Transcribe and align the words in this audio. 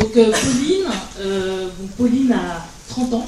Donc 0.00 0.12
Pauline, 0.12 0.90
Pauline 1.96 2.32
a 2.32 2.66
30 2.88 3.14
ans, 3.14 3.26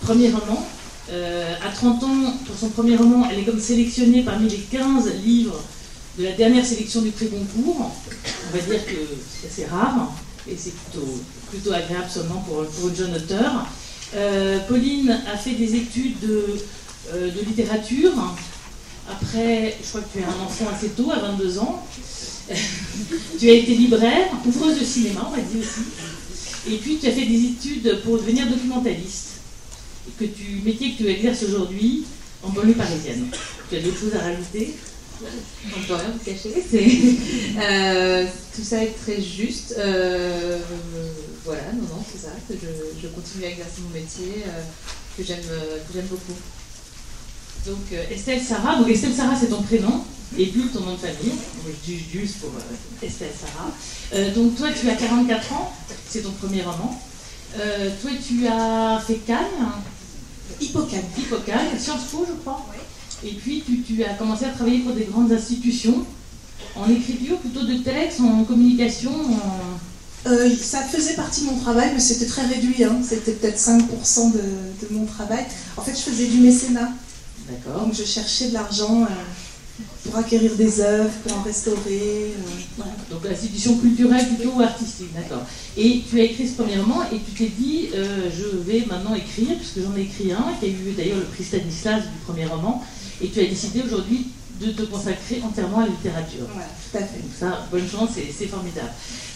premier 0.00 0.30
roman. 0.30 0.66
à 1.10 1.70
30 1.70 2.02
ans, 2.04 2.34
pour 2.46 2.56
son 2.56 2.68
premier 2.70 2.96
roman, 2.96 3.28
elle 3.30 3.40
est 3.40 3.44
comme 3.44 3.60
sélectionnée 3.60 4.22
parmi 4.22 4.48
les 4.48 4.58
15 4.58 5.12
livres 5.24 5.60
de 6.18 6.24
la 6.24 6.32
dernière 6.32 6.64
sélection 6.64 7.02
du 7.02 7.10
prix 7.10 7.28
Goncourt. 7.28 7.90
On 8.48 8.56
va 8.56 8.62
dire 8.62 8.84
que 8.86 8.96
c'est 9.40 9.48
assez 9.48 9.66
rare 9.66 10.12
et 10.48 10.56
c'est 10.56 10.74
plutôt, 11.50 11.72
agréable 11.72 12.10
seulement 12.10 12.40
pour, 12.46 12.64
pour 12.66 12.88
une 12.88 12.96
jeune 12.96 13.14
auteure. 13.14 13.66
Euh, 14.14 14.60
Pauline 14.68 15.18
a 15.32 15.36
fait 15.36 15.52
des 15.52 15.74
études 15.74 16.18
de, 16.20 16.44
euh, 17.12 17.30
de, 17.30 17.40
littérature. 17.40 18.12
Après, 19.08 19.76
je 19.82 19.88
crois 19.88 20.00
que 20.00 20.12
tu 20.12 20.18
es 20.18 20.24
un 20.24 20.44
enfant 20.44 20.66
assez 20.74 20.88
tôt, 20.90 21.10
à 21.12 21.18
22 21.18 21.58
ans. 21.58 21.86
tu 23.38 23.50
as 23.50 23.52
été 23.52 23.74
libraire, 23.74 24.28
ouvreuse 24.44 24.78
de 24.78 24.84
cinéma, 24.84 25.28
on 25.28 25.30
va 25.30 25.42
dire 25.42 25.60
aussi. 25.60 26.72
Et 26.72 26.76
puis, 26.78 26.98
tu 26.98 27.06
as 27.06 27.12
fait 27.12 27.26
des 27.26 27.44
études 27.44 28.00
pour 28.02 28.18
devenir 28.18 28.48
documentaliste. 28.48 29.40
Et 30.08 30.24
que 30.24 30.30
tu, 30.32 30.60
métier 30.64 30.92
que 30.92 30.98
tu 30.98 31.08
exerces 31.08 31.44
aujourd'hui 31.44 32.04
en 32.42 32.50
banlieue 32.50 32.74
parisienne. 32.74 33.26
Tu 33.68 33.76
as 33.76 33.80
d'autres 33.80 33.98
choses 33.98 34.14
à 34.14 34.20
rajouter? 34.20 34.74
On 35.22 35.80
ne 35.80 35.84
peut 35.86 35.94
rien 35.94 36.10
vous 36.12 36.24
cacher. 36.24 36.54
Euh, 37.58 38.26
tout 38.54 38.62
ça 38.62 38.84
est 38.84 38.94
très 39.02 39.20
juste. 39.20 39.74
Euh, 39.78 40.58
voilà, 41.44 41.62
non, 41.72 41.82
non, 41.82 42.04
c'est 42.10 42.20
ça. 42.20 42.32
Je, 42.50 43.08
continue 43.08 43.44
à 43.44 43.48
exercer 43.48 43.80
mon 43.82 43.98
métier 43.98 44.44
euh, 44.46 44.62
que 45.16 45.22
j'aime 45.24 46.06
beaucoup. 46.10 46.34
Donc 47.66 47.92
Estelle 48.10 48.40
Sarah, 48.40 48.76
donc 48.76 48.88
Estelle 48.88 49.14
Sarah 49.14 49.34
c'est 49.38 49.48
ton 49.48 49.62
prénom 49.62 50.04
et 50.38 50.46
plus 50.46 50.68
ton 50.68 50.80
nom 50.80 50.92
de 50.92 50.98
famille. 50.98 51.34
je 51.66 51.92
dis 51.92 52.02
juste 52.12 52.36
pour 52.38 52.50
Estelle 53.02 53.32
Sarah. 53.40 54.30
donc 54.34 54.56
toi 54.56 54.68
tu 54.78 54.88
as 54.88 54.94
44 54.94 55.52
ans, 55.52 55.72
c'est 56.08 56.22
ton 56.22 56.30
premier 56.30 56.62
roman. 56.62 57.00
toi 57.54 58.10
tu 58.26 58.46
as 58.46 59.00
fait 59.06 59.20
Cannes 59.26 59.44
Hippocane. 60.60 61.02
Hippocane, 61.18 61.78
Sciences 61.78 62.04
Po 62.12 62.24
je 62.28 62.34
crois. 62.34 62.64
Et 63.24 63.32
puis 63.32 63.64
tu, 63.86 64.04
as 64.04 64.14
commencé 64.14 64.44
à 64.44 64.50
travailler 64.50 64.80
pour 64.80 64.92
des 64.92 65.04
grandes 65.04 65.32
institutions, 65.32 66.04
en 66.74 66.88
écriture, 66.90 67.38
plutôt 67.38 67.64
de 67.64 67.78
texte, 67.78 68.20
en 68.20 68.44
communication 68.44 69.12
euh, 70.26 70.50
ça 70.60 70.80
faisait 70.82 71.14
partie 71.14 71.42
de 71.42 71.46
mon 71.46 71.56
travail, 71.58 71.90
mais 71.94 72.00
c'était 72.00 72.26
très 72.26 72.44
réduit. 72.46 72.82
Hein. 72.82 72.96
C'était 73.08 73.32
peut-être 73.32 73.58
5% 73.58 74.32
de, 74.32 74.40
mon 74.90 75.04
travail. 75.04 75.44
En 75.76 75.82
fait, 75.82 75.92
je 75.92 76.10
faisais 76.10 76.26
du 76.26 76.38
mécénat. 76.38 76.90
D'accord. 77.48 77.82
Donc, 77.82 77.94
je 77.94 78.04
cherchais 78.04 78.48
de 78.48 78.54
l'argent 78.54 79.02
euh, 79.02 79.82
pour 80.04 80.16
acquérir 80.16 80.54
des 80.56 80.80
œuvres, 80.80 81.10
pour 81.24 81.38
en 81.38 81.42
restaurer. 81.42 82.34
Euh, 82.34 82.82
Donc, 83.10 83.24
l'institution 83.24 83.76
culturelle 83.78 84.26
plutôt 84.34 84.60
artistique, 84.60 85.14
d'accord. 85.14 85.42
Et 85.76 86.02
tu 86.08 86.20
as 86.20 86.24
écrit 86.24 86.48
ce 86.48 86.54
premier 86.54 86.78
roman 86.78 87.02
et 87.12 87.18
tu 87.20 87.32
t'es 87.32 87.52
dit, 87.56 87.88
je 87.92 88.56
vais 88.58 88.84
maintenant 88.86 89.14
écrire, 89.14 89.56
puisque 89.56 89.80
j'en 89.86 89.96
ai 89.96 90.02
écrit 90.02 90.32
un, 90.32 90.54
qui 90.58 90.66
a 90.66 90.68
eu 90.68 90.92
d'ailleurs 90.96 91.18
le 91.18 91.24
prix 91.24 91.44
Stanislas 91.44 92.02
du 92.02 92.18
premier 92.26 92.46
roman, 92.46 92.82
et 93.20 93.28
tu 93.28 93.40
as 93.40 93.46
décidé 93.46 93.82
aujourd'hui 93.84 94.28
de 94.60 94.72
te 94.72 94.82
consacrer 94.82 95.42
entièrement 95.44 95.80
à 95.80 95.82
la 95.82 95.88
littérature. 95.88 96.46
Ouais, 96.56 96.64
tout 96.90 96.96
à 96.96 97.00
fait. 97.00 97.20
Donc 97.20 97.30
ça, 97.38 97.66
bonne 97.70 97.88
chance, 97.88 98.10
c'est 98.14 98.46
formidable. 98.46 98.90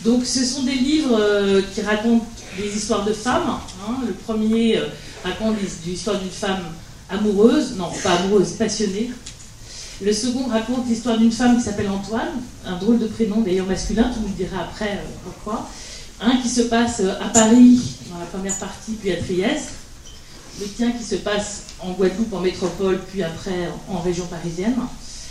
Donc 0.05 0.25
ce 0.25 0.44
sont 0.44 0.62
des 0.62 0.75
livres 0.75 1.16
euh, 1.19 1.62
qui 1.75 1.83
racontent 1.83 2.27
des 2.58 2.75
histoires 2.75 3.05
de 3.05 3.12
femmes. 3.12 3.58
Hein. 3.86 3.97
Le 4.06 4.12
premier 4.12 4.78
euh, 4.78 4.86
raconte 5.22 5.56
l'histoire 5.86 6.19
d'une 6.19 6.31
femme 6.31 6.64
amoureuse, 7.11 7.77
non 7.77 7.91
pas 8.03 8.12
amoureuse, 8.12 8.53
passionnée. 8.53 9.11
Le 10.03 10.12
second 10.12 10.47
raconte 10.47 10.89
l'histoire 10.89 11.19
d'une 11.19 11.33
femme 11.33 11.58
qui 11.58 11.62
s'appelle 11.62 11.89
Antoine, 11.89 12.41
un 12.64 12.77
drôle 12.77 12.98
de 12.98 13.06
prénom 13.06 13.42
d'ailleurs 13.42 13.66
masculin, 13.66 14.11
tu 14.14 14.20
nous 14.20 14.28
le 14.28 14.34
diras 14.34 14.62
après 14.62 14.92
euh, 14.92 15.11
pourquoi. 15.25 15.69
Un 16.20 16.36
qui 16.36 16.48
se 16.48 16.62
passe 16.62 17.00
à 17.00 17.28
Paris 17.28 17.81
dans 18.11 18.19
la 18.19 18.27
première 18.27 18.56
partie, 18.56 18.92
puis 18.92 19.12
à 19.12 19.16
Trieste. 19.16 19.70
Le 20.61 20.66
tien 20.66 20.92
qui 20.92 21.05
se 21.05 21.16
passe 21.16 21.62
en 21.81 21.92
Guadeloupe, 21.92 22.33
en 22.34 22.41
métropole, 22.41 23.00
puis 23.11 23.22
après 23.22 23.70
en 23.88 24.00
région 24.00 24.26
parisienne. 24.26 24.76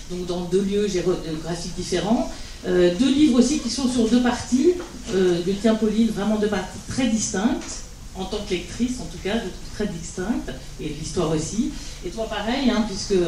Donc 0.09 0.25
dans 0.25 0.41
deux 0.41 0.61
lieux 0.61 0.87
géographiques 0.87 1.75
différents. 1.75 2.31
Euh, 2.67 2.93
deux 2.99 3.09
livres 3.09 3.39
aussi 3.39 3.59
qui 3.59 3.69
sont 3.69 3.87
sur 3.87 4.07
deux 4.09 4.21
parties, 4.21 4.73
euh, 5.13 5.41
de 5.43 5.51
Tien 5.53 5.75
Pauline, 5.75 6.09
vraiment 6.09 6.37
deux 6.37 6.47
parties 6.47 6.79
très 6.89 7.07
distinctes, 7.07 7.83
en 8.19 8.25
tant 8.25 8.37
que 8.45 8.51
lectrice 8.51 8.99
en 8.99 9.05
tout 9.05 9.17
cas, 9.23 9.35
très 9.75 9.87
distinctes, 9.87 10.51
et 10.79 10.89
l'histoire 10.89 11.31
aussi. 11.31 11.71
Et 12.05 12.09
toi 12.09 12.27
pareil, 12.27 12.69
hein, 12.69 12.85
puisque 12.87 13.19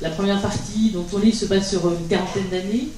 la 0.00 0.10
première 0.10 0.40
partie, 0.40 0.90
donc 0.90 1.10
ton 1.10 1.18
livre 1.18 1.36
se 1.36 1.46
passe 1.46 1.70
sur 1.70 1.90
une 1.90 2.06
quarantaine 2.06 2.48
d'années, 2.50 2.88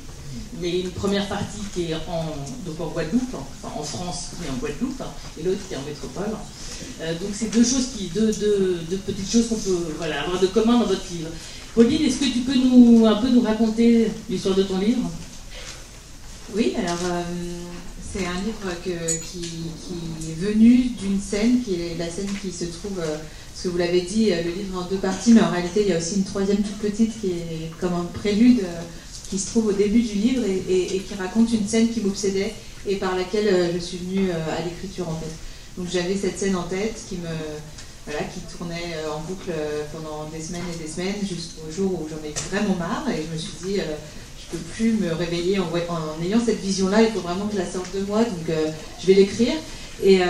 mais 0.61 0.81
une 0.81 0.91
première 0.91 1.27
partie 1.29 1.61
qui 1.75 1.91
est 1.91 1.95
en, 1.95 2.25
donc 2.67 2.81
en 2.81 2.89
Guadeloupe, 2.89 3.35
enfin 3.35 3.75
en 3.79 3.83
France 3.83 4.31
mais 4.41 4.49
en 4.51 4.57
Guadeloupe, 4.57 5.03
et 5.39 5.43
l'autre 5.43 5.61
qui 5.69 5.75
est 5.75 5.77
en 5.77 5.83
métropole. 5.83 6.37
Euh, 7.01 7.13
donc 7.13 7.31
c'est 7.33 7.51
deux 7.51 7.65
choses 7.65 7.89
qui, 7.97 8.09
deux, 8.09 8.31
petites 9.07 9.31
choses 9.31 9.49
qu'on 9.49 9.57
peut 9.57 9.95
voilà, 9.99 10.23
avoir 10.23 10.41
de 10.41 10.47
commun 10.47 10.81
dans 10.81 10.87
votre 10.87 11.05
livre. 11.13 11.29
Pauline, 11.75 12.07
est-ce 12.07 12.19
que 12.19 12.33
tu 12.33 12.41
peux 12.41 12.55
nous 12.55 13.07
un 13.07 13.17
peu 13.17 13.29
nous 13.29 13.43
raconter 13.43 14.11
l'histoire 14.31 14.55
de 14.55 14.63
ton 14.63 14.79
livre? 14.79 15.11
Oui, 16.55 16.75
alors 16.79 16.99
euh, 17.05 17.23
c'est 18.13 18.27
un 18.27 18.41
livre 18.45 18.75
qui, 18.83 18.91
est 18.93 20.35
venu 20.35 20.91
d'une 20.99 21.21
scène 21.21 21.63
qui 21.63 21.75
est 21.75 21.97
la 21.99 22.09
scène 22.11 22.29
qui 22.41 22.51
se 22.51 22.65
trouve, 22.65 22.99
euh, 23.01 23.17
ce 23.55 23.65
que 23.65 23.69
vous 23.69 23.79
l'avez 23.79 24.03
dit, 24.03 24.31
le 24.31 24.51
livre 24.51 24.79
en 24.79 24.85
deux 24.89 24.97
parties, 24.97 25.33
mais 25.33 25.41
en 25.41 25.51
réalité 25.51 25.83
il 25.83 25.89
y 25.89 25.93
a 25.93 25.99
aussi 25.99 26.17
une 26.17 26.25
troisième 26.25 26.59
toute 26.59 26.79
petite 26.79 27.21
qui 27.21 27.29
est 27.29 27.71
comme 27.81 27.95
un 27.95 28.05
prélude 28.05 28.63
qui 29.29 29.39
se 29.39 29.47
trouve 29.49 29.67
au 29.69 29.73
début 29.73 30.03
du 30.03 30.15
livre 30.15 30.45
et, 30.45 31.01
qui 31.01 31.15
raconte 31.15 31.53
une 31.53 31.67
scène 31.67 31.89
qui 31.89 32.01
m'obsédait 32.01 32.55
et 32.87 32.97
par 32.97 33.17
laquelle 33.17 33.73
je 33.75 33.79
suis 33.79 33.99
venue 33.99 34.31
à 34.31 34.63
l'écriture 34.63 35.09
en 35.09 35.17
fait. 35.17 35.33
Donc 35.77 35.89
j'avais 35.91 36.17
cette 36.17 36.39
scène 36.39 36.55
en 36.55 36.63
tête 36.63 36.97
qui 37.09 37.17
me 37.17 37.29
voilà, 38.07 38.23
qui 38.23 38.41
tournait 38.57 38.95
euh, 38.97 39.13
en 39.13 39.21
boucle 39.21 39.51
euh, 39.51 39.85
pendant 39.93 40.29
des 40.31 40.41
semaines 40.41 40.63
et 40.73 40.83
des 40.83 40.89
semaines 40.89 41.17
jusqu'au 41.23 41.71
jour 41.71 41.93
où 41.93 42.09
j'en 42.09 42.23
ai 42.25 42.33
vraiment 42.51 42.77
marre 42.77 43.05
et 43.11 43.25
je 43.27 43.33
me 43.33 43.37
suis 43.37 43.53
dit 43.65 43.81
euh, 43.81 43.97
je 44.47 44.57
peux 44.57 44.63
plus 44.75 44.93
me 44.93 45.13
réveiller 45.13 45.59
en, 45.59 45.67
ayant 46.23 46.41
cette 46.45 46.61
vision-là, 46.61 47.03
il 47.03 47.13
faut 47.13 47.21
vraiment 47.21 47.47
que 47.47 47.55
je 47.55 47.59
la 47.59 47.71
sorte 47.71 47.95
de 47.95 48.05
moi, 48.05 48.21
donc 48.21 48.57
je 49.01 49.07
vais 49.07 49.15
l'écrire. 49.15 49.55
Et, 50.05 50.21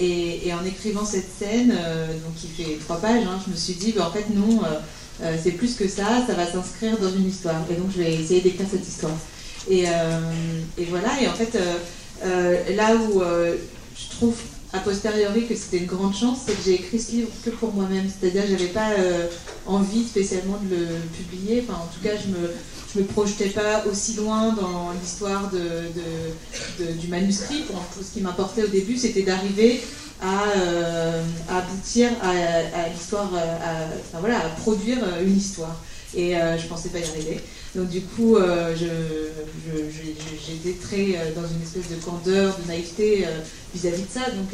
et, 0.00 0.52
en 0.52 0.64
écrivant 0.64 1.04
cette 1.04 1.28
scène, 1.38 1.68
donc 1.68 2.34
qui 2.36 2.48
fait 2.48 2.76
trois 2.84 2.96
pages, 3.00 3.22
hein, 3.24 3.38
je 3.46 3.52
me 3.52 3.56
suis 3.56 3.74
dit, 3.74 3.92
bah, 3.92 4.08
en 4.08 4.10
fait 4.10 4.26
non, 4.34 4.60
c'est 5.42 5.52
plus 5.52 5.74
que 5.74 5.88
ça, 5.88 6.24
ça 6.26 6.34
va 6.34 6.46
s'inscrire 6.46 6.98
dans 6.98 7.10
une 7.10 7.28
histoire. 7.28 7.64
Et 7.70 7.74
donc 7.74 7.86
je 7.96 8.02
vais 8.02 8.14
essayer 8.14 8.40
d'écrire 8.40 8.66
cette 8.70 8.86
histoire. 8.86 9.16
Et, 9.70 9.86
voilà, 10.90 11.22
et 11.22 11.28
en 11.28 11.34
fait, 11.34 11.58
là 12.74 12.94
où 12.96 13.22
je 13.22 14.16
trouve 14.16 14.34
a 14.72 14.78
posteriori 14.80 15.46
que 15.46 15.54
c'était 15.54 15.78
une 15.78 15.86
grande 15.86 16.14
chance, 16.14 16.38
c'est 16.46 16.52
que 16.52 16.62
j'ai 16.64 16.74
écrit 16.74 17.00
ce 17.00 17.12
livre 17.12 17.28
que 17.44 17.50
pour 17.50 17.72
moi-même. 17.72 18.06
C'est-à-dire 18.08 18.42
que 18.42 18.48
j'avais 18.50 18.66
pas 18.66 18.90
euh, 18.98 19.26
envie 19.66 20.04
spécialement 20.04 20.58
de 20.62 20.76
le 20.76 21.08
publier. 21.16 21.64
Enfin, 21.66 21.80
en 21.80 21.86
tout 21.86 22.02
cas, 22.02 22.14
je 22.16 22.30
me, 22.30 22.52
je 22.96 23.02
me 23.02 23.06
projetais 23.06 23.50
pas 23.50 23.84
aussi 23.90 24.14
loin 24.14 24.54
dans 24.54 24.92
l'histoire 25.00 25.50
du 25.50 27.08
manuscrit. 27.08 27.64
Ce 28.00 28.14
qui 28.14 28.20
m'importait 28.20 28.64
au 28.64 28.68
début, 28.68 28.96
c'était 28.96 29.22
d'arriver 29.22 29.80
à, 30.22 30.44
euh, 30.56 31.22
aboutir 31.50 32.10
à, 32.22 32.88
l'histoire, 32.88 33.30
voilà, 34.18 34.38
à 34.38 34.48
produire 34.60 34.98
une 35.24 35.36
histoire. 35.36 35.76
Et 36.14 36.36
euh, 36.36 36.56
je 36.56 36.66
pensais 36.66 36.88
pas 36.88 36.98
y 36.98 37.04
arriver. 37.04 37.40
Donc 37.76 37.90
du 37.90 38.00
coup, 38.00 38.36
euh, 38.36 38.74
j'étais 38.74 40.72
très 40.80 41.18
euh, 41.18 41.34
dans 41.34 41.46
une 41.46 41.62
espèce 41.62 41.90
de 41.90 41.96
candeur, 42.02 42.58
de 42.58 42.68
naïveté 42.68 43.26
euh, 43.26 43.40
vis-à-vis 43.74 44.02
de 44.02 44.08
ça. 44.08 44.30
Donc 44.30 44.48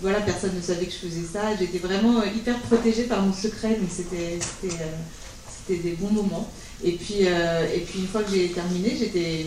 voilà, 0.00 0.20
personne 0.20 0.54
ne 0.56 0.60
savait 0.60 0.86
que 0.86 0.92
je 0.92 1.08
faisais 1.08 1.26
ça. 1.30 1.54
J'étais 1.58 1.78
vraiment 1.78 2.24
hyper 2.24 2.58
protégée 2.60 3.04
par 3.04 3.20
mon 3.22 3.34
secret, 3.34 3.76
donc 3.76 3.90
c'était 3.90 4.38
des 5.68 5.92
bons 5.92 6.10
moments. 6.10 6.50
Et 6.84 6.92
puis, 6.92 7.22
et 7.22 7.80
puis 7.80 8.00
une 8.00 8.06
fois 8.06 8.22
que 8.22 8.32
j'ai 8.32 8.48
terminé, 8.48 8.96
j'étais 8.98 9.46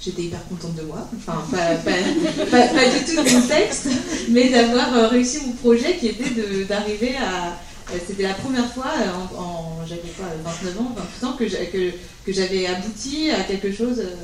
j'étais 0.00 0.22
hyper 0.22 0.44
contente 0.48 0.74
de 0.74 0.82
moi, 0.82 1.08
enfin 1.16 1.44
pas, 1.52 1.60
du 1.60 3.04
tout 3.04 3.22
de 3.22 3.30
mon 3.30 3.46
texte, 3.46 3.88
mais 4.30 4.48
d'avoir 4.48 5.10
réussi 5.10 5.38
mon 5.46 5.52
projet 5.52 5.96
qui 5.96 6.08
était 6.08 6.64
d'arriver 6.64 7.14
à, 7.18 7.56
euh, 7.90 7.98
c'était 8.06 8.22
la 8.22 8.34
première 8.34 8.72
fois, 8.72 8.92
euh, 8.98 9.36
en, 9.38 9.84
j'avais 9.86 10.00
quoi, 10.16 10.26
29 10.44 10.80
ans, 10.80 10.94
28 11.20 11.26
ans, 11.26 11.36
que, 11.36 12.32
j'avais 12.32 12.66
abouti 12.66 13.30
à 13.30 13.42
quelque 13.42 13.72
chose, 13.72 13.98
euh, 13.98 14.14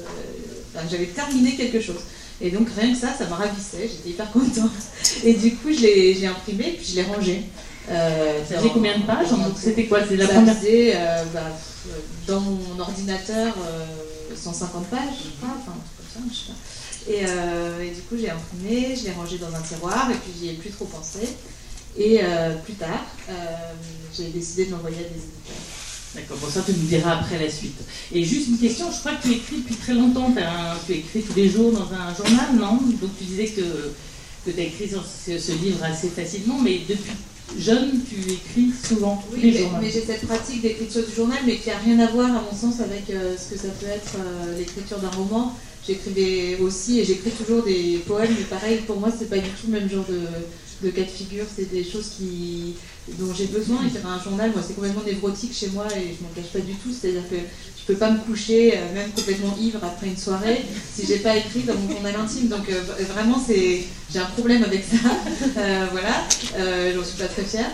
enfin, 0.75 0.87
j'avais 0.91 1.07
terminé 1.07 1.55
quelque 1.55 1.81
chose. 1.81 2.01
Et 2.41 2.51
donc 2.51 2.69
rien 2.77 2.93
que 2.93 2.99
ça, 2.99 3.13
ça 3.13 3.27
me 3.27 3.33
ravissait, 3.33 3.91
j'étais 3.91 4.11
hyper 4.11 4.31
contente. 4.31 4.71
Et 5.25 5.35
du 5.35 5.57
coup, 5.57 5.73
je 5.73 5.81
l'ai, 5.81 6.15
j'ai 6.15 6.27
imprimé, 6.27 6.79
puis 6.79 6.87
je 6.91 6.97
l'ai 6.97 7.03
rangé. 7.03 7.43
Euh, 7.91 8.45
ça 8.47 8.59
faisait 8.59 8.71
combien 8.71 8.99
de 8.99 9.05
pages 9.05 9.29
C'était 9.57 9.87
quoi? 9.87 10.01
C'est 10.07 10.17
la 10.17 10.27
première 10.27 10.57
faisait, 10.57 10.95
bah, 11.33 11.41
dans 12.27 12.41
mon 12.41 12.79
ordinateur 12.79 13.55
150 14.35 14.87
pages, 14.89 15.01
je 15.25 15.31
crois, 15.41 15.57
enfin 15.59 15.73
comme 15.97 16.07
ça, 16.13 16.21
je 16.31 16.37
sais 16.37 16.53
pas. 16.53 16.59
Et, 17.11 17.89
et, 17.89 17.91
du 17.95 18.03
coup, 18.03 18.17
j'ai 18.21 18.31
imprimé, 18.31 18.95
je 18.95 19.05
l'ai 19.05 19.13
rangé 19.13 19.39
dans 19.39 19.55
un 19.55 19.63
tiroir, 19.63 20.11
et 20.11 20.15
puis 20.15 20.33
j'y 20.39 20.51
ai 20.51 20.53
plus 20.55 20.71
trop 20.71 20.85
pensé. 20.85 21.21
Et 21.99 22.21
euh, 22.23 22.55
plus 22.65 22.75
tard, 22.75 23.07
euh, 23.29 23.33
j'ai 24.17 24.29
décidé 24.29 24.67
de 24.67 24.71
l'envoyer 24.73 24.99
à 24.99 25.01
des 25.01 25.17
éditeurs. 25.17 25.57
D'accord, 26.15 26.39
bon 26.39 26.49
ça 26.49 26.63
tu 26.65 26.73
nous 26.73 26.87
diras 26.87 27.19
après 27.19 27.39
la 27.39 27.51
suite. 27.51 27.79
Et 28.13 28.25
juste 28.25 28.49
une 28.49 28.59
question, 28.59 28.91
je 28.91 28.99
crois 29.01 29.13
que 29.13 29.23
tu 29.23 29.33
écris 29.33 29.57
depuis 29.59 29.75
très 29.75 29.95
longtemps, 29.95 30.33
tu 30.87 30.93
écris 30.93 31.23
tous 31.23 31.35
les 31.35 31.51
jours 31.51 31.73
dans 31.73 31.93
un 31.93 32.15
journal, 32.15 32.55
non? 32.55 32.77
Donc 33.01 33.11
tu 33.19 33.25
disais 33.25 33.47
que, 33.47 33.93
que 34.47 34.51
tu 34.51 34.61
as 34.61 34.65
écrit 34.65 34.89
ce, 34.89 35.53
livre 35.53 35.85
assez 35.85 36.09
facilement, 36.09 36.59
mais 36.63 36.81
depuis 36.89 37.13
jeune, 37.57 38.01
tu 38.09 38.17
écris 38.33 38.71
souvent 38.87 39.23
oui, 39.33 39.41
les 39.41 39.53
mais, 39.53 39.69
mais 39.83 39.91
j'ai 39.91 40.01
cette 40.01 40.27
pratique 40.27 40.63
d'écriture 40.63 41.07
du 41.07 41.15
journal, 41.15 41.39
mais 41.47 41.57
qui 41.57 41.69
n'a 41.69 41.79
rien 41.79 41.99
à 42.01 42.07
voir, 42.07 42.29
à 42.29 42.43
mon 42.43 42.57
sens, 42.57 42.81
avec 42.81 43.11
euh, 43.11 43.37
ce 43.37 43.55
que 43.55 43.61
ça 43.61 43.69
peut 43.69 43.87
être 43.87 44.17
euh, 44.19 44.59
l'écriture 44.59 44.99
d'un 44.99 45.11
roman. 45.11 45.55
J'écrivais 45.87 46.59
aussi, 46.61 47.01
et 47.01 47.05
j'écris 47.05 47.31
toujours 47.31 47.63
des 47.63 48.03
poèmes, 48.07 48.35
mais 48.37 48.45
pareil, 48.45 48.79
pour 48.87 49.01
moi, 49.01 49.11
c'est 49.17 49.31
pas 49.31 49.39
du 49.39 49.49
tout 49.49 49.69
le 49.71 49.81
même 49.81 49.89
genre 49.89 50.05
de, 50.07 50.21
de 50.87 50.91
cas 50.91 51.03
de 51.03 51.07
figure, 51.07 51.47
c'est 51.55 51.71
des 51.71 51.85
choses 51.85 52.11
qui, 52.19 52.75
dont 53.19 53.33
j'ai 53.35 53.47
besoin. 53.47 53.79
Écrire 53.87 54.07
un 54.07 54.23
journal, 54.23 54.51
moi, 54.53 54.63
c'est 54.67 54.75
complètement 54.75 55.03
névrotique 55.05 55.55
chez 55.55 55.69
moi 55.69 55.87
et 55.97 56.15
je 56.15 56.23
m'en 56.23 56.31
cache 56.35 56.53
pas 56.53 56.61
du 56.61 56.75
tout. 56.75 56.91
C'est-à-dire 56.93 57.29
que 57.31 57.37
peux 57.89 57.95
pas 57.95 58.11
me 58.11 58.19
coucher, 58.19 58.75
euh, 58.77 58.95
même 58.95 59.11
complètement 59.13 59.57
ivre 59.59 59.83
après 59.83 60.09
une 60.09 60.17
soirée, 60.17 60.63
si 60.95 61.07
j'ai 61.07 61.21
pas 61.21 61.37
écrit 61.37 61.61
dans 61.61 61.75
mon 61.75 61.91
journal 61.91 62.15
intime. 62.17 62.49
Donc 62.49 62.69
euh, 62.69 62.83
vraiment, 63.15 63.43
c'est, 63.45 63.85
j'ai 64.13 64.19
un 64.19 64.27
problème 64.27 64.63
avec 64.63 64.85
ça. 64.85 64.97
Euh, 65.57 65.87
voilà, 65.91 66.25
j'en 66.95 67.03
suis 67.03 67.19
pas 67.19 67.27
très 67.27 67.43
fière. 67.43 67.71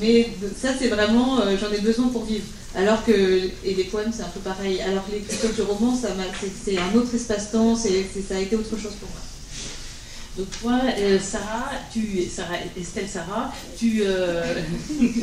mais 0.00 0.30
ça, 0.60 0.70
c'est 0.78 0.88
vraiment, 0.88 1.40
j'en 1.58 1.72
ai 1.72 1.80
besoin 1.80 2.08
pour 2.08 2.24
vivre. 2.24 2.44
Alors 2.74 3.04
que, 3.04 3.12
et 3.64 3.74
les 3.74 3.84
poèmes, 3.84 4.12
c'est 4.14 4.22
un 4.22 4.28
peu 4.28 4.40
pareil. 4.40 4.80
Alors 4.82 5.06
que 5.06 5.12
l'écriture 5.12 5.52
du 5.52 5.62
roman, 5.62 5.94
ça 5.94 6.08
c'est, 6.64 6.76
un 6.78 6.94
autre 6.94 7.14
espace-temps, 7.14 7.76
c'est, 7.76 8.06
ça 8.26 8.36
a 8.36 8.40
été 8.40 8.56
autre 8.56 8.70
chose 8.70 8.94
pour 9.00 9.08
moi. 9.08 9.20
Donc 10.38 10.46
toi, 10.62 10.80
euh, 10.96 11.18
Sarah, 11.18 11.72
tu, 11.92 12.22
Sarah, 12.30 12.58
Estelle 12.80 13.08
Sarah, 13.08 13.52
tu, 13.76 14.02
euh, 14.04 14.54
tu, 14.86 15.20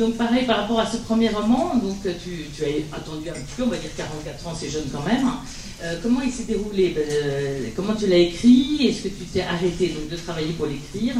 donc 0.00 0.16
pareil 0.16 0.46
par 0.46 0.58
rapport 0.58 0.80
à 0.80 0.86
ce 0.86 0.96
premier 0.98 1.28
roman, 1.28 1.76
donc 1.76 2.02
tu, 2.02 2.46
tu, 2.54 2.64
as 2.64 2.96
attendu 2.96 3.28
un 3.28 3.34
petit 3.34 3.54
peu, 3.56 3.62
on 3.62 3.68
va 3.68 3.76
dire 3.76 3.90
44 3.96 4.48
ans, 4.48 4.52
c'est 4.58 4.68
jeune 4.68 4.86
quand 4.92 5.04
même. 5.06 5.30
Euh, 5.82 5.96
comment 6.02 6.20
il 6.20 6.32
s'est 6.32 6.44
déroulé 6.44 6.90
ben, 6.90 7.72
Comment 7.76 7.94
tu 7.94 8.06
l'as 8.06 8.18
écrit 8.18 8.88
Est-ce 8.88 9.04
que 9.04 9.08
tu 9.08 9.24
t'es 9.32 9.42
arrêté 9.42 9.88
donc, 9.88 10.08
de 10.08 10.16
travailler 10.16 10.52
pour 10.54 10.66
l'écrire 10.66 11.14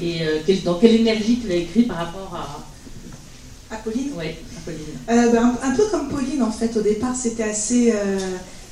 Et 0.00 0.20
dans 0.64 0.78
quelle 0.78 0.94
énergie 0.94 1.40
tu 1.42 1.48
l'as 1.48 1.56
écrit 1.56 1.82
par 1.82 1.96
rapport 1.96 2.32
à... 2.34 3.74
À 3.74 3.78
Pauline? 3.78 4.12
Oui, 4.16 4.26
à 4.26 4.60
Pauline. 4.64 5.32
Ben, 5.32 5.56
un, 5.62 5.74
peu 5.74 5.86
comme 5.90 6.08
Pauline 6.08 6.42
en 6.42 6.52
fait, 6.52 6.76
au 6.76 6.82
départ 6.82 7.16
c'était 7.16 7.44
assez 7.44 7.92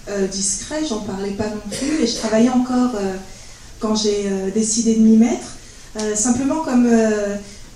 euh, 0.09 0.27
discret, 0.27 0.81
j'en 0.89 1.01
parlais 1.01 1.33
pas 1.33 1.49
non 1.49 1.61
plus, 1.71 2.03
et 2.03 2.07
je 2.07 2.17
travaillais 2.17 2.49
encore 2.49 2.95
euh, 2.95 3.15
quand 3.79 3.95
j'ai 3.95 4.25
euh, 4.27 4.51
décidé 4.51 4.95
de 4.95 5.01
m'y 5.01 5.17
mettre. 5.17 5.57
simplement 6.15 6.63
comme 6.63 6.89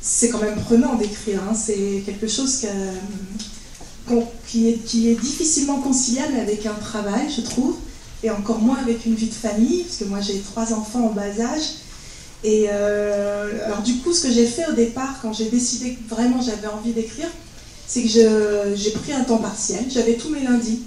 c'est 0.05 0.29
quand 0.29 0.41
même 0.41 0.61
prenant 0.61 0.95
d'écrire, 0.97 1.41
hein, 1.49 1.55
c'est 1.55 2.03
quelque 2.05 2.29
chose 2.29 2.59
qui, 4.47 4.69
est, 4.69 4.85
qui, 4.85 5.09
est, 5.09 5.15
difficilement 5.15 5.79
conciliable 5.79 6.39
avec 6.39 6.67
un 6.67 6.75
travail, 6.75 7.27
je 7.35 7.41
trouve, 7.41 7.77
et 8.23 8.31
encore 8.31 8.59
moins 8.59 8.77
avec 8.77 9.07
une 9.07 9.15
vie 9.15 9.29
de 9.29 9.35
famille, 9.35 9.83
parce 9.85 9.97
que 9.97 10.05
moi 10.05 10.21
j'ai 10.21 10.41
trois 10.41 10.75
enfants 10.75 11.07
en 11.07 11.13
bas 11.13 11.41
âge. 11.41 11.63
Et 12.43 12.69
alors 12.69 13.81
du 13.83 13.97
coup, 13.97 14.13
ce 14.13 14.25
que 14.25 14.33
j'ai 14.33 14.47
fait 14.47 14.67
au 14.69 14.73
départ, 14.73 15.19
quand 15.23 15.33
j'ai 15.33 15.49
décidé 15.49 15.95
que 15.95 16.15
vraiment 16.15 16.43
j'avais 16.43 16.67
envie 16.67 16.93
d'écrire, 16.93 17.29
c'est 17.87 18.03
que 18.03 18.09
j'ai 18.09 18.91
pris 18.91 19.13
un 19.13 19.25
temps 19.25 19.39
partiel. 19.39 19.85
J'avais 19.89 20.15
tous 20.15 20.29
mes 20.29 20.41
lundis 20.41 20.83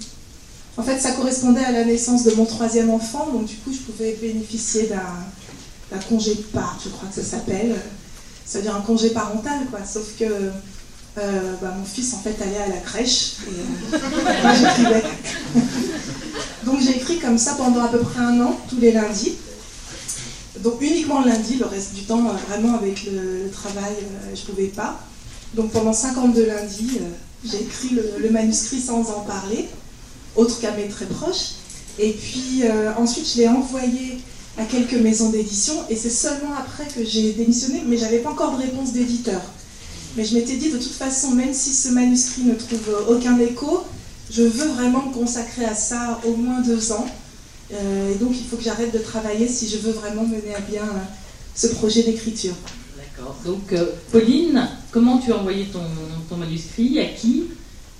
en 0.78 0.82
fait, 0.84 1.00
ça 1.00 1.10
correspondait 1.10 1.64
à 1.64 1.72
la 1.72 1.84
naissance 1.84 2.22
de 2.22 2.30
mon 2.34 2.44
troisième 2.44 2.88
enfant, 2.90 3.28
donc 3.32 3.46
du 3.46 3.56
coup, 3.56 3.72
je 3.72 3.80
pouvais 3.80 4.16
bénéficier 4.22 4.88
d'un 4.88 5.98
congé 6.08 6.36
de 6.36 6.42
part, 6.42 6.78
je 6.82 6.88
crois 6.88 7.08
que 7.08 7.16
ça 7.16 7.24
s'appelle. 7.24 7.74
Ça 8.48 8.58
veut 8.58 8.64
dire 8.64 8.74
un 8.74 8.80
congé 8.80 9.10
parental, 9.10 9.66
quoi. 9.70 9.80
Sauf 9.84 10.16
que 10.18 10.24
euh, 10.24 11.54
bah, 11.60 11.74
mon 11.76 11.84
fils, 11.84 12.14
en 12.14 12.18
fait, 12.18 12.34
allait 12.40 12.62
à 12.62 12.68
la 12.68 12.78
crèche. 12.78 13.36
Euh, 13.46 15.00
donc, 16.64 16.80
j'ai 16.80 16.96
écrit 16.96 17.18
comme 17.18 17.36
ça 17.36 17.56
pendant 17.56 17.84
à 17.84 17.88
peu 17.88 17.98
près 17.98 18.20
un 18.20 18.40
an, 18.40 18.58
tous 18.70 18.78
les 18.78 18.92
lundis. 18.92 19.34
Donc, 20.60 20.80
uniquement 20.80 21.20
le 21.20 21.28
lundi, 21.28 21.56
le 21.56 21.66
reste 21.66 21.92
du 21.92 22.04
temps, 22.04 22.26
euh, 22.26 22.32
vraiment, 22.48 22.74
avec 22.78 23.04
le, 23.04 23.50
travail, 23.50 23.92
je 24.34 24.40
ne 24.40 24.46
pouvais 24.46 24.68
pas. 24.68 24.98
Donc, 25.52 25.70
pendant 25.72 25.92
52 25.92 26.46
lundis, 26.46 27.00
j'ai 27.44 27.60
écrit 27.60 27.98
le 28.18 28.30
manuscrit 28.30 28.80
sans 28.80 29.10
en 29.10 29.20
parler 29.20 29.68
autre 30.36 30.58
qu'à 30.58 30.72
mes 30.72 30.88
très 30.88 31.06
proches. 31.06 31.56
Et 31.98 32.12
puis 32.12 32.62
ensuite, 32.96 33.28
je 33.30 33.38
l'ai 33.38 33.48
envoyé 33.48 34.18
à 34.58 34.64
quelques 34.64 35.00
maisons 35.00 35.30
d'édition 35.30 35.74
et 35.88 35.96
c'est 35.96 36.10
seulement 36.10 36.54
après 36.58 36.84
que 36.84 37.04
j'ai 37.08 37.32
démissionné, 37.32 37.82
mais 37.86 37.96
j'avais 37.96 38.18
pas 38.18 38.30
encore 38.30 38.56
de 38.56 38.62
réponse 38.62 38.92
d'éditeur. 38.92 39.40
Mais 40.16 40.24
je 40.24 40.34
m'étais 40.34 40.56
dit 40.56 40.70
de 40.70 40.78
toute 40.78 40.92
façon, 40.92 41.30
même 41.30 41.54
si 41.54 41.70
ce 41.70 41.90
manuscrit 41.90 42.42
ne 42.42 42.54
trouve 42.54 43.06
aucun 43.08 43.38
écho, 43.38 43.84
je 44.30 44.42
veux 44.42 44.68
vraiment 44.68 45.06
me 45.06 45.12
consacrer 45.12 45.64
à 45.64 45.74
ça 45.74 46.20
au 46.26 46.34
moins 46.34 46.60
deux 46.60 46.92
ans. 46.92 47.06
Euh, 47.72 48.12
et 48.12 48.16
donc 48.16 48.32
il 48.32 48.46
faut 48.46 48.56
que 48.56 48.64
j'arrête 48.64 48.92
de 48.92 48.98
travailler 48.98 49.46
si 49.46 49.68
je 49.68 49.78
veux 49.78 49.92
vraiment 49.92 50.24
mener 50.24 50.54
à 50.56 50.60
bien 50.60 50.82
euh, 50.82 51.06
ce 51.54 51.68
projet 51.68 52.02
d'écriture. 52.02 52.54
D'accord. 52.96 53.36
Donc 53.44 53.74
Pauline, 54.10 54.68
comment 54.90 55.18
tu 55.18 55.32
as 55.32 55.36
envoyé 55.36 55.66
ton, 55.66 55.84
ton 56.28 56.36
manuscrit? 56.36 56.98
À 56.98 57.04
qui? 57.06 57.44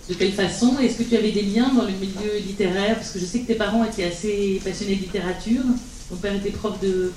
De 0.08 0.14
quelle 0.14 0.32
façon? 0.32 0.78
Est-ce 0.78 0.96
que 0.96 1.02
tu 1.02 1.16
avais 1.16 1.32
des 1.32 1.42
liens 1.42 1.70
dans 1.74 1.84
le 1.84 1.92
milieu 1.92 2.38
littéraire? 2.44 2.96
Parce 2.96 3.10
que 3.10 3.18
je 3.18 3.26
sais 3.26 3.40
que 3.40 3.46
tes 3.46 3.54
parents 3.54 3.84
étaient 3.84 4.04
assez 4.04 4.60
passionnés 4.64 4.96
de 4.96 5.02
littérature. 5.02 5.62
Ton 6.08 6.16
père 6.16 6.34
était 6.34 6.50
prof 6.50 6.80
de, 6.80 7.12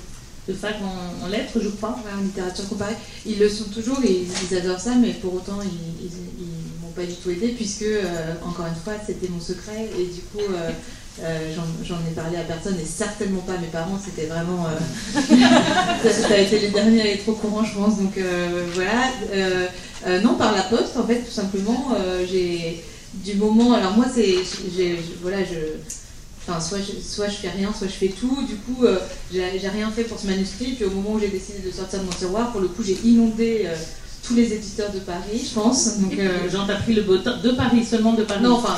de 0.48 0.54
fac 0.54 0.76
en, 0.82 1.28
lettres, 1.28 1.58
je 1.62 1.68
crois. 1.68 1.96
En 2.18 2.22
littérature 2.22 2.68
comparée. 2.68 2.96
Ils 3.26 3.38
le 3.38 3.48
sont 3.48 3.64
toujours 3.64 3.98
et 4.04 4.24
ils, 4.50 4.56
adorent 4.56 4.80
ça, 4.80 4.94
mais 5.00 5.12
pour 5.12 5.34
autant, 5.34 5.60
ils 5.62 6.10
ne 6.10 6.82
m'ont 6.82 6.92
pas 6.94 7.04
du 7.04 7.14
tout 7.14 7.30
aidé, 7.30 7.48
puisque, 7.48 7.82
euh, 7.82 8.34
encore 8.44 8.66
une 8.66 8.74
fois, 8.82 8.94
c'était 9.06 9.28
mon 9.28 9.40
secret. 9.40 9.88
Et 9.98 10.04
du 10.06 10.20
coup, 10.20 10.52
euh, 10.52 10.70
euh, 11.22 11.54
j'en 11.84 11.96
ai 12.10 12.14
parlé 12.14 12.36
à 12.38 12.42
personne, 12.42 12.76
et 12.80 12.84
certainement 12.84 13.40
pas 13.40 13.54
à 13.54 13.58
mes 13.58 13.68
parents. 13.68 13.98
C'était 14.04 14.26
vraiment. 14.26 14.66
ça, 15.14 16.34
a 16.34 16.38
été 16.38 16.58
les 16.58 16.68
derniers 16.68 17.02
à 17.02 17.10
être 17.12 17.24
courant, 17.32 17.64
je 17.64 17.74
pense. 17.74 17.98
Donc 17.98 18.18
voilà. 18.74 20.20
Non, 20.22 20.34
par 20.34 20.54
la 20.54 20.62
poste, 20.62 20.96
en 20.96 21.06
fait, 21.06 21.20
tout 21.20 21.30
simplement. 21.30 21.96
J'ai 22.28 22.82
du 23.14 23.34
moment. 23.34 23.74
Alors 23.74 23.92
moi, 23.92 24.06
c'est, 24.12 24.38
voilà, 25.22 25.38
je, 25.44 25.78
enfin, 26.46 26.60
soit 26.60 26.78
je, 26.78 27.00
soit 27.00 27.28
je 27.28 27.36
fais 27.36 27.50
rien, 27.50 27.72
soit 27.76 27.88
je 27.88 27.92
fais 27.92 28.08
tout. 28.08 28.42
Du 28.46 28.56
coup, 28.56 28.84
euh, 28.84 28.98
j'ai 29.32 29.68
rien 29.68 29.90
fait 29.90 30.04
pour 30.04 30.18
ce 30.18 30.26
manuscrit. 30.26 30.72
Puis 30.72 30.84
au 30.84 30.90
moment 30.90 31.14
où 31.14 31.20
j'ai 31.20 31.28
décidé 31.28 31.58
de 31.58 31.70
sortir 31.70 32.00
de 32.00 32.04
mon 32.04 32.12
tiroir, 32.12 32.52
pour 32.52 32.60
le 32.60 32.68
coup, 32.68 32.82
j'ai 32.82 32.98
inondé 33.04 33.68
tous 34.26 34.34
les 34.34 34.52
éditeurs 34.52 34.92
de 34.92 35.00
Paris, 35.00 35.44
je 35.48 35.54
pense. 35.54 35.98
Donc, 35.98 36.12
Jean, 36.50 36.66
t'as 36.66 36.76
pris 36.76 36.94
le 36.94 37.02
beau 37.02 37.18
temps 37.18 37.38
de 37.42 37.50
Paris, 37.50 37.84
seulement 37.84 38.12
de 38.12 38.22
Paris 38.22 38.42
Non, 38.42 38.54
enfin, 38.54 38.76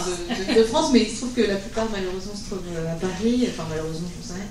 de, 0.57 0.65
France, 0.65 0.91
mais 0.93 1.03
il 1.03 1.11
se 1.11 1.19
trouve 1.19 1.33
que 1.33 1.43
la 1.43 1.57
plupart, 1.57 1.87
malheureusement, 1.93 2.35
se 2.35 2.47
trouvent 2.47 2.63
à 2.91 2.95
Paris. 2.95 3.47
Enfin, 3.51 3.65
malheureusement, 3.69 4.09
je 4.21 4.27
sais 4.27 4.35
rien. 4.35 4.45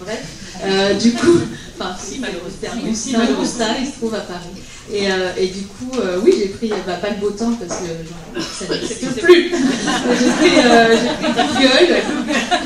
Bref, 0.00 0.98
du 1.00 1.12
coup, 1.12 1.40
enfin, 1.78 1.96
si, 2.02 2.18
malheureusement, 2.18 3.76
il 3.80 3.86
se 3.86 3.92
trouve 3.92 4.14
à 4.14 4.20
Paris. 4.20 4.60
Et, 4.92 5.10
euh, 5.10 5.30
et, 5.36 5.46
du 5.46 5.62
coup, 5.62 5.90
euh, 6.00 6.20
oui, 6.22 6.34
j'ai 6.36 6.48
pris, 6.48 6.68
bah, 6.84 6.94
pas 6.94 7.10
le 7.10 7.16
beau 7.16 7.30
temps 7.30 7.52
parce 7.54 7.80
que 7.80 7.86
genre, 7.86 8.44
ça 8.52 8.74
n'existe 8.74 9.20
plus. 9.20 9.50
j'ai 9.50 10.30
pris, 10.32 10.58
euh, 10.64 10.96
Google 11.32 11.94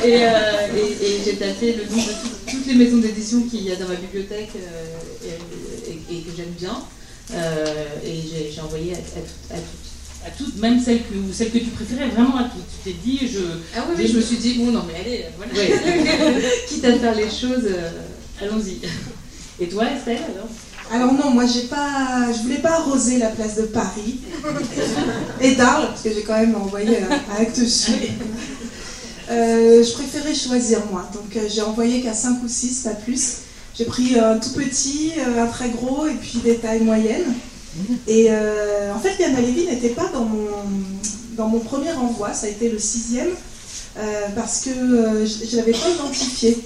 et, 0.05 0.23
et, 0.23 1.21
j'ai 1.25 1.37
tapé 1.37 1.75
le 1.75 1.85
nom 1.85 2.03
de 2.03 2.51
toutes 2.51 2.67
les 2.67 2.75
maisons 2.75 2.97
d'édition 2.99 3.43
qu'il 3.43 3.63
y 3.65 3.73
a 3.73 3.77
dans 3.77 3.89
ma 3.89 3.97
bibliothèque 3.97 4.51
et, 6.11 6.21
que 6.21 6.31
j'aime 6.35 6.55
bien. 6.59 6.83
et 8.05 8.51
j'ai 8.51 8.61
envoyé 8.61 8.95
à, 8.95 8.97
toutes. 8.97 9.94
À 10.27 10.31
toutes, 10.31 10.57
même 10.59 10.81
celles 10.81 11.03
que, 11.03 11.33
celles 11.33 11.51
que 11.51 11.59
tu 11.59 11.71
préférais, 11.71 12.09
vraiment 12.09 12.37
à 12.37 12.45
toutes. 12.45 12.65
Tu 12.85 12.91
t'es 12.91 12.97
dit, 13.05 13.21
je. 13.31 13.41
Ah 13.77 13.85
oui, 13.97 14.07
je 14.07 14.17
me 14.17 14.23
suis 14.23 14.37
dit, 14.37 14.55
bon, 14.55 14.73
non, 14.73 14.83
mais 14.87 15.01
allez, 15.01 15.25
voilà. 15.37 15.53
Quitte 16.69 16.85
à 16.85 16.99
faire 16.99 17.15
les 17.15 17.31
choses, 17.31 17.69
allons-y. 18.41 18.79
Et 19.61 19.69
toi, 19.69 19.85
Estelle, 19.91 20.23
alors? 20.35 20.49
Alors 20.93 21.15
non, 21.15 21.31
moi 21.31 21.47
j'ai 21.47 21.63
pas, 21.63 22.31
je 22.31 22.43
voulais 22.43 22.59
pas 22.59 22.73
arroser 22.73 23.19
la 23.19 23.29
place 23.29 23.57
de 23.57 23.63
Paris 23.63 24.21
et 25.41 25.55
d'Arles 25.55 25.89
parce 25.89 26.03
que 26.03 26.13
j'ai 26.13 26.23
quand 26.23 26.39
même 26.39 26.55
envoyé 26.55 26.99
à 26.99 27.41
Actes 27.41 27.63
euh, 29.31 29.83
je 29.83 29.93
préférais 29.93 30.35
choisir 30.35 30.81
moi, 30.91 31.09
donc 31.15 31.35
euh, 31.37 31.49
j'ai 31.49 31.63
envoyé 31.63 32.03
qu'à 32.03 32.13
5 32.13 32.43
ou 32.45 32.49
6, 32.49 32.83
pas 32.85 32.91
plus. 32.91 33.37
J'ai 33.77 33.87
pris 33.87 34.19
un 34.19 34.39
tout 34.39 34.51
petit, 34.51 35.13
euh, 35.19 35.43
un 35.43 35.47
très 35.47 35.71
gros 35.71 36.07
et 36.07 36.15
puis 36.15 36.41
des 36.45 36.57
tailles 36.57 36.83
moyennes. 36.83 37.33
Et 38.07 38.31
en 38.31 38.99
fait, 39.01 39.21
Yann 39.21 39.35
Lévy 39.37 39.67
n'était 39.67 39.91
pas 39.91 40.09
dans 40.13 40.25
mon, 40.25 40.49
dans 41.37 41.49
mon 41.49 41.61
premier 41.61 41.93
envoi, 41.93 42.33
ça 42.33 42.47
a 42.47 42.51
été 42.51 42.71
le 42.71 42.79
sixième, 42.79 43.31
parce 44.35 44.61
que 44.61 44.71
je 44.71 45.53
ne 45.53 45.57
l'avais 45.57 45.73
pas 45.73 45.89
identifié. 45.89 46.57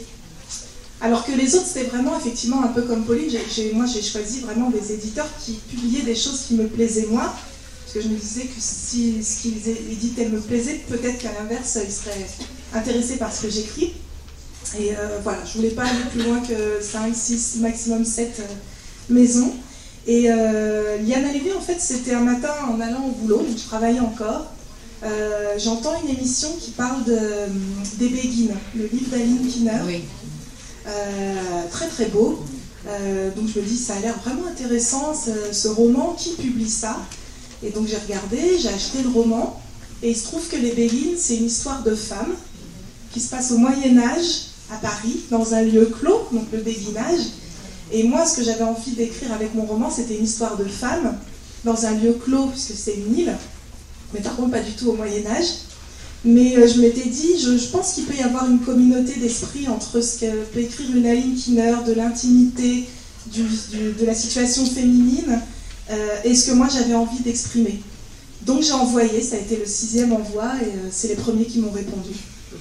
Alors 1.01 1.25
que 1.25 1.33
les 1.33 1.55
autres, 1.55 1.67
c'était 1.67 1.87
vraiment 1.87 2.19
effectivement 2.19 2.63
un 2.65 2.69
peu 2.69 2.83
comme 2.83 3.05
Pauline. 3.05 3.31
moi, 3.75 3.87
j'ai 3.87 4.03
choisi 4.03 4.41
vraiment 4.41 4.71
des 4.71 4.93
éditeurs 4.93 5.29
qui 5.45 5.53
publiaient 5.53 6.03
des 6.03 6.17
choses 6.17 6.45
qui 6.49 6.55
me 6.55 6.67
plaisaient 6.67 7.07
moi. 7.09 7.33
Parce 7.85 7.95
que 7.95 8.03
je 8.03 8.09
me 8.09 8.19
disais 8.19 8.43
que 8.43 8.59
si 8.59 9.23
ce 9.23 9.43
qu'ils 9.43 9.69
éditaient 9.69 10.29
me 10.29 10.41
plaisait, 10.41 10.81
peut-être 10.89 11.19
qu'à 11.19 11.33
l'inverse, 11.33 11.79
ils 11.83 11.93
seraient 11.93 12.27
intéressés 12.75 13.17
par 13.17 13.33
ce 13.33 13.43
que 13.43 13.51
j'écris. 13.51 13.95
Et 14.79 14.91
euh, 14.93 15.21
voilà, 15.23 15.39
je 15.47 15.55
voulais 15.57 15.71
pas 15.71 15.85
aller 15.85 16.05
plus 16.11 16.23
loin 16.23 16.41
que 16.41 16.83
5, 16.83 17.15
6, 17.15 17.57
maximum 17.61 18.05
7 18.05 18.41
euh, 18.41 18.43
maisons. 19.09 19.55
Et 20.09 20.31
euh, 20.31 20.97
Liana 21.03 21.31
Lévy, 21.31 21.53
en 21.53 21.61
fait, 21.61 21.77
c'était 21.79 22.15
un 22.15 22.23
matin 22.23 22.55
en 22.73 22.81
allant 22.81 23.05
au 23.05 23.11
boulot, 23.11 23.43
donc 23.43 23.59
je 23.59 23.65
travaillais 23.65 24.01
encore. 24.01 24.47
Euh, 25.05 25.53
j'entends 25.59 25.93
une 26.03 26.09
émission 26.09 26.49
qui 26.59 26.71
parle 26.71 27.05
de, 27.05 27.19
des 27.99 28.09
Béguines, 28.09 28.57
le 28.75 28.87
livre 28.87 29.11
d'Aline 29.11 29.47
Kinner. 29.47 29.81
Oui. 29.87 30.05
Euh, 30.87 31.63
très 31.71 31.89
très 31.89 32.07
beau. 32.07 32.43
donc 33.37 33.49
je 33.55 33.61
me 33.61 33.65
dis, 33.67 33.77
ça 33.77 33.97
a 33.97 34.01
l'air 34.01 34.19
vraiment 34.25 34.47
intéressant, 34.49 35.13
ce, 35.15 35.69
roman, 35.69 36.17
qui 36.19 36.31
publie 36.31 36.71
ça? 36.71 36.97
Et 37.63 37.69
donc 37.69 37.87
j'ai 37.87 37.99
regardé, 37.99 38.59
j'ai 38.59 38.71
acheté 38.71 39.03
le 39.03 39.11
roman, 39.11 39.61
et 40.03 40.13
il 40.13 40.17
se 40.17 40.25
trouve 40.25 40.49
que 40.49 40.57
Les 40.57 40.73
Béguines, 40.73 41.19
c'est 41.19 41.37
une 41.37 41.47
histoire 41.47 41.83
de 41.83 41.95
femme 41.95 42.33
qui 43.13 43.21
se 43.21 43.29
passe 43.29 43.51
au 43.51 43.59
Moyen 43.59 43.99
Âge, 43.99 44.47
à 44.73 44.77
Paris, 44.77 45.21
dans 45.31 45.53
un 45.53 45.63
lieu 45.63 45.85
clos, 46.01 46.29
donc 46.33 46.47
le 46.51 46.61
béguinage. 46.61 47.27
Et 47.93 48.03
moi, 48.05 48.27
ce 48.27 48.37
que 48.37 48.45
j'avais 48.45 48.65
envie 48.65 48.93
d'écrire 48.93 49.33
avec 49.33 49.55
mon 49.55 49.63
roman, 49.63 49.91
c'était 49.91 50.17
une 50.17 50.25
histoire 50.25 50.57
de 50.57 50.65
femme 50.65 51.17
dans 51.65 51.87
un 51.87 51.93
lieu 51.93 52.13
clos, 52.13 52.47
puisque 52.47 52.73
c'est 52.77 52.95
une 52.95 53.19
île, 53.19 53.37
mais 54.13 54.21
par 54.21 54.37
contre 54.37 54.53
pas 54.53 54.61
du 54.61 54.73
tout 54.73 54.89
au 54.89 54.93
Moyen 54.95 55.27
Âge. 55.27 55.47
Mais 56.25 56.57
euh, 56.57 56.67
je 56.67 56.81
m'étais 56.81 57.09
dit, 57.09 57.39
je, 57.41 57.67
pense 57.69 57.93
qu'il 57.93 58.05
peut 58.05 58.17
y 58.17 58.23
avoir 58.23 58.51
une 58.51 58.59
communauté 58.59 59.15
d'esprit 59.15 59.69
entre 59.69 60.01
ce 60.01 60.19
que 60.19 60.45
peut 60.53 60.61
écrire 60.61 60.95
une 60.95 61.07
Aline 61.07 61.35
Kinner, 61.35 61.77
de 61.87 61.93
l'intimité, 61.93 62.85
de 63.35 64.05
la 64.05 64.15
situation 64.15 64.67
féminine, 64.67 65.41
euh, 65.91 66.09
et 66.25 66.35
ce 66.35 66.51
que 66.51 66.57
moi 66.57 66.69
j'avais 66.73 66.95
envie 66.95 67.21
d'exprimer. 67.21 67.81
Donc 68.43 68.63
j'ai 68.63 68.73
envoyé, 68.73 69.23
ça 69.23 69.37
a 69.37 69.39
été 69.39 69.57
le 69.57 69.67
sixième 69.67 70.13
envoi, 70.13 70.53
et 70.61 70.67
euh, 70.67 70.89
c'est 70.91 71.09
les 71.09 71.15
premiers 71.15 71.45
qui 71.45 71.61
m'ont 71.61 71.71
répondu 71.71 72.11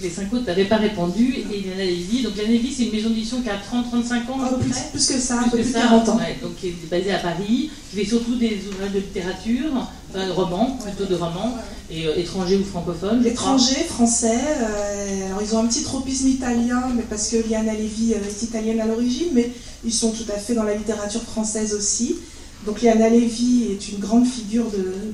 les 0.02 0.10
cinq 0.10 0.34
autres 0.34 0.46
n'avaient 0.46 0.66
pas 0.66 0.78
répondu, 0.78 1.36
et 1.52 1.62
Liana 1.62 1.84
Lévy. 1.84 2.22
Donc 2.22 2.36
Liana 2.36 2.50
Lévy, 2.50 2.74
c'est 2.74 2.84
une 2.84 2.92
maison 2.92 3.10
d'édition 3.10 3.42
qui 3.42 3.50
a 3.50 3.56
30-35 3.56 4.32
ans. 4.32 4.38
Oh, 4.52 4.56
plus, 4.58 4.74
plus, 4.92 5.08
que 5.08 5.20
ça, 5.20 5.40
un 5.40 5.50
peu 5.50 5.58
plus, 5.58 5.68
de 5.68 5.74
40 5.74 6.10
ans. 6.10 6.20
donc 6.42 6.56
qui 6.58 6.68
est 6.68 6.90
basée 6.90 7.12
à 7.12 7.20
Paris, 7.20 7.72
qui 7.90 7.98
fait 7.98 8.06
surtout 8.06 8.36
des 8.36 8.60
ouvrages 8.70 8.92
de 8.92 9.00
littérature, 9.00 9.72
enfin 10.10 10.28
de 10.28 10.32
romans, 10.32 10.78
plutôt 10.84 11.06
de 11.06 11.16
romans, 11.16 11.58
et 11.90 12.06
euh, 12.06 12.18
étrangers 12.18 12.58
ou 12.58 12.64
francophones. 12.64 13.26
Étrangers, 13.26 13.84
français. 13.88 14.40
Euh, 14.62 15.28
alors 15.28 15.42
ils 15.42 15.56
ont 15.56 15.60
un 15.60 15.68
petit 15.68 15.84
tropisme 15.84 16.28
italien, 16.28 16.84
mais 16.96 17.04
parce 17.04 17.30
que 17.30 17.38
Liana 17.50 17.74
Lévy 17.74 18.14
est 18.14 18.44
italienne 18.44 18.80
à 18.82 18.86
l'origine, 18.86 19.30
mais 19.34 19.52
ils 19.86 19.94
sont 19.94 20.12
tout 20.12 20.26
à 20.34 20.38
fait 20.38 20.54
dans 20.54 20.64
la 20.64 20.76
littérature 20.76 21.24
française 21.24 21.74
aussi. 21.74 22.18
Donc 22.66 22.82
Liana 22.82 23.10
Lévy 23.10 23.68
est 23.72 23.90
une 23.90 24.00
grande 24.00 24.28
figure 24.28 24.66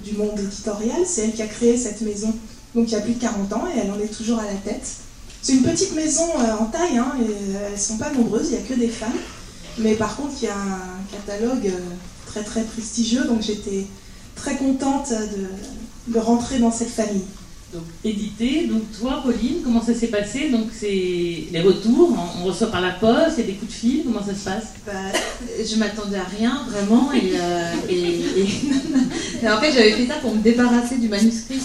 du 0.03 0.17
monde 0.17 0.39
éditorial, 0.39 1.01
c'est 1.05 1.25
elle 1.25 1.33
qui 1.33 1.41
a 1.41 1.47
créé 1.47 1.77
cette 1.77 2.01
maison 2.01 2.33
donc 2.75 2.85
il 2.87 2.91
y 2.91 2.95
a 2.95 3.01
plus 3.01 3.13
de 3.13 3.21
40 3.21 3.53
ans, 3.53 3.63
et 3.73 3.79
elle 3.79 3.91
en 3.91 3.99
est 3.99 4.07
toujours 4.15 4.39
à 4.39 4.45
la 4.45 4.55
tête. 4.55 4.87
C'est 5.41 5.53
une 5.53 5.63
petite 5.63 5.95
maison 5.95 6.27
euh, 6.39 6.53
en 6.59 6.65
taille, 6.65 6.97
hein, 6.97 7.11
et 7.19 7.23
euh, 7.23 7.67
elles 7.67 7.73
ne 7.73 7.77
sont 7.77 7.97
pas 7.97 8.11
nombreuses, 8.11 8.49
il 8.49 8.57
n'y 8.57 8.63
a 8.63 8.67
que 8.67 8.73
des 8.73 8.87
femmes. 8.87 9.17
Mais 9.77 9.95
par 9.95 10.15
contre, 10.15 10.33
il 10.41 10.45
y 10.45 10.47
a 10.47 10.55
un 10.55 11.03
catalogue 11.11 11.67
euh, 11.67 11.79
très 12.27 12.43
très 12.43 12.63
prestigieux, 12.63 13.25
donc 13.25 13.41
j'étais 13.41 13.85
très 14.35 14.55
contente 14.55 15.11
de, 15.11 16.13
de 16.13 16.19
rentrer 16.19 16.59
dans 16.59 16.71
cette 16.71 16.89
famille 16.89 17.25
donc 17.73 17.83
édité. 18.03 18.67
Donc 18.67 18.83
toi, 18.99 19.21
Pauline, 19.23 19.61
comment 19.63 19.81
ça 19.81 19.93
s'est 19.93 20.07
passé? 20.07 20.49
Donc 20.49 20.67
c'est 20.71 21.47
les 21.51 21.61
retours, 21.61 22.15
on 22.39 22.45
reçoit 22.45 22.67
par 22.71 22.81
la 22.81 22.91
poste, 22.91 23.37
il 23.37 23.41
y 23.41 23.43
a 23.43 23.47
des 23.47 23.53
coups 23.53 23.71
de 23.71 23.77
fil, 23.77 24.03
comment 24.05 24.23
ça 24.23 24.35
se 24.35 24.45
passe? 24.45 24.73
Bah, 24.85 24.91
Je 25.63 25.75
m'attendais 25.77 26.17
à 26.17 26.25
rien 26.25 26.65
vraiment 26.69 27.11
et, 27.11 27.33
euh, 27.35 27.73
en 29.55 29.59
fait 29.59 29.71
j'avais 29.71 29.91
fait 29.93 30.07
ça 30.07 30.15
pour 30.15 30.35
me 30.35 30.41
débarrasser 30.41 30.97
du 30.97 31.09
manuscrit. 31.09 31.59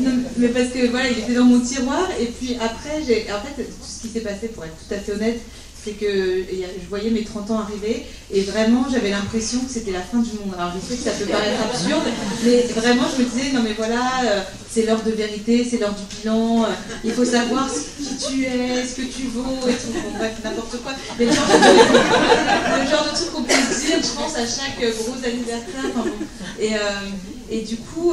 non, 0.00 0.12
mais, 0.36 0.48
parce 0.48 0.68
que 0.68 0.90
voilà, 0.90 1.08
il 1.10 1.18
était 1.18 1.34
dans 1.34 1.44
mon 1.44 1.60
tiroir 1.60 2.08
et 2.20 2.26
puis 2.26 2.56
après 2.56 3.02
j'ai 3.06 3.26
en 3.32 3.40
fait 3.40 3.62
tout 3.62 3.86
ce 3.86 4.02
qui 4.02 4.08
s'est 4.08 4.20
passé 4.20 4.48
pour 4.48 4.64
être 4.64 4.74
tout 4.76 4.94
à 4.94 4.98
fait 4.98 5.12
honnête, 5.12 5.40
c'est 5.84 5.92
que 5.92 6.06
je 6.06 6.88
voyais 6.88 7.10
mes 7.10 7.24
30 7.24 7.50
ans 7.50 7.60
arriver 7.60 8.04
et 8.32 8.42
vraiment 8.42 8.86
j'avais 8.90 9.10
l'impression 9.10 9.60
que 9.60 9.70
c'était 9.70 9.92
la 9.92 10.00
fin 10.00 10.18
du 10.18 10.30
monde. 10.30 10.54
Alors 10.58 10.72
je 10.74 10.80
sais 10.86 10.96
que 10.96 11.04
ça 11.04 11.12
peut 11.12 11.30
paraître 11.30 11.62
absurde, 11.62 12.02
mais 12.44 12.62
vraiment 12.74 13.04
je 13.16 13.22
me 13.22 13.28
disais 13.28 13.52
non 13.52 13.62
mais 13.62 13.74
voilà, 13.74 14.22
euh, 14.24 14.40
c'est 14.70 14.82
l'heure 14.82 15.02
de 15.02 15.12
vérité, 15.12 15.66
c'est 15.68 15.78
l'heure 15.78 15.94
du 15.94 16.16
bilan, 16.16 16.64
euh, 16.64 16.66
il 17.04 17.12
faut 17.12 17.24
savoir 17.24 17.68
qui 17.70 18.16
tu 18.16 18.44
es, 18.44 18.84
ce 18.86 18.96
que 18.96 19.02
tu 19.02 19.28
vaux 19.28 19.68
et 19.68 19.72
tout, 19.72 19.92
bon, 19.92 20.18
bref, 20.18 20.34
n'importe 20.44 20.82
quoi. 20.82 20.92
Mais 21.18 21.26
le 21.26 21.32
genre, 21.32 21.46
de, 21.48 23.16
truc 23.16 23.32
qu'on 23.32 23.42
peut 23.42 23.52
se 23.52 23.86
dire, 23.86 23.98
je 24.02 24.20
pense, 24.20 24.36
à 24.36 24.46
chaque 24.46 24.80
gros 24.80 25.16
anniversaire. 25.24 26.04
et, 26.60 26.74
euh, 26.74 26.80
et 27.50 27.62
du 27.62 27.76
coup, 27.76 28.12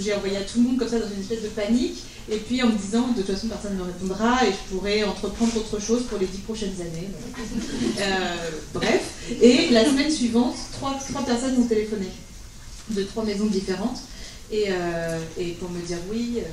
j'ai 0.00 0.14
envoyé 0.14 0.36
à 0.36 0.40
tout 0.40 0.58
le 0.58 0.62
monde 0.62 0.78
comme 0.78 0.88
ça 0.88 0.98
dans 0.98 1.08
une 1.08 1.20
espèce 1.20 1.42
de 1.42 1.48
panique. 1.48 2.02
Et 2.28 2.38
puis 2.38 2.60
en 2.62 2.68
me 2.68 2.76
disant, 2.76 3.08
de 3.08 3.22
toute 3.22 3.32
façon, 3.32 3.46
personne 3.46 3.74
ne 3.74 3.78
me 3.78 3.84
répondra 3.84 4.44
et 4.44 4.50
je 4.50 4.74
pourrais 4.74 5.04
entreprendre 5.04 5.56
autre 5.56 5.80
chose 5.80 6.04
pour 6.04 6.18
les 6.18 6.26
dix 6.26 6.38
prochaines 6.38 6.74
années. 6.80 7.08
Euh, 7.98 8.50
bref. 8.74 9.02
Et 9.40 9.70
la 9.70 9.84
semaine 9.84 10.10
suivante, 10.10 10.54
trois, 10.72 10.98
trois 11.08 11.24
personnes 11.24 11.56
m'ont 11.56 11.66
téléphoné 11.66 12.08
de 12.90 13.02
trois 13.04 13.24
maisons 13.24 13.46
différentes. 13.46 14.00
Et, 14.50 14.66
euh, 14.68 15.18
et 15.38 15.52
pour 15.52 15.70
me 15.70 15.80
dire, 15.80 15.98
oui, 16.10 16.38
euh, 16.38 16.48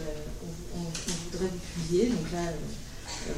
on, 0.75 1.31
voudrait 1.31 1.49
vous 1.51 1.81
publier. 1.81 2.07
Donc 2.07 2.31
là, 2.31 2.51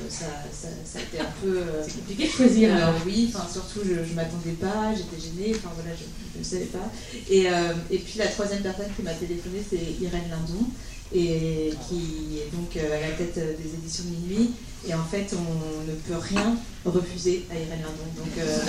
ça, 0.10 0.26
ça, 0.52 0.68
ça, 0.86 1.00
a 1.00 1.02
été 1.02 1.20
un 1.20 1.34
peu 1.42 1.62
compliqué 1.94 2.28
de 2.28 2.32
choisir. 2.32 2.70
oui, 3.06 3.32
enfin 3.34 3.48
surtout 3.52 3.82
je 3.84 4.10
ne 4.10 4.16
m'attendais 4.16 4.54
pas, 4.60 4.94
j'étais 4.96 5.22
gênée, 5.22 5.56
enfin 5.56 5.70
voilà, 5.76 5.92
je 5.96 6.40
ne 6.40 6.44
savais 6.44 6.66
pas. 6.66 6.92
Et, 7.30 7.48
et 7.92 8.00
puis 8.00 8.18
la 8.18 8.28
troisième 8.28 8.62
personne 8.62 8.88
qui 8.96 9.04
m'a 9.04 9.14
téléphoné, 9.14 9.64
c'est 9.68 10.04
Irène 10.04 10.30
Lindon 10.30 10.66
et 11.14 11.72
qui 11.88 12.40
est 12.40 12.56
donc 12.56 12.76
euh, 12.76 12.98
à 12.98 13.10
la 13.10 13.16
tête 13.16 13.38
euh, 13.38 13.54
des 13.58 13.74
éditions 13.76 14.06
de 14.06 14.10
minuit. 14.10 14.52
Et 14.88 14.94
en 14.94 15.04
fait, 15.04 15.34
on 15.34 15.90
ne 15.92 15.96
peut 15.96 16.20
rien 16.20 16.56
refuser 16.84 17.46
à 17.50 17.56
Irène 17.56 17.82
Lindon. 17.82 18.10
Donc, 18.18 18.38
euh, 18.38 18.60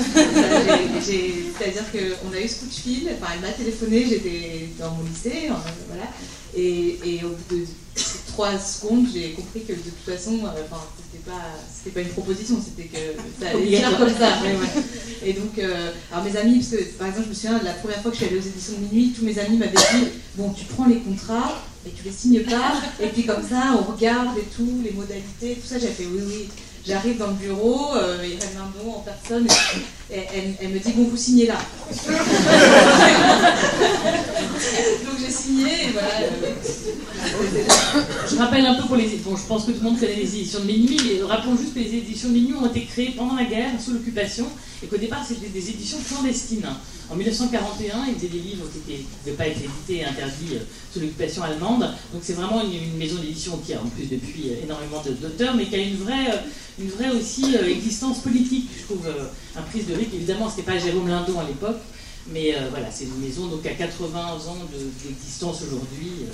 c'est-à-dire 1.02 1.84
qu'on 1.92 2.32
a 2.32 2.40
eu 2.40 2.48
ce 2.48 2.60
coup 2.60 2.66
de 2.66 2.72
fil, 2.72 3.10
enfin, 3.12 3.32
elle 3.34 3.40
m'a 3.42 3.52
téléphoné, 3.52 4.06
j'étais 4.08 4.68
dans 4.78 4.92
mon 4.92 5.04
lycée, 5.04 5.50
voilà, 5.88 6.08
et, 6.56 6.98
et, 7.04 7.22
au 7.22 7.28
bout 7.28 7.54
de 7.54 7.64
trois 8.28 8.58
secondes, 8.58 9.06
j'ai 9.12 9.32
compris 9.32 9.64
que 9.64 9.74
de 9.74 9.78
toute 9.78 10.14
façon, 10.14 10.40
enfin, 10.44 10.82
c'était 10.96 11.30
pas, 11.30 11.42
c'était 11.70 11.90
pas 11.90 12.00
une 12.00 12.14
proposition, 12.14 12.56
c'était 12.64 12.88
que 12.88 12.98
ça 13.38 13.50
allait 13.50 13.76
faire 13.76 13.98
comme 13.98 14.08
ça. 14.08 14.38
Et 15.22 15.34
donc, 15.34 15.58
alors 16.10 16.24
mes 16.24 16.36
amis, 16.38 16.60
parce 16.60 16.70
que 16.70 16.84
par 16.96 17.08
exemple, 17.08 17.24
je 17.24 17.28
me 17.28 17.34
souviens, 17.34 17.62
la 17.62 17.74
première 17.74 18.00
fois 18.00 18.10
que 18.10 18.16
je 18.16 18.24
suis 18.24 18.32
allée 18.32 18.40
aux 18.40 18.48
éditions 18.48 18.74
de 18.78 18.86
minuit, 18.86 19.12
tous 19.12 19.24
mes 19.24 19.38
amis 19.38 19.58
m'avaient 19.58 19.72
dit, 19.72 20.08
bon, 20.36 20.50
tu 20.54 20.64
prends 20.64 20.86
les 20.86 21.00
contrats, 21.00 21.62
et 21.86 21.90
tu 21.90 22.02
les 22.04 22.10
signes 22.12 22.42
pas, 22.42 22.74
et 23.00 23.06
puis 23.08 23.24
comme 23.24 23.42
ça, 23.42 23.78
on 23.78 23.92
regarde 23.92 24.36
et 24.38 24.44
tout, 24.54 24.80
les 24.82 24.90
modalités, 24.90 25.54
tout 25.54 25.66
ça, 25.66 25.78
j'ai 25.78 25.88
fait 25.88 26.06
oui, 26.06 26.22
oui. 26.26 26.48
J'arrive 26.86 27.18
dans 27.18 27.26
le 27.26 27.32
bureau, 27.32 27.96
euh, 27.96 28.16
un 28.22 28.84
nom 28.84 28.98
en 28.98 29.00
personne, 29.00 29.48
et, 30.08 30.20
elle, 30.60 30.68
me 30.68 30.78
dit 30.78 30.92
bon, 30.92 31.02
vous 31.04 31.16
signez 31.16 31.46
là. 31.46 31.56
Donc 35.04 35.16
j'ai 35.20 35.32
signé, 35.32 35.88
et 35.88 35.90
voilà. 35.92 36.08
Je 38.30 38.36
rappelle 38.36 38.66
un 38.66 38.74
peu 38.74 38.86
pour 38.86 38.94
les. 38.94 39.08
Bon, 39.24 39.36
je 39.36 39.42
pense 39.48 39.64
que 39.64 39.72
tout 39.72 39.78
le 39.78 39.90
monde 39.90 39.98
connaît 39.98 40.14
les 40.14 40.36
éditions 40.36 40.60
de 40.60 40.66
Minuit, 40.66 41.00
mais 41.04 41.24
rappelons 41.24 41.56
juste 41.56 41.74
que 41.74 41.80
les 41.80 41.92
éditions 41.92 42.28
de 42.28 42.34
Minuit 42.34 42.54
ont 42.54 42.66
été 42.66 42.84
créées 42.84 43.14
pendant 43.16 43.34
la 43.34 43.46
guerre, 43.46 43.70
sous 43.84 43.92
l'occupation, 43.92 44.46
et 44.80 44.86
qu'au 44.86 44.96
départ, 44.96 45.24
c'était 45.26 45.48
des 45.48 45.70
éditions 45.70 45.98
clandestines. 46.08 46.68
En 47.08 47.14
1941, 47.14 48.06
ils 48.08 48.14
faisaient 48.16 48.26
des 48.28 48.40
livres 48.40 48.64
qui 48.72 48.92
ne 48.92 48.98
pouvaient 49.22 49.36
pas 49.36 49.46
être 49.46 49.58
édités 49.58 50.02
et 50.02 50.04
interdits 50.04 50.54
euh, 50.54 50.60
sous 50.92 51.00
l'occupation 51.00 51.42
allemande. 51.44 51.82
Donc 52.12 52.22
c'est 52.22 52.32
vraiment 52.32 52.60
une, 52.62 52.98
maison 52.98 53.16
d'édition 53.20 53.58
qui 53.64 53.75
a 53.75 53.80
en 53.80 53.86
plus 53.86 54.06
depuis 54.06 54.50
euh, 54.50 54.64
énormément 54.64 55.02
d'auteurs, 55.20 55.54
mais 55.54 55.66
qui 55.66 55.76
a 55.76 55.78
une 55.78 55.96
vraie, 55.96 56.30
euh, 56.32 56.80
une 56.80 56.88
vraie 56.90 57.10
aussi 57.10 57.54
existence 57.54 58.18
politique, 58.18 58.68
je 58.76 58.84
trouve, 58.84 59.06
un 59.56 59.62
prise 59.62 59.86
de 59.86 59.94
risque. 59.94 60.14
Évidemment, 60.14 60.50
ce 60.50 60.56
n'était 60.56 60.72
pas 60.72 60.78
Jérôme 60.78 61.08
Lindon 61.08 61.38
à 61.38 61.44
l'époque, 61.44 61.78
mais 62.32 62.54
voilà, 62.70 62.88
c'est 62.90 63.04
une 63.04 63.18
maison 63.18 63.46
donc 63.46 63.64
à 63.64 63.70
80 63.70 64.18
ans 64.18 64.56
d'existence 65.04 65.62
aujourd'hui 65.62 66.26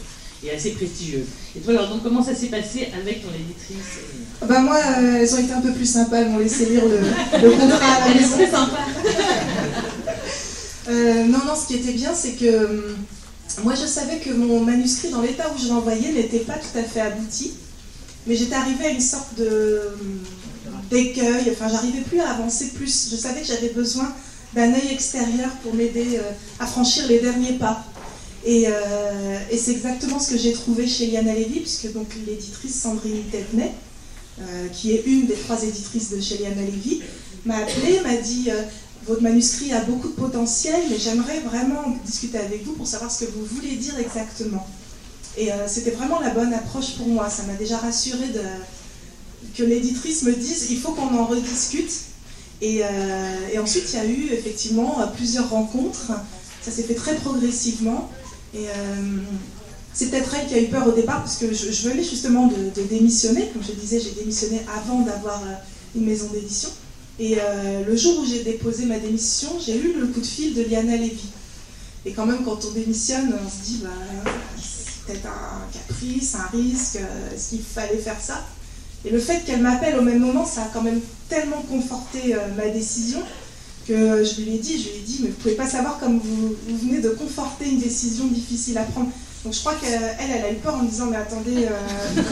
et 0.45 0.51
assez 0.51 0.71
prestigieuse. 0.71 1.27
Et 1.57 1.61
toi, 1.61 1.75
alors, 1.75 1.89
donc, 1.91 2.03
comment 2.03 2.23
ça 2.23 2.35
s'est 2.35 2.47
passé 2.49 2.89
avec 2.93 3.23
ton 3.23 3.29
éditrice 3.29 4.01
Bah 4.45 4.61
moi, 4.61 4.81
elles 4.99 5.33
ont 5.33 5.39
été 5.39 5.53
un 5.53 5.61
peu 5.61 5.73
plus 5.73 5.87
sympas, 5.87 6.17
elles 6.17 6.31
m'ont 6.31 6.39
laissé 6.39 6.67
lire 6.67 6.83
le, 6.85 6.99
le 6.99 7.51
contrat 7.51 7.93
à 7.93 8.09
la 8.09 8.15
maison. 8.21 8.37
sympa. 8.39 8.79
Euh, 10.89 11.25
non, 11.25 11.39
non, 11.47 11.55
ce 11.55 11.69
qui 11.69 11.75
était 11.75 11.93
bien, 11.93 12.15
c'est 12.15 12.33
que 12.33 12.65
hum, 12.67 12.97
moi 13.63 13.75
je 13.75 13.87
savais 13.87 14.19
que 14.19 14.31
mon 14.31 14.61
manuscrit, 14.61 15.11
dans 15.11 15.23
l'état 15.23 15.45
où 15.55 15.63
je 15.63 15.69
l'envoyais, 15.69 16.13
n'était 16.13 16.41
pas 16.41 16.55
tout 16.55 16.77
à 16.79 16.83
fait 16.83 17.01
abouti. 17.01 17.53
Mais 18.27 18.37
j'étais 18.37 18.55
arrivée 18.55 18.87
à 18.87 18.91
une 18.91 19.01
sorte 19.01 19.35
de 19.37 19.81
hum, 20.01 20.21
d'écueil, 20.91 21.51
enfin 21.53 21.69
j'arrivais 21.69 22.03
plus 22.03 22.21
à 22.21 22.31
avancer 22.31 22.71
plus. 22.75 23.09
Je 23.11 23.17
savais 23.17 23.41
que 23.41 23.47
j'avais 23.47 23.71
besoin 23.71 24.13
d'un 24.55 24.73
œil 24.75 24.89
extérieur 24.93 25.51
pour 25.63 25.75
m'aider 25.75 26.17
euh, 26.17 26.33
à 26.59 26.67
franchir 26.67 27.07
les 27.09 27.21
derniers 27.21 27.55
pas. 27.55 27.85
Euh, 28.47 29.39
et, 29.51 29.57
c'est 29.57 29.71
exactement 29.71 30.19
ce 30.19 30.33
que 30.33 30.39
j'ai 30.39 30.53
trouvé 30.53 30.87
chez 30.89 31.07
Liana 31.07 31.33
Levy, 31.33 31.61
puisque 31.61 31.93
donc 31.93 32.09
l'éditrice 32.27 32.75
Sandrine 32.75 33.23
Tebnet, 33.31 33.73
qui 34.73 34.93
est 34.93 35.05
une 35.07 35.27
des 35.27 35.35
trois 35.35 35.63
éditrices 35.63 36.11
de 36.11 36.21
chez 36.21 36.39
Liana 36.39 36.63
Levy, 36.63 37.03
m'a 37.45 37.59
appelé, 37.59 38.01
m'a 38.01 38.17
dit 38.17 38.51
votre 39.07 39.23
manuscrit 39.23 39.73
a 39.73 39.81
beaucoup 39.81 40.09
de 40.09 40.15
potentiel, 40.15 40.81
mais 40.91 40.99
j'aimerais 40.99 41.41
vraiment 41.41 41.97
discuter 42.05 42.39
avec 42.39 42.65
vous 42.65 42.73
pour 42.73 42.87
savoir 42.87 43.11
ce 43.11 43.25
que 43.25 43.31
vous 43.33 43.45
voulez 43.45 43.77
dire 43.77 43.99
exactement. 43.99 44.67
Et 45.37 45.53
euh, 45.53 45.67
c'était 45.67 45.91
vraiment 45.91 46.21
la 46.21 46.31
bonne 46.31 46.53
approche 46.53 46.97
pour 46.97 47.09
moi. 47.09 47.29
Ça 47.29 47.43
m'a 47.45 47.55
déjà 47.55 47.79
rassuré 47.79 48.27
que 49.57 49.63
l'éditrice 49.63 50.23
me 50.23 50.33
dise 50.33 50.69
il 50.71 50.79
faut 50.79 50.93
qu'on 50.93 51.17
en 51.19 51.27
rediscute. 51.27 51.91
Et, 52.61 52.83
ensuite, 53.59 53.93
il 53.93 53.97
y 53.97 53.99
a 53.99 54.05
eu 54.05 54.29
effectivement 54.33 54.97
plusieurs 55.17 55.51
rencontres. 55.51 56.13
Ça 56.63 56.71
s'est 56.71 56.85
fait 56.85 56.95
très 56.95 57.17
progressivement. 57.17 58.09
Et 58.55 58.67
c'est 59.93 60.11
peut-être 60.11 60.33
elle 60.35 60.47
qui 60.47 60.55
a 60.55 60.61
eu 60.61 60.69
peur 60.69 60.87
au 60.87 60.93
départ, 60.93 61.19
parce 61.19 61.39
que 61.39 61.53
je, 61.53 61.89
venais 61.89 62.05
justement 62.05 62.47
de, 62.47 62.83
démissionner. 62.83 63.49
Comme 63.53 63.65
je 63.65 63.73
disais, 63.73 63.99
j'ai 63.99 64.13
démissionné 64.13 64.61
avant 64.77 65.01
d'avoir 65.01 65.43
une 65.97 66.05
maison 66.05 66.29
d'édition. 66.33 66.71
Et 67.25 67.39
le 67.87 67.97
jour 67.97 68.19
où 68.19 68.27
j'ai 68.27 68.43
déposé 68.43 68.85
ma 68.85 68.99
démission, 68.99 69.51
j'ai 69.65 69.77
eu 69.77 69.95
le 69.97 70.09
coup 70.09 70.21
de 70.21 70.27
fil 70.27 70.55
de 70.55 70.63
Liana 70.63 70.97
Lévy. 70.97 71.29
Et 72.05 72.13
quand 72.13 72.27
même, 72.27 72.43
quand 72.45 72.59
on 72.65 72.71
démissionne, 72.73 73.33
on 73.33 73.49
se 73.49 73.65
dit, 73.65 73.81
bah, 73.83 73.91
c'est 74.61 75.07
peut-être 75.07 75.27
un 75.27 75.73
caprice, 75.73 76.35
un 76.35 76.57
risque, 76.57 76.97
euh, 76.97 77.35
est-ce 77.35 77.51
qu'il 77.51 77.63
fallait 77.63 77.99
faire 77.99 78.21
ça? 78.21 78.45
Et 79.05 79.11
le 79.11 79.19
fait 79.19 79.45
qu'elle 79.45 79.63
m'appelle 79.63 79.97
au 79.99 80.03
même 80.03 80.19
moment, 80.19 80.45
ça 80.45 80.63
a 80.63 80.71
quand 80.73 80.83
même 80.83 81.01
tellement 81.29 81.63
conforté 81.63 82.35
euh, 82.35 82.39
ma 82.57 82.69
décision 82.69 83.21
que 83.87 84.25
je 84.25 84.41
lui 84.41 84.55
ai 84.55 84.59
dit, 84.59 84.79
je 84.79 84.89
lui 84.91 84.97
ai 84.97 85.03
dit, 85.03 85.19
mais 85.23 85.29
vous 85.29 85.35
pouvez 85.35 85.55
pas 85.55 85.69
savoir 85.69 85.99
comme 85.99 86.19
vous, 86.19 86.55
venez 86.69 87.01
de 87.01 87.11
conforter 87.11 87.69
une 87.69 87.81
décision 87.81 88.27
difficile 88.27 88.79
à 88.79 88.83
prendre. 88.83 89.11
Donc 89.45 89.55
je 89.55 89.61
crois 89.61 89.75
qu'elle, 89.75 90.01
elle, 90.21 90.45
a 90.45 90.53
eu 90.53 90.57
peur 90.57 90.77
en 90.77 90.85
me 90.85 90.89
disant, 90.89 91.07
mais 91.07 91.17
attendez, 91.17 91.67
euh, 91.67 92.23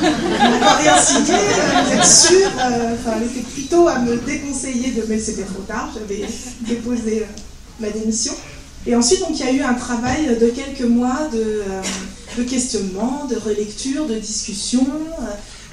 on 0.40 0.60
n'a 0.60 0.74
rien 0.74 0.96
signé, 0.96 1.34
vous 1.84 1.92
êtes 1.92 2.04
sûr 2.04 2.48
Enfin, 2.54 3.16
elle 3.16 3.24
était 3.24 3.40
plutôt 3.40 3.88
à 3.88 3.98
me 3.98 4.16
déconseiller 4.16 4.92
de, 4.92 5.04
mais 5.08 5.18
c'était 5.18 5.42
trop 5.42 5.62
tard, 5.62 5.90
j'avais 5.92 6.24
déposé 6.60 7.26
ma 7.80 7.90
démission. 7.90 8.34
Et 8.86 8.94
ensuite, 8.96 9.20
donc, 9.20 9.38
il 9.38 9.44
y 9.44 9.48
a 9.48 9.52
eu 9.52 9.60
un 9.60 9.74
travail 9.74 10.38
de 10.40 10.46
quelques 10.48 10.88
mois 10.88 11.28
de, 11.32 11.62
euh, 11.68 12.44
questionnement, 12.48 13.26
de 13.26 13.36
relecture, 13.36 14.06
de 14.06 14.14
discussion. 14.14 14.86
Euh, 15.20 15.24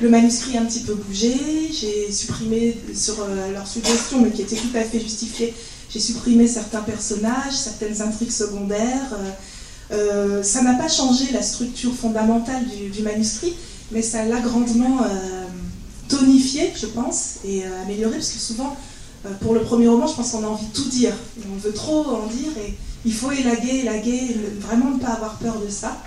le 0.01 0.09
manuscrit 0.09 0.57
a 0.57 0.61
un 0.61 0.65
petit 0.65 0.81
peu 0.81 0.93
bougé. 0.93 1.33
J'ai 1.71 2.11
supprimé 2.11 2.77
sur 2.93 3.15
euh, 3.21 3.53
leur 3.53 3.65
suggestion, 3.65 4.21
mais 4.21 4.31
qui 4.31 4.41
était 4.41 4.57
tout 4.57 4.75
à 4.75 4.81
fait 4.81 4.99
justifiée, 4.99 5.53
j'ai 5.89 5.99
supprimé 6.01 6.47
certains 6.47 6.81
personnages, 6.81 7.53
certaines 7.53 8.01
intrigues 8.01 8.31
secondaires. 8.31 9.17
Ça 9.89 10.61
n'a 10.61 10.73
pas 10.73 10.89
changé 10.89 11.31
la 11.31 11.41
structure 11.41 11.93
fondamentale 11.93 12.65
du, 12.93 13.01
manuscrit, 13.01 13.53
mais 13.91 14.01
ça 14.01 14.25
l'a 14.25 14.39
grandement 14.39 14.99
tonifié, 16.07 16.73
je 16.75 16.87
pense, 16.87 17.35
et 17.45 17.63
amélioré, 17.83 18.15
parce 18.15 18.31
que 18.31 18.39
souvent, 18.39 18.75
pour 19.41 19.53
le 19.53 19.61
premier 19.61 19.87
roman, 19.87 20.07
je 20.07 20.15
pense 20.15 20.31
qu'on 20.31 20.43
a 20.43 20.47
envie 20.47 20.67
de 20.67 20.73
tout 20.73 20.89
dire. 20.89 21.13
on 21.53 21.57
veut 21.57 21.73
trop 21.73 22.05
en 22.05 22.27
dire, 22.27 22.51
et 22.65 22.73
il 23.05 23.13
faut 23.13 23.31
élaguer, 23.31 23.79
élaguer, 23.79 24.35
vraiment 24.59 24.91
ne 24.91 24.99
pas 24.99 25.13
avoir 25.13 25.37
peur 25.37 25.59
de 25.59 25.69
ça. 25.69 25.97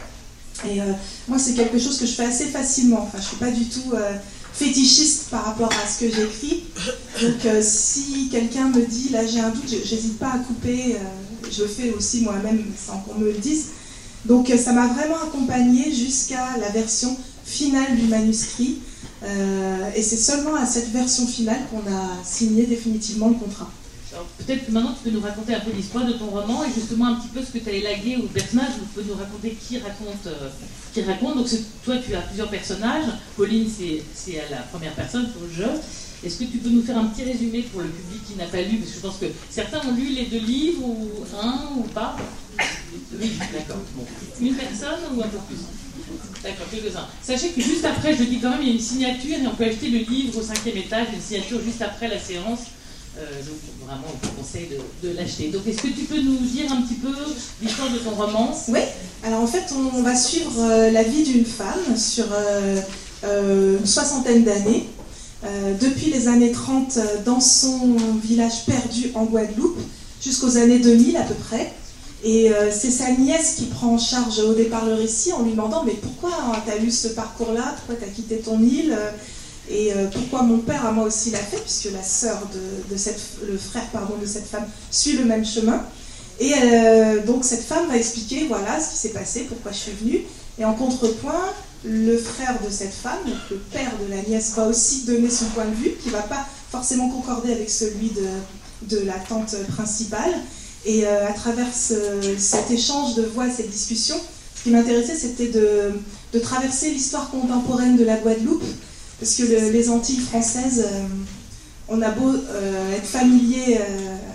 Et 0.68 0.80
euh, 0.80 0.84
moi, 1.28 1.38
c'est 1.38 1.54
quelque 1.54 1.78
chose 1.78 1.98
que 1.98 2.06
je 2.06 2.12
fais 2.12 2.26
assez 2.26 2.46
facilement. 2.46 3.02
Enfin, 3.02 3.18
je 3.18 3.22
ne 3.22 3.28
suis 3.28 3.36
pas 3.36 3.50
du 3.50 3.64
tout 3.64 3.92
euh, 3.94 4.12
fétichiste 4.52 5.28
par 5.30 5.44
rapport 5.44 5.70
à 5.72 5.88
ce 5.88 6.00
que 6.00 6.10
j'écris. 6.10 6.64
Donc, 7.22 7.44
euh, 7.46 7.62
si 7.62 8.28
quelqu'un 8.30 8.68
me 8.68 8.84
dit, 8.84 9.10
là, 9.10 9.26
j'ai 9.26 9.40
un 9.40 9.50
doute, 9.50 9.68
j'hésite 9.68 10.18
pas 10.18 10.32
à 10.34 10.38
couper. 10.38 10.96
Je 11.52 11.62
le 11.62 11.68
fais 11.68 11.90
aussi 11.90 12.22
moi-même 12.22 12.62
sans 12.76 12.98
qu'on 12.98 13.18
me 13.18 13.26
le 13.26 13.38
dise. 13.38 13.66
Donc, 14.24 14.48
ça 14.48 14.72
m'a 14.72 14.86
vraiment 14.88 15.16
accompagnée 15.16 15.92
jusqu'à 15.92 16.56
la 16.58 16.68
version 16.68 17.16
finale 17.44 17.96
du 17.96 18.06
manuscrit. 18.06 18.78
et 19.96 20.02
c'est 20.02 20.16
seulement 20.16 20.54
à 20.54 20.66
cette 20.66 20.90
version 20.92 21.26
finale 21.26 21.60
qu'on 21.70 21.90
a 21.90 22.24
signé 22.24 22.66
définitivement 22.66 23.28
le 23.28 23.34
contrat 23.34 23.70
peut-être 24.38 24.66
que 24.66 24.72
maintenant 24.72 24.92
tu 24.92 25.08
peux 25.08 25.16
nous 25.16 25.22
raconter 25.22 25.54
un 25.54 25.60
peu 25.60 25.70
l'histoire 25.70 26.04
de 26.06 26.12
ton 26.12 26.26
roman 26.26 26.64
et 26.64 26.72
justement 26.72 27.06
un 27.06 27.14
petit 27.14 27.28
peu 27.28 27.40
ce 27.42 27.52
que 27.52 27.58
tu 27.58 27.68
as 27.68 27.72
élagué 27.72 28.16
au 28.16 28.26
personnage. 28.26 28.70
Tu 28.74 29.00
peux 29.00 29.08
nous 29.08 29.14
raconter 29.14 29.50
qui 29.50 29.78
raconte. 29.78 30.26
Euh, 30.26 30.48
qui 30.92 31.02
raconte. 31.02 31.36
Donc 31.36 31.46
toi 31.84 31.96
tu 32.04 32.14
as 32.14 32.20
plusieurs 32.22 32.50
personnages. 32.50 33.06
Pauline 33.36 33.68
c'est 33.68 34.42
la 34.50 34.58
première 34.58 34.94
personne 34.94 35.30
pour 35.30 35.42
le 35.42 35.52
jeu. 35.52 35.70
Est-ce 36.24 36.38
que 36.38 36.44
tu 36.44 36.58
peux 36.58 36.68
nous 36.68 36.82
faire 36.82 36.98
un 36.98 37.06
petit 37.06 37.24
résumé 37.24 37.62
pour 37.62 37.80
le 37.80 37.88
public 37.88 38.20
qui 38.26 38.36
n'a 38.36 38.46
pas 38.46 38.60
lu 38.62 38.76
Parce 38.76 38.90
que 38.90 38.96
je 38.96 39.00
pense 39.00 39.16
que 39.16 39.26
certains 39.50 39.80
ont 39.88 39.94
lu 39.94 40.06
les 40.10 40.26
deux 40.26 40.44
livres 40.44 40.84
ou 40.84 41.08
un 41.40 41.76
ou 41.76 41.82
pas. 41.82 42.16
Oui, 43.20 43.32
d'accord. 43.52 43.82
Une 44.40 44.54
personne 44.54 45.00
ou 45.14 45.22
un 45.22 45.28
peu 45.28 45.38
plus 45.48 45.56
D'accord, 46.42 46.66
quelques-uns. 46.70 47.06
Sachez 47.22 47.50
que 47.50 47.60
juste 47.60 47.84
après, 47.84 48.16
je 48.16 48.24
dis 48.24 48.38
quand 48.38 48.50
même, 48.50 48.62
il 48.62 48.68
y 48.68 48.70
a 48.70 48.74
une 48.74 48.80
signature 48.80 49.38
et 49.38 49.46
on 49.46 49.54
peut 49.54 49.64
acheter 49.64 49.90
le 49.90 49.98
livre 49.98 50.38
au 50.38 50.42
cinquième 50.42 50.78
étage, 50.78 51.08
une 51.14 51.20
signature 51.20 51.60
juste 51.62 51.82
après 51.82 52.08
la 52.08 52.18
séance 52.18 52.60
euh, 53.18 53.42
donc 53.42 53.56
vraiment, 53.86 54.06
on 54.06 54.26
vous 54.26 54.32
conseille 54.34 54.68
de, 55.02 55.08
l'acheter. 55.16 55.48
Donc 55.48 55.66
est-ce 55.66 55.82
que 55.82 55.88
tu 55.88 56.04
peux 56.04 56.20
nous 56.20 56.36
dire 56.38 56.70
un 56.70 56.82
petit 56.82 56.94
peu 56.94 57.08
l'histoire 57.60 57.90
de 57.90 57.98
ton 57.98 58.10
roman? 58.10 58.56
Oui, 58.68 58.80
alors 59.24 59.40
en 59.40 59.46
fait 59.46 59.64
on, 59.74 60.02
va 60.02 60.14
suivre 60.14 60.52
euh, 60.58 60.90
la 60.92 61.02
vie 61.02 61.24
d'une 61.24 61.44
femme 61.44 61.96
sur 61.96 62.26
euh, 62.32 63.78
une 63.78 63.86
soixantaine 63.86 64.44
d'années, 64.44 64.86
depuis 65.42 66.10
les 66.10 66.28
années 66.28 66.52
30 66.52 66.98
dans 67.24 67.40
son 67.40 67.96
village 68.22 68.66
perdu 68.66 69.10
en 69.14 69.24
Guadeloupe 69.24 69.78
jusqu'aux 70.22 70.58
années 70.58 70.78
2000 70.78 71.16
à 71.16 71.22
peu 71.22 71.34
près. 71.34 71.72
Et 72.22 72.52
c'est 72.70 72.90
sa 72.90 73.12
nièce 73.12 73.54
qui 73.56 73.64
prend 73.64 73.94
en 73.94 73.98
charge 73.98 74.38
au 74.40 74.52
départ 74.52 74.84
le 74.84 74.94
récit 74.94 75.32
en 75.32 75.42
lui 75.42 75.52
demandant 75.52 75.82
mais 75.84 75.94
pourquoi 75.94 76.30
tu 76.66 76.70
as 76.70 76.76
eu 76.76 76.90
ce 76.90 77.08
parcours-là? 77.08 77.74
Pourquoi 77.76 77.94
tu 77.94 78.04
as 78.04 78.12
quitté 78.12 78.38
ton 78.38 78.60
île? 78.60 78.94
Et 79.70 79.92
euh, 79.92 80.08
pourquoi 80.12 80.42
mon 80.42 80.58
père 80.58 80.84
a 80.84 80.90
moi 80.90 81.04
aussi 81.04 81.30
l'a 81.30 81.38
fait, 81.38 81.58
puisque 81.58 81.92
la 81.92 82.02
sœur 82.02 82.38
de, 82.90 82.96
cette, 82.96 83.20
le 83.46 83.56
frère 83.56 83.86
pardon, 83.92 84.14
de 84.20 84.26
cette 84.26 84.46
femme 84.46 84.66
suit 84.90 85.12
le 85.12 85.24
même 85.24 85.46
chemin. 85.46 85.84
Et 86.40 86.52
euh, 86.54 87.24
donc 87.24 87.44
cette 87.44 87.62
femme 87.62 87.86
va 87.88 87.96
expliquer 87.96 88.46
voilà 88.48 88.80
ce 88.80 88.90
qui 88.90 88.96
s'est 88.96 89.10
passé, 89.10 89.46
pourquoi 89.48 89.70
je 89.70 89.76
suis 89.76 89.92
venue. 89.92 90.22
Et 90.58 90.64
en 90.64 90.74
contrepoint, 90.74 91.52
le 91.84 92.18
frère 92.18 92.58
de 92.64 92.70
cette 92.70 92.92
femme, 92.92 93.18
le 93.50 93.56
père 93.56 93.92
de 94.06 94.14
la 94.14 94.22
nièce, 94.22 94.52
va 94.54 94.66
aussi 94.66 95.02
donner 95.02 95.30
son 95.30 95.46
point 95.46 95.64
de 95.64 95.74
vue, 95.74 95.92
qui 96.02 96.08
ne 96.08 96.12
va 96.12 96.22
pas 96.22 96.46
forcément 96.70 97.08
concorder 97.08 97.52
avec 97.52 97.70
celui 97.70 98.10
de, 98.90 98.98
la 99.04 99.14
tante 99.14 99.54
principale. 99.74 100.32
Et 100.84 101.06
euh, 101.06 101.28
à 101.28 101.32
travers 101.32 101.66
cet 101.72 102.70
échange 102.70 103.14
de 103.14 103.22
voix, 103.22 103.50
cette 103.50 103.70
discussion, 103.70 104.16
ce 104.56 104.62
qui 104.62 104.70
m'intéressait, 104.70 105.16
c'était 105.16 105.48
de, 105.48 106.40
traverser 106.40 106.90
l'histoire 106.90 107.30
contemporaine 107.30 107.96
de 107.96 108.04
la 108.04 108.16
Guadeloupe 108.16 108.62
parce 109.18 109.34
que 109.34 109.42
les 109.42 109.90
Antilles 109.90 110.20
françaises, 110.20 110.84
euh, 110.86 111.02
on 111.88 112.00
a 112.00 112.10
beau 112.10 112.30
euh, 112.30 112.96
être 112.96 113.06
familier 113.06 113.78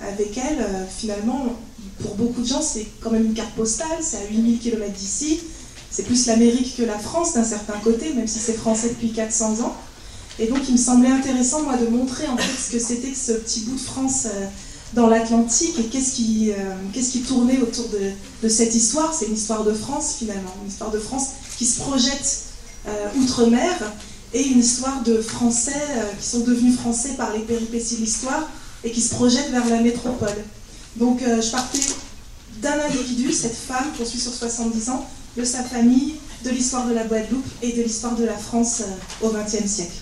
avec 0.07 0.37
elles, 0.37 0.63
finalement, 0.95 1.55
pour 2.01 2.15
beaucoup 2.15 2.41
de 2.41 2.47
gens, 2.47 2.61
c'est 2.61 2.85
quand 3.01 3.09
même 3.09 3.25
une 3.25 3.33
carte 3.33 3.53
postale, 3.55 3.97
c'est 4.01 4.17
à 4.17 4.29
8000 4.29 4.59
km 4.59 4.91
d'ici. 4.91 5.39
C'est 5.95 6.03
plus 6.03 6.25
l'Amérique 6.25 6.75
que 6.77 6.83
la 6.83 6.99
France 6.99 7.33
d'un 7.33 7.43
certain 7.43 7.79
côté, 7.83 8.13
même 8.13 8.27
si 8.27 8.39
c'est 8.39 8.53
français 8.53 8.89
depuis 8.89 9.11
400 9.11 9.61
ans. 9.61 9.75
Et 10.39 10.47
donc, 10.47 10.59
il 10.67 10.73
me 10.73 10.77
semblait 10.77 11.09
intéressant, 11.09 11.63
moi, 11.63 11.77
de 11.77 11.87
montrer 11.87 12.27
en 12.27 12.35
fait 12.35 12.61
ce 12.61 12.71
que 12.71 12.79
c'était 12.79 13.13
ce 13.13 13.31
petit 13.31 13.61
bout 13.61 13.75
de 13.75 13.79
France 13.79 14.27
dans 14.93 15.07
l'Atlantique 15.07 15.79
et 15.79 15.83
qu'est-ce 15.83 16.15
qui, 16.15 16.51
qui 16.93 17.21
tournait 17.21 17.59
autour 17.59 17.85
de, 18.43 18.49
cette 18.49 18.75
histoire. 18.75 19.13
C'est 19.13 19.27
une 19.27 19.35
histoire 19.35 19.63
de 19.63 19.73
France, 19.73 20.15
finalement, 20.19 20.53
une 20.63 20.69
histoire 20.69 20.91
de 20.91 20.99
France 20.99 21.27
qui 21.57 21.65
se 21.65 21.79
projette 21.79 22.43
outre-mer 23.17 23.93
et 24.35 24.43
une 24.43 24.59
histoire 24.59 25.01
de 25.03 25.21
Français 25.21 25.71
euh, 25.91 26.03
qui 26.19 26.27
sont 26.27 26.39
devenus 26.39 26.75
Français 26.75 27.13
par 27.17 27.31
les 27.33 27.39
péripéties 27.39 27.95
de 27.95 28.01
l'histoire 28.01 28.49
et 28.83 28.91
qui 28.91 29.01
se 29.01 29.15
projettent 29.15 29.49
vers 29.51 29.67
la 29.69 29.79
métropole. 29.79 30.35
Donc 30.97 31.21
euh, 31.23 31.41
je 31.41 31.51
partais 31.51 31.79
d'un 32.61 32.77
individu, 32.81 33.31
cette 33.31 33.55
femme 33.55 33.85
qu'on 33.97 34.05
suit 34.05 34.19
sur 34.19 34.33
70 34.33 34.89
ans, 34.89 35.07
de 35.37 35.43
sa 35.43 35.63
famille, 35.63 36.15
de 36.43 36.49
l'histoire 36.49 36.87
de 36.87 36.93
la 36.93 37.03
Guadeloupe 37.03 37.45
et 37.61 37.73
de 37.73 37.83
l'histoire 37.83 38.15
de 38.15 38.25
la 38.25 38.37
France 38.37 38.81
euh, 38.81 39.25
au 39.25 39.29
XXe 39.29 39.65
siècle. 39.65 39.93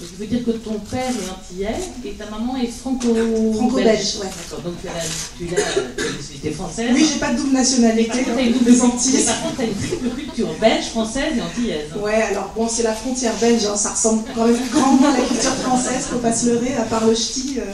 Je 0.00 0.18
veux 0.18 0.26
dire 0.26 0.44
que 0.44 0.50
ton 0.52 0.78
père 0.80 1.10
est 1.10 1.30
antillais 1.30 1.76
et 2.04 2.12
ta 2.12 2.28
maman 2.28 2.56
est 2.56 2.66
franco-belge. 2.66 3.54
Franco-belge, 3.54 4.16
ouais. 4.20 4.26
D'accord, 4.26 4.64
donc 4.64 4.74
tu 4.80 4.88
as, 4.88 4.92
la 4.92 6.12
nationalité 6.12 6.50
française. 6.50 6.90
Oui, 6.92 7.06
j'ai 7.12 7.20
pas 7.20 7.32
de 7.32 7.36
double 7.36 7.52
nationalité. 7.52 8.22
Par 8.22 8.36
contre, 8.36 8.84
Antilles. 8.84 9.24
Par 9.24 9.42
contre, 9.42 9.56
tu 9.56 9.62
as 9.62 9.64
une 9.66 9.74
triple 9.74 10.08
culture 10.10 10.48
belge, 10.60 10.84
française 10.86 11.36
et 11.36 11.42
antillaise. 11.42 11.90
Ouais, 12.02 12.22
alors 12.22 12.52
bon, 12.56 12.68
c'est 12.68 12.82
la 12.82 12.94
frontière 12.94 13.34
belge, 13.40 13.64
hein, 13.64 13.76
ça 13.76 13.90
ressemble 13.90 14.24
quand 14.34 14.46
même 14.46 14.58
grandement 14.72 15.08
à 15.08 15.18
la 15.18 15.24
culture 15.24 15.54
française, 15.54 16.06
faut 16.10 16.18
pas 16.18 16.32
se 16.32 16.46
leurrer, 16.46 16.74
à 16.74 16.82
part 16.82 17.06
le 17.06 17.14
ch'ti. 17.14 17.58
Euh, 17.58 17.70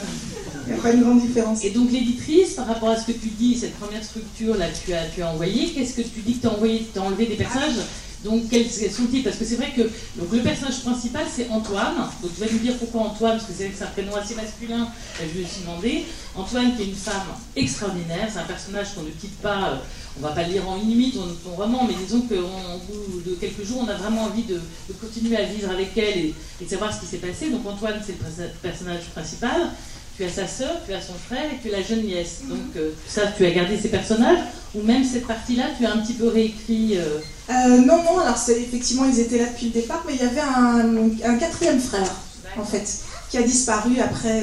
il 0.69 0.75
n'y 0.75 0.81
a 0.81 0.83
pas 0.83 0.93
une 0.93 1.03
grande 1.03 1.21
différence. 1.21 1.65
Et 1.65 1.71
donc 1.71 1.91
l'éditrice, 1.91 2.55
par 2.55 2.67
rapport 2.67 2.91
à 2.91 2.97
ce 2.97 3.07
que 3.07 3.13
tu 3.13 3.29
dis, 3.29 3.57
cette 3.57 3.75
première 3.79 4.05
structure 4.05 4.57
là 4.57 4.69
que 4.69 4.77
tu 4.85 4.93
as, 4.93 5.07
tu 5.07 5.23
as 5.23 5.31
envoyée, 5.31 5.73
qu'est-ce 5.73 5.95
que 5.95 6.03
tu 6.03 6.21
dis 6.21 6.35
que 6.35 6.43
tu 6.43 6.47
as 6.47 6.53
envoyé 6.53 6.87
Tu 6.93 6.99
enlevé 6.99 7.27
des 7.27 7.37
personnages? 7.37 7.77
Donc, 8.25 8.49
quels 8.51 8.69
sont-ils? 8.69 9.23
Parce 9.23 9.37
que 9.37 9.45
c'est 9.45 9.55
vrai 9.55 9.73
que 9.77 9.83
donc, 9.83 10.33
le 10.33 10.41
personnage 10.41 10.81
principal, 10.81 11.25
c'est 11.33 11.49
Antoine. 11.51 11.95
Donc, 12.21 12.35
tu 12.35 12.41
vas 12.41 12.51
nous 12.51 12.59
dire 12.59 12.77
pourquoi 12.77 13.03
Antoine, 13.03 13.39
parce 13.39 13.45
que 13.45 13.53
c'est 13.57 13.71
c'est 13.73 13.85
un 13.85 13.89
prénom 13.89 14.17
assez 14.17 14.35
masculin. 14.35 14.89
Je 15.21 15.39
vais 15.39 15.45
aussi 15.45 15.61
demander. 15.61 16.05
Antoine, 16.35 16.75
qui 16.75 16.83
est 16.83 16.87
une 16.87 16.95
femme 16.97 17.29
extraordinaire, 17.55 18.29
c'est 18.33 18.41
un 18.41 18.45
personnage 18.45 18.95
qu'on 18.95 19.03
ne 19.03 19.11
quitte 19.11 19.37
pas. 19.39 19.71
Euh, 19.71 19.77
on 20.19 20.23
va 20.23 20.31
pas 20.31 20.43
le 20.43 20.53
lire 20.53 20.69
en 20.69 20.79
une 20.79 20.89
minute, 20.89 21.15
ton 21.45 21.51
roman, 21.51 21.87
mais 21.87 21.95
disons 21.95 22.23
qu'au 22.23 22.35
bout 22.35 23.21
de 23.25 23.37
quelques 23.37 23.65
jours, 23.65 23.85
on 23.87 23.89
a 23.89 23.95
vraiment 23.95 24.25
envie 24.25 24.43
de, 24.43 24.61
continuer 25.01 25.37
à 25.37 25.45
vivre 25.45 25.71
avec 25.71 25.97
elle 25.97 26.19
et, 26.19 26.35
de 26.61 26.69
savoir 26.69 26.93
ce 26.93 27.01
qui 27.01 27.07
s'est 27.07 27.19
passé. 27.19 27.51
Donc, 27.51 27.65
Antoine, 27.65 28.01
c'est 28.05 28.17
le 28.21 28.49
personnage 28.61 29.05
principal 29.15 29.71
tu 30.19 30.25
as 30.25 30.31
sa 30.31 30.49
sœur, 30.49 30.81
tu 30.85 30.93
as 30.93 31.01
son 31.01 31.15
frère 31.15 31.45
et 31.45 31.63
tu 31.63 31.73
as 31.73 31.79
la 31.79 31.83
jeune 31.83 32.03
nièce. 32.03 32.41
Donc 32.49 32.77
euh, 32.77 32.91
ça, 33.07 33.23
tu 33.37 33.47
as 33.47 33.53
gardé 33.53 33.79
ces 33.79 33.89
personnages 33.89 34.41
ou 34.75 34.83
même 34.83 35.05
cette 35.05 35.29
partie-là, 35.29 35.67
tu 35.79 35.87
as 35.87 35.93
un 35.93 35.99
petit 35.99 36.15
peu 36.15 36.27
réécrit 36.27 36.99
euh, 36.99 37.79
non, 37.79 38.03
non, 38.03 38.19
alors 38.19 38.37
effectivement, 38.49 39.05
ils 39.07 39.21
étaient 39.21 39.39
là 39.39 39.47
depuis 39.47 39.67
le 39.67 39.73
départ, 39.73 40.05
mais 40.07 40.15
il 40.15 40.21
y 40.21 40.27
avait 40.27 40.41
un, 40.41 41.39
quatrième 41.39 41.81
frère, 41.81 42.13
en 42.59 42.65
fait, 42.65 42.87
qui 43.31 43.39
a 43.39 43.43
disparu 43.43 44.01
après 44.01 44.43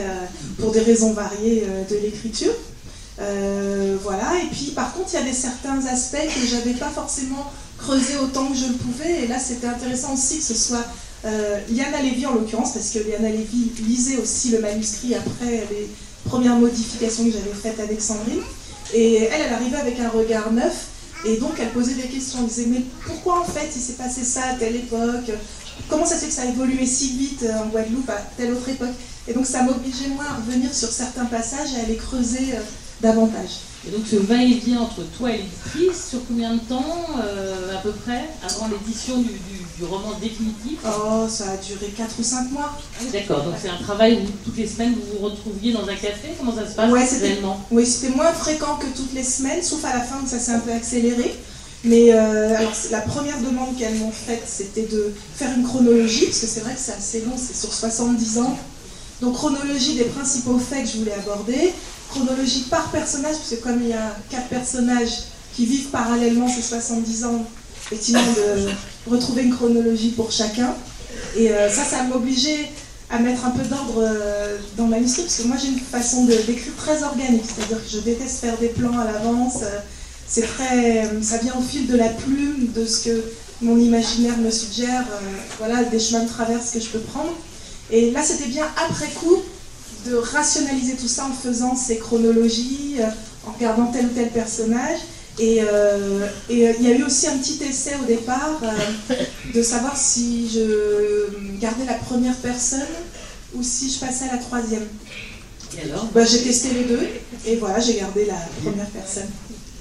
pour 0.57 0.71
des 0.71 0.79
raisons 0.79 1.13
variées 1.13 1.67
de 1.87 1.95
l'écriture. 1.97 2.53
voilà, 3.17 4.39
et 4.43 4.47
puis 4.51 4.71
par 4.73 4.91
contre, 4.93 5.09
il 5.13 5.19
y 5.19 5.21
avait 5.21 5.33
certains 5.33 5.85
aspects 5.85 6.17
que 6.17 6.47
j'avais 6.47 6.73
pas 6.73 6.89
forcément 6.89 7.51
creusé 7.77 8.17
autant 8.17 8.47
que 8.47 8.57
je 8.57 8.65
le 8.65 8.73
pouvais, 8.73 9.25
et 9.25 9.27
là 9.27 9.37
c'était 9.37 9.67
intéressant 9.67 10.15
aussi 10.15 10.39
que 10.39 10.43
ce 10.45 10.55
soit 10.55 10.85
Liana 11.69 12.01
Lévy 12.01 12.25
en 12.25 12.33
l'occurrence, 12.33 12.73
parce 12.73 12.89
que 12.89 12.99
Liana 12.99 13.29
Lévy 13.29 13.71
lisait 13.87 14.17
aussi 14.17 14.49
le 14.49 14.59
manuscrit 14.59 15.15
après 15.15 15.67
les 15.71 15.89
premières 16.25 16.55
modifications 16.55 17.25
que 17.25 17.31
j'avais 17.31 17.53
faites 17.53 17.79
avec 17.79 18.01
Sandrine. 18.01 18.41
Et 18.93 19.15
elle, 19.15 19.41
elle 19.47 19.53
arrivait 19.53 19.77
avec 19.77 19.99
un 19.99 20.09
regard 20.09 20.51
neuf, 20.51 20.87
et 21.25 21.37
donc 21.37 21.53
elle 21.59 21.71
posait 21.71 21.95
des 21.95 22.07
questions. 22.07 22.39
Elle 22.41 22.47
disait, 22.47 22.67
mais 22.67 22.81
pourquoi 23.05 23.41
en 23.41 23.45
fait 23.45 23.69
il 23.75 23.81
s'est 23.81 23.93
passé 23.93 24.23
ça 24.23 24.43
à 24.51 24.53
telle 24.53 24.75
époque? 24.75 25.31
Comment 25.89 26.05
ça 26.05 26.15
se 26.15 26.21
fait 26.21 26.27
que 26.27 26.33
ça 26.33 26.43
a 26.43 26.45
évolué 26.45 26.85
si 26.85 27.17
vite 27.17 27.43
euh, 27.43 27.63
en 27.63 27.67
Guadeloupe 27.67 28.09
à 28.09 28.21
telle 28.37 28.53
autre 28.53 28.69
époque? 28.69 28.93
Et 29.27 29.33
donc 29.33 29.45
ça 29.45 29.63
m'obligeait 29.63 30.07
moi 30.09 30.23
à 30.29 30.35
revenir 30.35 30.73
sur 30.73 30.89
certains 30.89 31.25
passages 31.25 31.73
et 31.77 31.81
à 31.81 31.85
les 31.85 31.95
creuser 31.97 32.53
euh, 32.53 32.61
davantage. 33.01 33.59
Et 33.87 33.91
donc 33.91 34.01
ce 34.09 34.15
va-et-vient 34.15 34.81
entre 34.81 35.03
toi 35.17 35.31
et 35.31 35.37
l'éditrice, 35.37 36.09
sur 36.09 36.25
combien 36.27 36.53
de 36.55 36.59
temps 36.59 37.05
euh, 37.23 37.75
à 37.75 37.81
peu 37.81 37.91
près, 37.91 38.29
avant 38.43 38.67
l'édition 38.67 39.17
du, 39.19 39.29
roman 39.83 40.13
définitif 40.21 40.79
Oh, 40.85 41.25
ça 41.29 41.51
a 41.51 41.57
duré 41.57 41.87
4 41.95 42.15
ou 42.19 42.23
5 42.23 42.51
mois. 42.51 42.77
D'accord, 43.11 43.43
donc 43.43 43.55
c'est 43.61 43.69
un 43.69 43.83
travail 43.83 44.19
où 44.23 44.27
toutes 44.45 44.57
les 44.57 44.67
semaines 44.67 44.93
vous 44.93 45.17
vous 45.17 45.25
retrouviez 45.25 45.73
dans 45.73 45.87
un 45.87 45.95
café 45.95 46.29
Comment 46.37 46.55
ça 46.55 46.67
se 46.67 46.75
passe 46.75 46.91
ouais, 46.91 47.17
réellement? 47.19 47.59
Oui, 47.71 47.85
c'était 47.85 48.15
moins 48.15 48.31
fréquent 48.31 48.77
que 48.77 48.87
toutes 48.95 49.13
les 49.13 49.23
semaines, 49.23 49.61
sauf 49.61 49.83
à 49.83 49.93
la 49.93 50.01
fin 50.01 50.15
où 50.23 50.27
ça 50.27 50.39
s'est 50.39 50.53
un 50.53 50.59
peu 50.59 50.71
accéléré. 50.71 51.35
Mais 51.83 52.13
euh, 52.13 52.57
alors, 52.57 52.73
la 52.89 53.01
première 53.01 53.39
demande 53.41 53.77
qu'elles 53.77 53.95
m'ont 53.95 54.11
faite, 54.11 54.43
c'était 54.47 54.87
de 54.87 55.13
faire 55.35 55.51
une 55.55 55.63
chronologie, 55.63 56.25
parce 56.25 56.39
que 56.39 56.47
c'est 56.47 56.61
vrai 56.61 56.73
que 56.73 56.79
c'est 56.79 56.93
assez 56.93 57.21
long, 57.21 57.33
c'est 57.37 57.55
sur 57.55 57.71
70 57.71 58.39
ans. 58.39 58.57
Donc 59.21 59.35
chronologie 59.35 59.95
des 59.95 60.05
principaux 60.05 60.57
faits 60.57 60.83
que 60.83 60.89
je 60.89 60.97
voulais 60.97 61.13
aborder, 61.13 61.73
chronologie 62.09 62.65
par 62.69 62.89
personnage, 62.89 63.35
puisque 63.37 63.61
comme 63.61 63.81
il 63.81 63.89
y 63.89 63.93
a 63.93 64.15
quatre 64.29 64.47
personnages 64.47 65.25
qui 65.55 65.65
vivent 65.65 65.87
parallèlement 65.87 66.47
ces 66.47 66.61
70 66.61 67.25
ans, 67.25 67.45
effectivement, 67.85 68.21
de 68.35 68.71
retrouver 69.07 69.43
une 69.43 69.53
chronologie 69.53 70.09
pour 70.09 70.31
chacun. 70.31 70.73
Et 71.37 71.51
euh, 71.51 71.69
ça, 71.69 71.83
ça 71.83 72.03
m'obligeait 72.03 72.69
à 73.09 73.19
mettre 73.19 73.45
un 73.45 73.51
peu 73.51 73.63
d'ordre 73.63 73.99
euh, 73.99 74.57
dans 74.77 74.85
ma 74.85 74.97
manuscrit, 74.97 75.23
parce 75.23 75.37
que 75.37 75.47
moi 75.47 75.57
j'ai 75.61 75.67
une 75.67 75.79
façon 75.79 76.25
d'écrire 76.25 76.73
très 76.75 77.03
organique, 77.03 77.43
c'est-à-dire 77.45 77.77
que 77.77 77.89
je 77.89 77.99
déteste 77.99 78.39
faire 78.39 78.57
des 78.57 78.69
plans 78.69 78.97
à 78.97 79.05
l'avance. 79.05 79.57
Euh, 79.61 79.79
c'est 80.27 80.41
très, 80.41 81.07
ça 81.21 81.37
vient 81.37 81.53
au 81.55 81.61
fil 81.61 81.85
de 81.85 81.95
la 81.95 82.09
plume, 82.09 82.71
de 82.75 82.85
ce 82.85 83.05
que 83.05 83.23
mon 83.61 83.77
imaginaire 83.77 84.37
me 84.37 84.49
suggère, 84.49 85.05
voilà, 85.59 85.83
des 85.83 85.99
chemins 85.99 86.23
de 86.23 86.29
traverse 86.29 86.71
que 86.71 86.79
je 86.79 86.87
peux 86.87 86.99
prendre. 86.99 87.31
Et 87.91 88.09
là, 88.11 88.23
c'était 88.23 88.49
bien 88.49 88.65
après 88.75 89.07
coup 89.09 89.37
de 90.07 90.15
rationaliser 90.15 90.95
tout 90.95 91.07
ça 91.07 91.25
en 91.25 91.33
faisant 91.33 91.75
ces 91.75 91.97
chronologies, 91.97 92.95
euh, 92.99 93.07
en 93.47 93.51
regardant 93.51 93.87
tel 93.87 94.05
ou 94.05 94.09
tel 94.09 94.29
personnage. 94.29 94.99
Et, 95.37 95.61
euh, 95.61 95.65
euh, 95.67 96.27
il 96.49 96.57
y 96.57 96.91
a 96.91 96.95
eu 96.95 97.03
aussi 97.03 97.27
un 97.27 97.37
petit 97.37 97.61
essai 97.63 97.95
au 98.01 98.05
départ 98.05 98.61
de 99.53 99.61
savoir 99.61 99.97
si 99.97 100.49
je 100.49 101.57
gardais 101.59 101.85
la 101.85 101.95
première 101.95 102.35
personne 102.35 102.79
ou 103.53 103.61
si 103.61 103.91
je 103.91 103.99
passais 103.99 104.29
à 104.29 104.33
la 104.33 104.37
troisième. 104.37 104.87
Et 105.77 105.89
alors? 105.89 106.05
Bah, 106.13 106.23
J'ai 106.23 106.41
testé 106.41 106.69
les 106.73 106.83
deux 106.85 107.07
et 107.45 107.57
voilà, 107.57 107.79
j'ai 107.79 107.95
gardé 107.95 108.25
la 108.25 108.39
première 108.63 108.87
personne. 108.87 109.27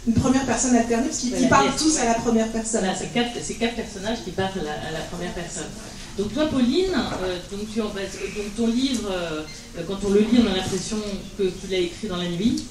Une 0.06 0.14
première 0.14 0.44
personne 0.44 0.76
alternée 0.76 1.06
parce 1.06 1.20
qu'ils 1.20 1.48
parlent 1.48 1.74
tous 1.78 1.98
à 1.98 2.04
la 2.04 2.14
première 2.14 2.48
personne. 2.48 2.80
Voilà, 2.80 2.98
c'est 2.98 3.12
quatre, 3.12 3.32
quatre, 3.58 3.76
personnages 3.76 4.18
qui 4.24 4.32
parlent 4.32 4.50
à 4.58 4.92
la 4.92 5.00
première 5.10 5.32
personne. 5.32 5.70
Donc 6.16 6.32
toi, 6.32 6.46
Pauline, 6.46 6.92
euh, 7.24 7.38
donc, 7.50 7.72
tu, 7.72 7.80
donc 7.80 8.56
ton 8.56 8.68
livre, 8.68 9.10
euh, 9.10 9.42
quand 9.88 9.98
on 10.06 10.10
le 10.10 10.20
lit, 10.20 10.38
on 10.44 10.52
a 10.52 10.56
l'impression 10.56 10.98
que 11.36 11.42
tu 11.42 11.66
l'as 11.68 11.78
écrit 11.78 12.06
dans 12.06 12.18
la 12.18 12.28
nuit. 12.28 12.64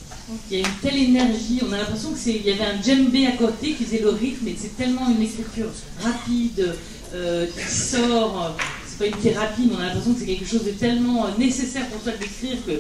Il 0.49 0.57
y 0.57 0.63
a 0.63 0.67
une 0.67 0.75
telle 0.81 0.97
énergie, 0.97 1.59
on 1.67 1.73
a 1.73 1.77
l'impression 1.77 2.13
qu'il 2.13 2.41
y 2.41 2.51
avait 2.51 2.63
un 2.63 2.81
djembé 2.81 3.27
à 3.27 3.33
côté 3.33 3.73
qui 3.73 3.83
faisait 3.83 3.99
le 3.99 4.11
rythme, 4.11 4.47
et 4.47 4.55
c'est 4.57 4.77
tellement 4.77 5.09
une 5.09 5.21
écriture 5.21 5.67
rapide, 6.01 6.73
euh, 7.13 7.45
qui 7.45 7.75
sort, 7.75 8.55
c'est 8.87 8.97
pas 8.97 9.07
une 9.07 9.21
thérapie, 9.21 9.63
mais 9.67 9.75
on 9.77 9.81
a 9.81 9.87
l'impression 9.87 10.13
que 10.13 10.19
c'est 10.21 10.25
quelque 10.25 10.47
chose 10.47 10.63
de 10.63 10.71
tellement 10.71 11.27
nécessaire 11.37 11.85
pour 11.87 12.01
toi 12.01 12.13
d'écrire 12.13 12.55
que 12.65 12.79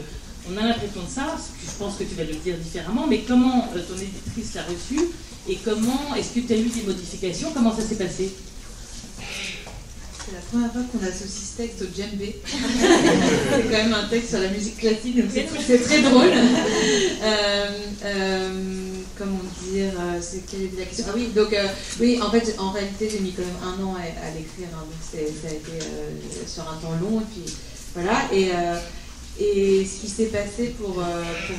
on 0.49 0.57
a 0.57 0.67
l'impression 0.67 1.01
de 1.01 1.09
ça, 1.09 1.35
je 1.61 1.71
pense 1.77 1.95
que 1.97 2.03
tu 2.05 2.15
vas 2.15 2.23
le 2.23 2.35
dire 2.35 2.55
différemment, 2.57 3.05
mais 3.07 3.19
comment 3.27 3.67
ton 3.73 3.95
éditrice 3.95 4.55
l'a 4.55 4.63
reçu 4.63 5.09
et 5.49 5.57
comment 5.63 6.15
est-ce 6.17 6.39
que 6.39 6.45
tu 6.45 6.53
as 6.53 6.57
eu 6.57 6.69
des 6.69 6.83
modifications 6.83 7.49
Comment 7.53 7.75
ça 7.75 7.81
s'est 7.81 7.95
passé? 7.95 8.31
C'est 10.33 10.57
la 10.57 10.67
première 10.67 10.71
fois 10.71 10.81
qu'on 10.91 11.05
associe 11.05 11.51
ce 11.51 11.57
texte 11.57 11.81
au 11.81 11.85
djembé. 11.95 12.41
c'est 12.45 13.63
quand 13.63 13.83
même 13.83 13.93
un 13.93 14.07
texte 14.07 14.29
sur 14.29 14.39
la 14.39 14.49
musique 14.49 14.77
classique, 14.77 15.15
donc 15.17 15.29
c'est 15.31 15.77
très 15.79 16.01
drôle. 16.01 16.31
Euh, 17.23 17.69
euh, 18.05 18.49
comment 19.17 19.39
dire 19.71 19.93
euh, 19.99 20.19
C'est 20.21 20.45
quelle 20.45 20.63
était 20.63 20.79
la 20.79 20.85
question? 20.85 21.05
Ah 21.09 21.13
oui, 21.15 21.29
donc 21.35 21.55
oui, 21.99 22.19
en 22.21 22.31
fait, 22.31 22.55
en 22.57 22.71
réalité, 22.71 23.09
j'ai 23.11 23.19
mis 23.19 23.31
quand 23.33 23.43
même 23.43 23.63
un 23.63 23.83
an 23.83 23.95
à, 23.95 24.31
l'écrire, 24.35 24.67
hein, 24.73 24.83
donc 24.85 24.99
ça 25.01 25.17
a 25.17 25.51
été 25.51 25.85
sur 26.47 26.63
un 26.63 26.77
temps 26.77 26.93
long, 27.01 27.21
et 27.21 27.25
puis 27.33 27.53
voilà. 27.93 28.27
Et, 28.33 29.85
ce 29.85 30.01
qui 30.01 30.09
s'est 30.09 30.25
passé 30.25 30.75
pour, 30.79 31.03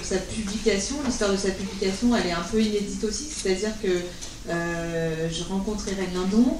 sa 0.03 0.19
publication, 0.19 0.97
l'histoire 1.07 1.33
de 1.33 1.37
sa 1.37 1.51
publication, 1.51 2.15
elle 2.17 2.29
est 2.29 2.33
un 2.33 2.45
peu 2.51 2.61
inédite 2.61 3.05
aussi, 3.05 3.25
c'est-à-dire 3.31 3.73
que 3.83 4.01
je 4.49 5.43
rencontrais 5.45 5.93
Rennes 5.93 6.15
Lindon, 6.15 6.59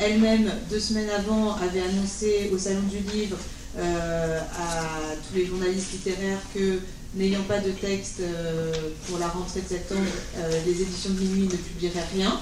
elle-même, 0.00 0.50
deux 0.70 0.80
semaines 0.80 1.10
avant, 1.10 1.54
avait 1.56 1.82
annoncé 1.82 2.50
au 2.52 2.58
Salon 2.58 2.82
du 2.90 2.98
Livre 3.12 3.36
euh, 3.78 4.40
à 4.40 5.14
tous 5.14 5.36
les 5.36 5.46
journalistes 5.46 5.92
littéraires 5.92 6.40
que, 6.52 6.80
n'ayant 7.14 7.42
pas 7.42 7.60
de 7.60 7.70
texte 7.70 8.20
euh, 8.20 8.72
pour 9.06 9.18
la 9.18 9.28
rentrée 9.28 9.60
de 9.60 9.68
septembre, 9.68 10.00
les 10.66 10.82
éditions 10.82 11.10
de 11.10 11.20
minuit 11.20 11.44
ne 11.44 11.56
publieraient 11.56 12.06
rien. 12.14 12.40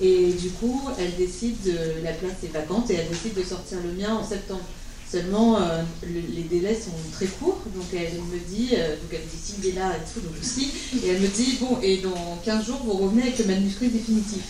Et 0.00 0.32
du 0.32 0.50
coup, 0.50 0.82
elle 0.98 1.14
décide, 1.16 1.62
de, 1.62 2.02
la 2.02 2.12
place 2.12 2.42
est 2.42 2.52
vacante, 2.52 2.90
et 2.90 2.94
elle 2.94 3.08
décide 3.08 3.34
de 3.34 3.42
sortir 3.42 3.78
le 3.82 3.92
mien 3.92 4.14
en 4.14 4.26
septembre. 4.26 4.64
Seulement, 5.10 5.58
les 6.02 6.42
délais 6.42 6.74
sont 6.74 6.90
très 7.12 7.26
courts, 7.26 7.62
donc 7.74 7.84
elle 7.92 8.20
me 8.20 8.38
dit, 8.48 8.70
donc 8.70 9.10
elle 9.12 9.20
me 9.20 9.30
dit 9.30 9.40
s'il 9.42 9.66
est 9.66 9.72
là 9.72 9.92
et 9.96 10.12
tout, 10.12 10.20
donc 10.20 10.32
aussi, 10.38 10.72
et 11.02 11.08
elle 11.08 11.20
me 11.20 11.28
dit, 11.28 11.58
bon, 11.60 11.78
et 11.80 11.98
dans 11.98 12.38
15 12.44 12.66
jours, 12.66 12.80
vous 12.84 12.92
revenez 12.92 13.22
avec 13.22 13.38
le 13.38 13.44
manuscrit 13.44 13.88
définitif. 13.88 14.42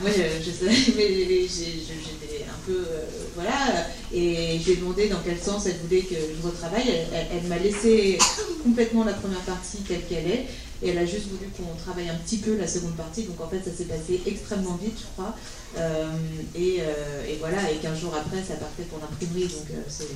Moi, 0.00 0.10
je, 0.10 0.50
sais, 0.50 0.92
mais 0.96 1.46
j'étais 1.48 2.44
un 2.44 2.66
peu. 2.66 2.72
Euh, 2.72 3.04
voilà. 3.34 3.86
Et 4.12 4.58
je 4.58 4.64
lui 4.64 4.72
ai 4.72 4.76
demandé 4.76 5.08
dans 5.08 5.20
quel 5.24 5.38
sens 5.38 5.66
elle 5.66 5.76
voulait 5.82 6.02
que 6.02 6.14
je 6.14 6.46
retravaille. 6.46 7.06
Elle, 7.12 7.48
m'a 7.48 7.58
laissé 7.58 8.18
complètement 8.62 9.04
la 9.04 9.12
première 9.12 9.40
partie 9.40 9.78
telle 9.78 10.02
qu'elle 10.08 10.30
est. 10.30 10.46
Et 10.82 10.88
elle 10.88 10.98
a 10.98 11.06
juste 11.06 11.28
voulu 11.28 11.50
qu'on 11.56 11.74
travaille 11.82 12.08
un 12.08 12.16
petit 12.16 12.38
peu 12.38 12.56
la 12.56 12.66
seconde 12.66 12.96
partie. 12.96 13.22
Donc 13.22 13.40
en 13.40 13.48
fait, 13.48 13.62
ça 13.64 13.76
s'est 13.76 13.84
passé 13.84 14.20
extrêmement 14.26 14.78
vite, 14.82 14.98
je 14.98 15.06
crois. 15.14 15.34
Euh, 15.78 16.10
euh, 16.56 17.24
et, 17.26 17.36
voilà. 17.40 17.70
Et 17.70 17.76
15 17.76 17.98
jours 18.00 18.14
après, 18.14 18.42
ça 18.42 18.54
partait 18.54 18.84
pour 18.84 18.98
l'imprimerie. 18.98 19.48
Donc 19.48 19.66
c'est. 19.88 20.08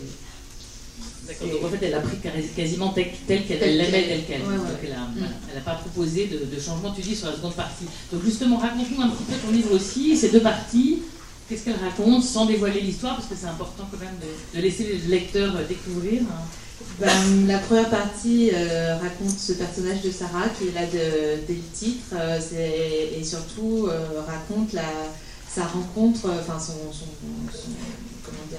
Donc 1.29 1.65
en 1.65 1.69
fait 1.69 1.87
elle 1.87 1.95
a 1.95 2.01
pris 2.01 2.17
quasiment 2.57 2.89
tel, 2.89 3.07
qu'elle 3.27 3.77
l'aimait, 3.77 4.07
tel 4.09 4.25
qu'elle. 4.25 4.41
elle 4.43 5.55
n'a 5.55 5.61
pas 5.65 5.75
proposé 5.75 6.27
de, 6.27 6.61
changement, 6.61 6.93
tu 6.93 7.03
dis, 7.03 7.15
sur 7.15 7.27
la 7.27 7.37
seconde 7.37 7.55
partie. 7.55 7.85
Donc 8.13 8.25
justement, 8.25 8.57
raconte-nous 8.57 9.03
un 9.03 9.09
petit 9.11 9.25
peu 9.25 9.35
ton 9.35 9.53
livre 9.53 9.75
aussi, 9.75 10.17
ces 10.17 10.31
deux 10.31 10.41
parties. 10.41 11.03
Qu'est-ce 11.49 11.65
qu'elle 11.65 11.77
raconte 11.77 12.25
sans 12.25 12.45
dévoiler 12.47 12.81
l'histoire, 12.81 13.17
parce 13.17 13.29
que 13.29 13.35
c'est 13.35 13.47
important 13.47 13.89
quand 13.91 13.99
même 13.99 14.17
de, 14.55 14.61
laisser 14.61 14.85
les 14.85 14.99
lecteurs 15.09 15.57
euh, 15.57 15.67
découvrir. 15.67 16.23
Ben, 17.01 17.47
la 17.47 17.59
première 17.59 17.89
partie 17.89 18.51
euh, 18.53 18.97
raconte 18.97 19.39
ce 19.39 19.53
personnage 19.53 20.03
de 20.03 20.11
Sarah 20.11 20.49
qui 20.49 20.69
est 20.69 20.73
là 20.73 20.87
de, 20.87 21.47
dès 21.47 21.55
le 21.55 21.73
titre 21.75 22.15
euh, 22.15 22.39
et 23.19 23.25
surtout 23.25 23.89
raconte 24.27 24.73
la, 24.73 24.83
sa 25.49 25.65
rencontre, 25.65 26.31
enfin 26.41 26.59
son, 26.59 26.75
comment 28.23 28.47
dire, 28.51 28.59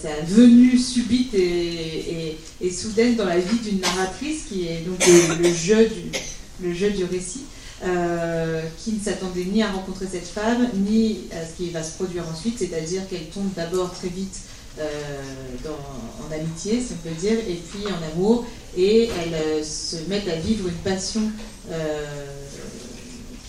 sa, 0.00 0.24
venue 0.24 0.78
subite 0.78 1.34
et, 1.34 2.36
soudaine 2.70 3.16
dans 3.16 3.24
la 3.24 3.38
vie 3.38 3.58
d'une 3.58 3.80
narratrice 3.80 4.44
qui 4.48 4.66
est 4.66 4.84
donc 4.86 4.98
le, 5.40 5.52
jeu, 5.52 5.88
du, 5.88 6.66
le 6.66 6.74
jeu 6.74 6.90
du 6.90 7.04
récit. 7.04 7.44
Euh, 7.84 8.62
qui 8.82 8.94
ne 8.94 8.98
s'attendait 8.98 9.44
ni 9.44 9.62
à 9.62 9.70
rencontrer 9.70 10.06
cette 10.10 10.26
femme, 10.26 10.68
ni 10.74 11.28
à 11.30 11.46
ce 11.46 11.56
qui 11.56 11.70
va 11.70 11.80
se 11.80 11.92
produire 11.92 12.24
ensuite, 12.28 12.58
c'est-à-dire 12.58 13.08
qu'elle 13.08 13.26
tombe 13.26 13.52
d'abord 13.54 13.92
très 13.92 14.08
vite 14.08 14.40
euh, 14.80 15.22
en 15.64 16.34
amitié, 16.34 16.80
si 16.80 16.94
on 16.94 17.08
peut 17.08 17.14
dire, 17.14 17.38
et 17.38 17.54
puis 17.54 17.84
en 17.86 18.12
amour, 18.12 18.44
et 18.76 19.04
elle 19.04 19.34
euh, 19.34 19.62
se 19.62 19.96
met 20.08 20.28
à 20.28 20.34
vivre 20.34 20.66
une 20.66 20.74
passion 20.74 21.22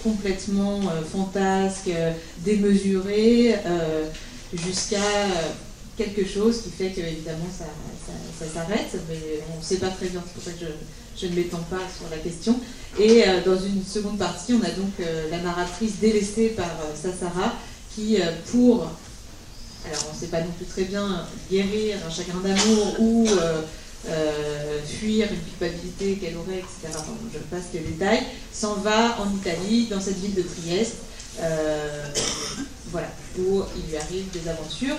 complètement 0.03 0.81
fantasque, 1.11 1.89
démesurée, 2.45 3.55
jusqu'à 4.53 4.97
quelque 5.99 6.25
chose 6.25 6.61
qui 6.61 6.69
fait 6.69 6.91
que 6.91 7.01
évidemment 7.01 7.45
ça, 7.55 7.65
s'arrête, 8.51 8.95
mais 9.09 9.41
on 9.53 9.59
ne 9.59 9.63
sait 9.63 9.77
pas 9.77 9.89
très 9.89 10.07
bien, 10.07 10.23
c'est 10.25 10.33
pour 10.33 10.43
ça 10.43 10.51
que 10.51 10.65
je, 11.19 11.27
ne 11.27 11.35
m'étends 11.35 11.65
pas 11.69 11.81
sur 11.95 12.09
la 12.09 12.17
question. 12.17 12.55
Et 12.97 13.27
euh, 13.27 13.43
dans 13.45 13.59
une 13.59 13.83
seconde 13.83 14.17
partie, 14.17 14.53
on 14.53 14.63
a 14.63 14.69
donc 14.69 14.93
euh, 15.01 15.29
la 15.29 15.39
narratrice 15.39 15.97
délaissée 15.99 16.49
par 16.49 16.65
euh, 16.65 16.95
Sassara 16.95 17.53
qui, 17.93 18.17
pour 18.51 18.87
alors 19.85 20.05
on 20.09 20.15
ne 20.15 20.19
sait 20.19 20.27
pas 20.27 20.41
non 20.41 20.51
plus 20.55 20.65
très 20.65 20.83
bien 20.83 21.25
guérir 21.51 21.97
un 22.07 22.09
chagrin 22.09 22.39
d'amour 22.39 22.99
ou 22.99 23.27
fuir 24.85 25.27
une 25.31 25.39
culpabilité 25.39 26.15
qu'elle 26.15 26.37
aurait, 26.37 26.59
etc. 26.59 26.95
Enfin, 26.97 27.13
je 27.33 27.39
passe 27.53 27.65
les 27.73 27.81
détails, 27.81 28.23
s'en 28.53 28.75
va 28.75 29.17
en 29.19 29.35
Italie, 29.35 29.87
dans 29.89 29.99
cette 29.99 30.19
ville 30.19 30.35
de 30.35 30.43
Trieste. 30.43 30.97
voilà, 32.91 33.07
où 33.37 33.61
il 33.75 33.89
lui 33.89 33.97
arrive 33.97 34.25
des 34.31 34.49
aventures. 34.49 34.95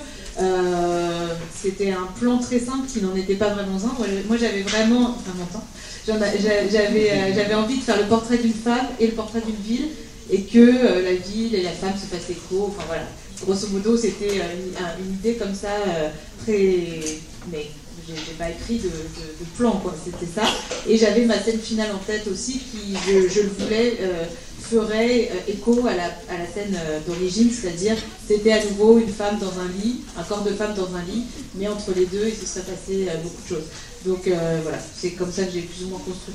C'était 1.55 1.93
un 1.93 2.09
plan 2.19 2.39
très 2.39 2.59
simple 2.59 2.89
qui 2.91 3.01
n'en 3.03 3.15
était 3.17 3.35
pas 3.35 3.51
vraiment 3.51 3.77
un. 3.77 4.27
Moi, 4.29 4.37
j'avais 4.39 4.63
vraiment, 4.63 5.17
enfin, 5.19 5.61
j'avais 6.07 7.55
envie 7.55 7.79
de 7.79 7.83
faire 7.83 7.99
le 7.99 8.07
portrait 8.07 8.39
d'une 8.39 8.55
femme 8.55 8.87
et 8.99 9.07
le 9.07 9.13
portrait 9.13 9.43
d'une 9.45 9.57
ville 9.57 9.89
et 10.33 10.43
que 10.43 10.59
euh, 10.59 11.03
la 11.03 11.15
ville 11.15 11.55
et 11.55 11.63
la 11.63 11.73
femme 11.73 11.95
se 11.95 12.07
fassent 12.07 12.31
écho. 12.31 12.67
Enfin 12.69 12.85
voilà, 12.87 13.03
grosso 13.43 13.69
modo, 13.69 13.97
c'était 13.97 14.41
euh, 14.41 14.99
une, 15.05 15.15
idée 15.15 15.35
comme 15.35 15.55
ça, 15.55 15.75
euh, 15.87 16.09
très. 16.43 17.01
Mais 17.51 17.67
j'ai 18.09 18.35
pas 18.39 18.51
écrit 18.51 18.79
de, 18.79 18.91
plan, 19.57 19.73
quoi, 19.73 19.95
c'était 20.05 20.31
ça. 20.33 20.43
Et 20.89 20.97
j'avais 20.97 21.25
ma 21.27 21.39
scène 21.41 21.61
finale 21.61 21.91
en 21.95 21.99
tête 21.99 22.27
aussi 22.27 22.59
qui, 22.59 22.97
je, 23.07 23.41
le 23.41 23.51
voulais, 23.59 23.99
ferait 24.71 25.31
écho 25.49 25.87
à 25.87 25.95
la, 25.95 26.47
scène 26.53 26.77
d'origine, 27.07 27.51
c'est-à-dire 27.51 27.97
c'était 28.27 28.53
à 28.53 28.65
nouveau 28.65 28.99
une 28.99 29.13
femme 29.13 29.39
dans 29.39 29.61
un 29.61 29.69
lit, 29.83 30.01
un 30.19 30.23
corps 30.23 30.43
de 30.43 30.51
femme 30.51 30.75
dans 30.75 30.95
un 30.97 31.03
lit, 31.03 31.25
mais 31.55 31.69
entre 31.69 31.93
les 31.95 32.07
deux, 32.07 32.29
il 32.29 32.35
se 32.35 32.47
serait 32.47 32.65
passé 32.65 33.09
beaucoup 33.23 33.43
de 33.43 33.49
choses. 33.49 33.69
Donc 34.05 34.23
voilà, 34.63 34.79
c'est 34.97 35.11
comme 35.11 35.33
ça 35.33 35.45
que 35.45 35.53
j'ai 35.53 35.63
plus 35.63 35.85
ou 35.85 35.89
moins 35.89 35.99
construit. 35.99 36.35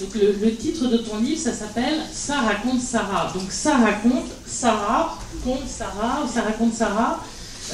Donc 0.00 0.12
le, 0.16 0.56
titre 0.56 0.88
de 0.88 0.96
ton 0.96 1.18
livre, 1.18 1.40
ça 1.40 1.52
s'appelle 1.52 2.00
Ça 2.12 2.40
raconte 2.40 2.80
Sarah. 2.80 3.32
Donc 3.32 3.50
ça 3.50 3.76
raconte 3.76 4.26
Sarah, 4.44 5.18
compte 5.44 5.68
Sarah, 5.68 6.24
ou 6.24 6.32
ça 6.32 6.42
raconte 6.42 6.74
Sarah. 6.74 7.20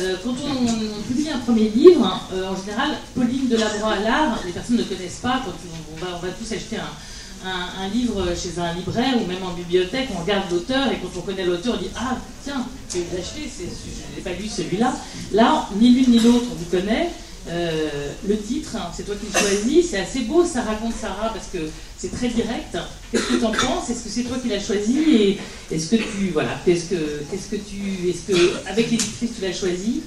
Euh, 0.00 0.16
quand 0.22 0.35
on, 0.44 1.02
publie 1.02 1.30
un 1.30 1.38
premier 1.38 1.70
livre, 1.70 2.28
euh, 2.33 2.50
en 2.50 2.56
général, 2.56 2.90
Pauline 3.14 3.48
de 3.48 3.56
à 3.56 4.00
l'art, 4.00 4.38
les 4.44 4.52
personnes 4.52 4.76
ne 4.76 4.83
connaissent 4.83 5.20
pas, 5.22 5.42
on 6.02 6.18
va 6.18 6.28
tous 6.28 6.52
acheter 6.52 6.76
un, 6.76 6.90
livre 7.92 8.26
chez 8.37 8.61
un 8.61 8.74
libraire 8.74 9.14
ou 9.20 9.26
même 9.26 9.42
en 9.42 9.53
bibliothèque, 9.53 10.09
on 10.14 10.20
regarde 10.20 10.50
l'auteur 10.50 10.90
et 10.92 10.96
quand 10.96 11.18
on 11.18 11.22
connaît 11.22 11.44
l'auteur, 11.44 11.74
on 11.79 11.83
dit 11.83 11.90
Ah, 11.96 12.16
tiens, 12.44 12.66
je 12.92 12.98
vais 12.98 13.18
l'acheter, 13.18 13.50
je 13.59 14.16
n'ai 14.16 14.22
pas 14.22 14.33
lu 14.33 14.48
celui-là. 14.48 14.94
Là, 15.33 15.68
ni 15.76 15.90
l'une 15.90 16.11
ni 16.11 16.18
l'autre, 16.18 16.46
on 16.53 16.55
vous 16.55 16.70
connaît. 16.70 17.11
Euh, 17.48 18.12
le 18.29 18.38
titre, 18.38 18.76
hein, 18.76 18.90
c'est 18.94 19.05
toi 19.05 19.14
qui 19.18 19.26
le 19.26 19.33
choisis, 19.33 19.90
c'est 19.90 19.98
assez 19.98 20.20
beau, 20.20 20.44
ça 20.44 20.62
raconte 20.62 20.92
Sarah 20.94 21.31
parce 21.33 21.46
que 21.46 21.70
c'est 21.96 22.12
très 22.12 22.29
direct. 22.29 22.76
Qu'est-ce 23.11 23.22
que 23.24 23.37
tu 23.37 23.44
en 23.44 23.53
penses? 23.53 23.88
Est-ce 23.88 24.05
que 24.05 24.11
c'est 24.11 24.24
toi 24.24 24.37
qui 24.38 24.48
l'as 24.48 24.61
choisi? 24.61 24.98
Et 24.98 25.38
est-ce 25.74 25.90
que 25.90 25.96
tu 25.96 26.31
voilà, 26.33 26.61
qu'est-ce 26.64 26.90
que 26.90 26.94
que 26.96 27.57
tu 27.57 28.11
est-ce 28.11 28.31
que 28.31 28.68
avec 28.68 28.90
l'éditrice 28.90 29.31
tu 29.37 29.42
l'as 29.42 29.55
choisi? 29.55 30.03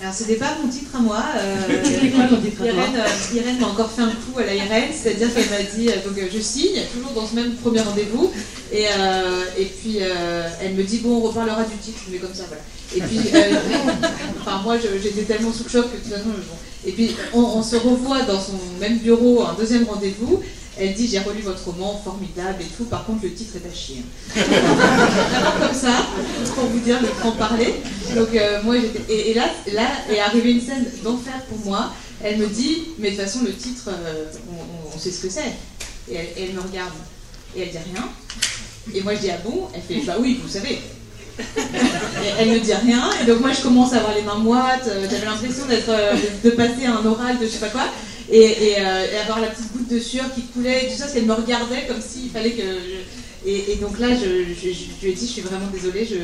Alors 0.00 0.14
c'était 0.14 0.36
pas 0.36 0.56
mon 0.62 0.68
titre 0.68 0.90
à 0.96 1.00
moi. 1.00 1.22
Euh, 1.36 1.82
Irène, 2.64 2.96
euh, 2.96 3.34
Irène 3.36 3.58
m'a 3.60 3.66
encore 3.66 3.90
fait 3.90 4.02
un 4.02 4.10
coup 4.10 4.38
à 4.38 4.44
la 4.44 4.54
IRN, 4.54 4.92
c'est-à-dire 4.92 5.32
qu'elle 5.32 5.50
m'a 5.50 5.62
dit 5.62 5.86
donc 5.86 6.18
je 6.32 6.40
signe 6.40 6.80
toujours 6.92 7.12
dans 7.12 7.26
ce 7.26 7.34
même 7.34 7.54
premier 7.56 7.80
rendez-vous 7.80 8.32
et, 8.72 8.84
et 9.58 9.64
puis 9.64 9.98
elle 10.60 10.74
me 10.74 10.82
dit 10.82 10.98
bon 10.98 11.16
on 11.16 11.20
reparlera 11.20 11.64
du 11.64 11.76
titre 11.76 12.00
mais 12.10 12.18
comme 12.18 12.34
ça 12.34 12.44
voilà. 12.48 12.62
Et 12.96 13.00
puis, 13.00 13.18
euh, 13.34 13.40
enfin, 14.40 14.60
moi, 14.62 14.76
j'étais 14.78 15.22
tellement 15.22 15.52
sous 15.52 15.64
le 15.64 15.70
choc 15.70 15.86
que 15.92 15.96
de 15.96 16.02
toute 16.02 16.12
façon, 16.12 16.30
Et 16.84 16.92
puis, 16.92 17.14
on, 17.32 17.62
se 17.62 17.76
revoit 17.76 18.22
dans 18.22 18.40
son 18.40 18.58
même 18.80 18.98
bureau, 18.98 19.42
un 19.42 19.54
deuxième 19.54 19.84
rendez-vous. 19.84 20.42
Elle 20.80 20.94
dit 20.94 21.06
J'ai 21.06 21.18
relu 21.18 21.42
votre 21.42 21.64
roman, 21.66 22.00
formidable 22.02 22.62
et 22.62 22.76
tout. 22.76 22.84
Par 22.84 23.04
contre, 23.04 23.24
le 23.24 23.34
titre 23.34 23.56
est 23.56 23.68
à 23.68 23.74
chier. 23.74 24.02
Vraiment 24.34 25.66
comme 25.66 25.74
ça, 25.74 26.06
pour 26.54 26.64
vous 26.64 26.78
dire, 26.78 26.98
le 27.02 27.08
en 27.28 27.32
parler. 27.32 27.74
Donc, 28.14 28.34
euh, 28.34 28.62
moi, 28.62 28.76
et, 28.78 29.30
et, 29.30 29.34
là, 29.34 29.50
là 29.72 29.88
est 30.10 30.20
arrivée 30.20 30.52
une 30.52 30.60
scène 30.60 30.86
d'enfer 31.04 31.34
pour 31.48 31.58
moi. 31.66 31.92
Elle 32.22 32.38
me 32.38 32.46
dit 32.46 32.84
Mais 32.98 33.10
de 33.10 33.16
toute 33.16 33.24
façon, 33.24 33.40
le 33.44 33.52
titre, 33.52 33.88
euh, 33.88 34.24
on, 34.94 34.98
sait 34.98 35.10
ce 35.10 35.22
que 35.22 35.30
c'est. 35.30 35.52
Et 36.10 36.16
elle, 36.16 36.28
elle 36.38 36.52
me 36.54 36.60
regarde. 36.60 36.92
Et 37.54 37.62
elle 37.62 37.70
dit 37.70 37.78
rien. 37.92 38.08
Et 38.94 39.02
moi, 39.02 39.14
je 39.14 39.20
dis 39.20 39.30
Ah 39.30 39.38
bon? 39.44 39.68
Elle 39.74 39.82
fait 39.82 40.02
Bah 40.06 40.16
oui, 40.18 40.40
vous 40.42 40.48
savez 40.48 40.78
elle 42.38 42.50
ne 42.50 42.58
dit 42.58 42.74
rien, 42.74 43.08
et 43.22 43.24
donc 43.24 43.40
moi 43.40 43.50
je 43.50 43.62
commence 43.62 43.94
à 43.94 43.98
avoir 43.98 44.14
les 44.14 44.20
mains 44.20 44.36
moites, 44.36 44.86
euh, 44.88 45.06
j'avais 45.10 45.24
l'impression 45.24 45.64
d'être, 45.64 45.90
de 46.44 46.50
passer 46.50 46.84
un 46.84 47.02
oral 47.06 47.38
de 47.38 47.46
je 47.46 47.50
sais 47.50 47.60
pas 47.60 47.68
quoi, 47.68 47.86
et, 48.30 48.76
euh, 48.78 49.06
et, 49.12 49.16
avoir 49.18 49.40
la 49.40 49.48
petite 49.48 49.72
goutte 49.72 49.88
de 49.88 49.98
sueur 49.98 50.32
qui 50.34 50.42
coulait, 50.42 50.84
et 50.84 50.88
tout 50.88 50.96
ça, 50.96 51.08
qu'elle 51.08 51.26
me 51.26 51.32
regardait 51.32 51.86
comme 51.88 52.00
s'il 52.00 52.30
fallait 52.30 52.52
que. 52.52 52.62
Et, 53.46 53.76
donc 53.76 53.98
là, 53.98 54.08
je, 54.14 54.26
lui 54.26 55.10
ai 55.10 55.14
dit, 55.14 55.26
je 55.26 55.32
suis 55.32 55.40
vraiment 55.40 55.68
désolée, 55.72 56.04
je, 56.04 56.16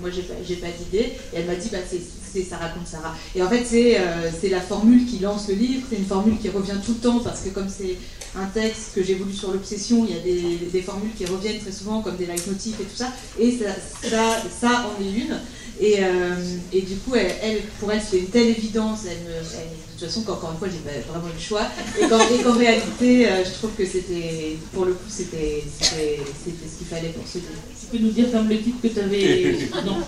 moi 0.00 0.10
j'ai 0.10 0.22
pas, 0.22 0.34
pas 0.34 0.72
d'idée, 0.78 1.12
et 1.32 1.36
elle 1.36 1.46
m'a 1.46 1.54
dit, 1.54 1.70
bah, 1.72 1.78
c'est, 1.88 2.00
c'est 2.32 2.42
ça 2.42 2.56
raconte 2.56 2.86
Sarah. 2.86 3.14
Et 3.34 3.42
en 3.42 3.48
fait, 3.48 3.64
c'est, 3.64 3.98
c'est 4.40 4.48
la 4.48 4.60
formule 4.60 5.06
qui 5.06 5.18
lance 5.18 5.48
le 5.48 5.54
livre, 5.54 5.86
c'est 5.88 5.96
une 5.96 6.06
formule 6.06 6.38
qui 6.38 6.48
revient 6.48 6.78
tout 6.84 6.92
le 6.92 6.98
temps, 6.98 7.20
parce 7.20 7.40
que 7.40 7.50
comme 7.50 7.68
c'est 7.68 7.96
un 8.36 8.46
texte 8.46 8.92
que 8.94 9.02
j'ai 9.02 9.14
voulu 9.14 9.32
sur 9.32 9.52
l'obsession, 9.52 10.06
il 10.08 10.14
y 10.14 10.18
a 10.18 10.70
des, 10.70 10.82
formules 10.82 11.12
qui 11.16 11.26
reviennent 11.26 11.58
très 11.58 11.72
souvent 11.72 12.02
comme 12.02 12.16
des 12.16 12.26
leitmotifs 12.26 12.80
et 12.80 12.84
tout 12.84 12.96
ça, 12.96 13.08
et 13.38 13.58
ça, 13.58 14.20
ça, 14.60 14.86
en 14.86 15.02
est 15.02 15.10
une. 15.10 15.38
Et, 15.80 15.98
euh, 16.00 16.34
et 16.72 16.82
du 16.82 16.96
coup, 16.96 17.14
elle, 17.14 17.60
pour 17.78 17.92
elle, 17.92 18.00
c'était 18.00 18.18
une 18.18 18.30
telle 18.30 18.48
évidence. 18.48 19.00
Elle, 19.08 19.24
de 19.24 20.00
toute 20.00 20.08
façon, 20.08 20.28
encore 20.28 20.50
une 20.52 20.58
fois, 20.58 20.68
j'ai 20.68 20.78
pas 20.78 21.12
vraiment 21.12 21.32
le 21.32 21.40
choix. 21.40 21.62
Et 22.00 22.08
qu'en, 22.08 22.52
réalité, 22.52 23.28
euh, 23.28 23.44
je 23.44 23.50
trouve 23.50 23.70
que 23.78 23.86
c'était, 23.86 24.56
pour 24.72 24.86
le 24.86 24.94
coup, 24.94 25.08
c'était, 25.08 25.62
c'était, 25.80 26.18
ce 26.44 26.78
qu'il 26.78 26.86
fallait 26.88 27.10
pour 27.10 27.24
ce 27.26 27.38
livre. 27.38 27.50
Tu 27.80 27.86
peux 27.96 28.04
nous 28.04 28.10
dire 28.10 28.30
comme 28.32 28.48
le 28.48 28.60
titre 28.60 28.78
que 28.82 28.88
tu 28.88 28.98
avais. 28.98 29.56
non. 29.86 30.02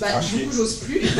Bah, 0.00 0.20
du 0.20 0.44
coup, 0.44 0.52
j'ose 0.52 0.76
plus. 0.76 1.00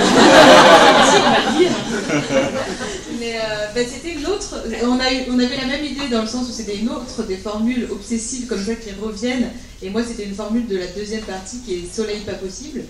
Mais 3.21 3.37
euh, 3.37 3.67
bah, 3.75 3.81
c'était 3.87 4.15
l'autre. 4.21 4.65
On, 4.83 4.99
a 4.99 5.05
on 5.29 5.39
avait 5.39 5.57
la 5.57 5.67
même 5.67 5.85
idée 5.85 6.09
dans 6.11 6.23
le 6.23 6.29
sens 6.29 6.49
où 6.49 6.53
c'était 6.53 6.77
une 6.77 6.89
autre 6.89 7.23
des 7.27 7.37
formules 7.37 7.89
obsessives 7.91 8.47
comme 8.47 8.65
ça 8.65 8.75
qui 8.75 8.91
reviennent. 9.01 9.51
Et 9.83 9.91
moi, 9.91 10.03
c'était 10.07 10.25
une 10.25 10.35
formule 10.35 10.67
de 10.67 10.77
la 10.77 10.87
deuxième 10.89 11.23
partie 11.23 11.61
qui 11.61 11.75
est 11.75 11.95
Soleil 11.95 12.21
pas 12.21 12.35
possible. 12.35 12.83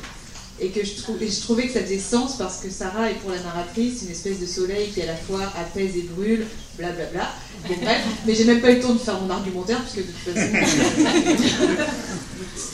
Et 0.60 0.68
que 0.68 0.84
je, 0.84 0.90
je 0.92 1.40
trouvais 1.40 1.66
que 1.66 1.72
ça 1.72 1.80
faisait 1.80 1.98
sens 1.98 2.36
parce 2.36 2.58
que 2.58 2.68
Sarah 2.70 3.10
est 3.10 3.14
pour 3.14 3.30
la 3.30 3.40
narratrice 3.40 4.02
une 4.02 4.10
espèce 4.10 4.38
de 4.40 4.46
soleil 4.46 4.90
qui 4.90 5.00
à 5.00 5.06
la 5.06 5.16
fois 5.16 5.50
apaise 5.58 5.96
et 5.96 6.02
brûle, 6.02 6.46
blablabla. 6.78 7.08
Bla, 7.64 7.76
bla. 7.76 7.84
bref, 7.84 8.02
mais 8.26 8.34
j'ai 8.34 8.44
même 8.44 8.60
pas 8.60 8.70
eu 8.70 8.76
le 8.76 8.80
temps 8.80 8.94
de 8.94 8.98
faire 8.98 9.20
mon 9.20 9.30
argumentaire 9.30 9.80
puisque 9.82 10.06
de 10.06 10.12
toute 10.12 10.34
façon. 10.34 10.48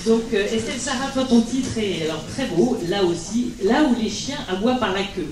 Donc 0.06 0.22
euh, 0.32 0.44
Estelle 0.44 0.78
Sarah, 0.78 1.11
toi 1.12 1.24
ton 1.28 1.40
titre 1.40 1.70
est 1.78 2.04
alors 2.04 2.24
très 2.32 2.46
beau, 2.46 2.78
là 2.88 3.02
aussi, 3.04 3.52
là 3.62 3.85
où 3.85 4.00
les 4.00 4.09
chiens 4.09 4.38
aboient 4.48 4.76
par 4.76 4.92
la 4.92 5.02
queue. 5.02 5.26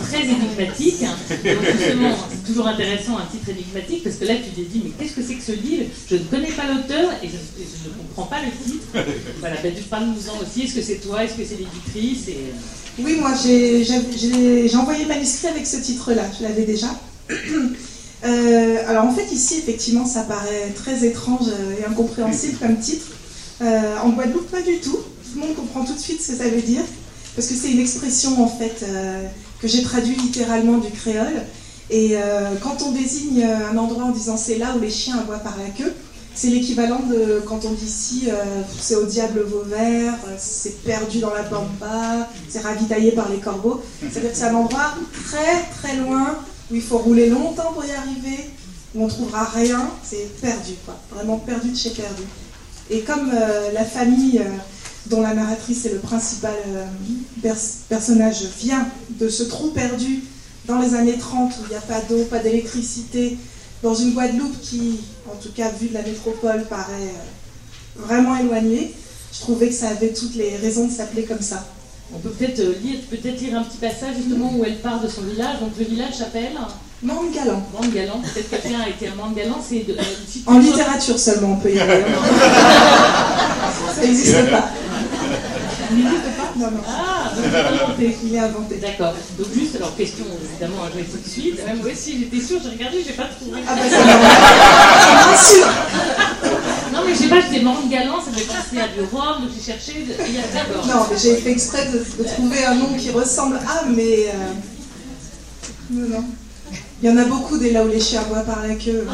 Très 0.00 0.24
énigmatique. 0.24 1.00
Donc 1.00 1.64
justement, 1.78 2.16
c'est 2.30 2.44
toujours 2.44 2.66
intéressant 2.66 3.18
un 3.18 3.26
titre 3.26 3.50
énigmatique 3.50 4.02
parce 4.02 4.16
que 4.16 4.24
là 4.24 4.34
tu 4.34 4.50
t'es 4.50 4.68
dit 4.68 4.82
mais 4.84 4.90
qu'est-ce 4.98 5.14
que 5.14 5.22
c'est 5.22 5.34
que 5.34 5.42
ce 5.42 5.52
livre? 5.52 5.84
Je 6.10 6.16
ne 6.16 6.24
connais 6.24 6.50
pas 6.50 6.64
l'auteur 6.66 7.12
et 7.22 7.28
je, 7.28 7.88
ne 7.88 7.94
comprends 7.94 8.26
pas 8.26 8.40
le 8.42 8.50
titre. 8.50 8.86
Voilà, 9.38 9.56
ben, 9.62 9.72
parle-nous-en 9.88 10.42
aussi. 10.42 10.62
Est-ce 10.64 10.74
que 10.74 10.82
c'est 10.82 10.96
toi? 10.96 11.22
Est-ce 11.22 11.34
que 11.34 11.44
c'est 11.44 11.58
l'éditrice? 11.58 12.28
Et... 12.28 12.38
Oui, 12.98 13.18
moi 13.20 13.34
j'ai 13.40 14.76
envoyé 14.76 15.04
le 15.04 15.08
manuscrit 15.08 15.48
avec 15.48 15.64
ce 15.64 15.76
titre-là, 15.76 16.24
je 16.36 16.42
l'avais 16.42 16.64
déjà. 16.64 16.88
Euh, 18.24 18.76
alors 18.88 19.04
en 19.04 19.12
fait 19.12 19.32
ici 19.32 19.58
effectivement 19.58 20.04
ça 20.04 20.22
paraît 20.22 20.72
très 20.74 21.06
étrange 21.06 21.46
et 21.78 21.84
incompréhensible 21.84 22.58
comme 22.58 22.78
titre. 22.78 23.06
Euh, 23.60 23.96
en 24.02 24.10
Guadeloupe, 24.10 24.50
pas 24.50 24.62
du 24.62 24.78
tout. 24.78 24.98
Tout 24.98 25.40
le 25.40 25.40
monde 25.40 25.56
comprend 25.56 25.84
tout 25.84 25.94
de 25.94 25.98
suite 25.98 26.22
ce 26.22 26.32
que 26.32 26.38
ça 26.38 26.48
veut 26.48 26.62
dire, 26.62 26.82
parce 27.34 27.48
que 27.48 27.54
c'est 27.54 27.70
une 27.70 27.80
expression 27.80 28.42
en 28.42 28.48
fait 28.48 28.82
euh, 28.82 29.24
que 29.60 29.68
j'ai 29.68 29.82
traduit 29.82 30.14
littéralement 30.14 30.78
du 30.78 30.90
créole. 30.90 31.42
Et 31.90 32.12
euh, 32.14 32.54
quand 32.62 32.82
on 32.82 32.92
désigne 32.92 33.44
un 33.44 33.76
endroit 33.76 34.04
en 34.04 34.10
disant 34.10 34.36
c'est 34.36 34.58
là 34.58 34.74
où 34.76 34.80
les 34.80 34.90
chiens 34.90 35.18
aboient 35.18 35.38
par 35.38 35.56
la 35.56 35.70
queue, 35.70 35.92
c'est 36.34 36.48
l'équivalent 36.48 37.00
de 37.00 37.42
quand 37.46 37.64
on 37.64 37.72
dit 37.72 37.86
ici 37.86 38.28
c'est 38.78 38.94
au 38.94 39.06
diable 39.06 39.40
Vauvert, 39.40 40.14
c'est 40.38 40.84
perdu 40.84 41.18
dans 41.18 41.34
la 41.34 41.42
pampa, 41.42 42.28
c'est 42.48 42.60
ravitaillé 42.60 43.10
par 43.10 43.28
les 43.28 43.38
corbeaux. 43.38 43.82
C'est-à-dire 44.00 44.30
que 44.30 44.36
c'est 44.36 44.44
un 44.44 44.54
endroit 44.54 44.94
très 45.26 45.64
très 45.80 45.96
loin 45.96 46.38
où 46.70 46.74
il 46.74 46.82
faut 46.82 46.98
rouler 46.98 47.28
longtemps 47.28 47.72
pour 47.72 47.84
y 47.84 47.90
arriver, 47.92 48.50
où 48.94 49.04
on 49.04 49.08
trouvera 49.08 49.44
rien, 49.44 49.90
c'est 50.02 50.40
perdu 50.40 50.74
quoi, 50.84 50.96
vraiment 51.10 51.38
perdu 51.38 51.70
de 51.70 51.76
chez 51.76 51.90
perdu. 51.90 52.22
Et 52.90 53.00
comme 53.00 53.30
euh, 53.32 53.72
la 53.72 53.84
famille 53.84 54.38
euh, 54.38 54.50
dont 55.06 55.20
la 55.20 55.34
narratrice 55.34 55.86
est 55.86 55.92
le 55.92 55.98
principal 55.98 56.54
euh, 56.68 57.54
personnage 57.88 58.44
vient 58.58 58.88
de 59.10 59.28
ce 59.28 59.42
trou 59.44 59.68
perdu 59.68 60.24
dans 60.66 60.78
les 60.78 60.94
années 60.94 61.18
30 61.18 61.52
où 61.52 61.64
il 61.66 61.70
n'y 61.70 61.76
a 61.76 61.80
pas 61.80 62.00
d'eau, 62.08 62.24
pas 62.24 62.38
d'électricité, 62.38 63.36
dans 63.82 63.94
une 63.94 64.12
Guadeloupe 64.12 64.60
qui, 64.60 65.00
en 65.30 65.36
tout 65.36 65.52
cas 65.54 65.70
vu 65.70 65.88
de 65.88 65.94
la 65.94 66.02
métropole, 66.02 66.64
paraît 66.64 67.14
vraiment 67.96 68.36
éloignée, 68.36 68.94
je 69.32 69.40
trouvais 69.40 69.68
que 69.68 69.74
ça 69.74 69.88
avait 69.88 70.12
toutes 70.12 70.34
les 70.34 70.56
raisons 70.56 70.86
de 70.86 70.92
s'appeler 70.92 71.24
comme 71.24 71.40
ça. 71.40 71.66
On 72.14 72.18
peut 72.18 72.30
peut-être 72.30 72.60
lire, 72.82 72.98
peut-être 73.10 73.40
lire 73.40 73.58
un 73.58 73.62
petit 73.62 73.76
passage 73.76 74.16
justement 74.16 74.50
où 74.56 74.64
elle 74.64 74.78
part 74.78 75.00
de 75.00 75.08
son 75.08 75.22
village. 75.22 75.60
Donc 75.60 75.72
le 75.78 75.84
village 75.84 76.14
s'appelle 76.14 76.52
Mande 77.02 77.32
Galant. 77.34 77.62
Mande 77.72 77.92
Galant, 77.92 78.20
peut-être 78.20 78.50
quelqu'un 78.50 78.80
a 78.80 78.88
été 78.88 79.08
un 79.08 79.14
Mande 79.14 79.34
Galant, 79.34 79.60
c'est 79.62 79.86
de, 79.86 79.94
En 80.46 80.58
littérature 80.58 81.18
seulement, 81.18 81.52
on 81.52 81.56
peut 81.56 81.70
y 81.70 81.78
aller. 81.78 82.02
ça 83.94 84.00
n'existe 84.00 84.50
pas. 84.50 84.70
non, 86.56 86.70
non. 86.70 86.80
Ah, 86.88 87.30
donc 87.36 87.44
inventé. 87.54 88.16
Il 88.24 88.34
est 88.34 88.38
inventé. 88.38 88.76
D'accord. 88.76 89.14
Donc 89.38 89.46
juste, 89.54 89.76
alors 89.76 89.94
question 89.94 90.24
évidemment 90.50 90.84
à 90.84 90.90
jouer 90.90 91.04
tout 91.04 91.18
de 91.18 91.28
suite. 91.28 91.64
Même 91.66 91.78
moi 91.82 91.92
aussi, 91.92 92.20
j'étais 92.20 92.44
sûre, 92.44 92.58
j'ai 92.64 92.70
regardé, 92.70 93.04
j'ai 93.06 93.12
pas 93.12 93.26
trouvé. 93.26 93.60
Ah 93.68 93.74
bah 93.74 93.82
c'est 93.88 93.98
normal. 93.98 94.30
sûr. 95.44 95.66
Je 97.08 97.14
sais 97.14 97.28
pas, 97.28 97.40
j'étais 97.40 97.62
morne 97.62 97.88
galant, 97.88 98.20
ça 98.22 98.30
fait 98.32 98.44
penser 98.44 98.78
à 98.78 98.88
du 98.88 99.00
rhum, 99.00 99.42
donc 99.42 99.50
j'ai 99.54 99.72
cherché. 99.72 100.06
Il 100.06 100.34
y 100.34 100.38
a. 100.38 100.42
Non, 100.86 101.06
j'ai 101.16 101.36
fait 101.36 101.52
exprès 101.52 101.86
de, 101.86 101.98
de, 101.98 102.28
trouver 102.28 102.64
un 102.64 102.74
nom 102.74 102.94
qui 102.98 103.10
ressemble 103.10 103.56
à, 103.56 103.84
mais. 103.88 104.28
Euh... 104.28 104.52
Non, 105.90 106.08
non. 106.08 106.24
Il 107.02 107.08
y 107.08 107.12
en 107.12 107.16
a 107.16 107.24
beaucoup 107.24 107.56
des 107.58 107.70
là 107.70 107.84
où 107.84 107.88
les 107.88 108.00
chiens 108.00 108.22
boivent 108.24 108.44
par 108.44 108.66
la 108.66 108.74
queue. 108.74 109.06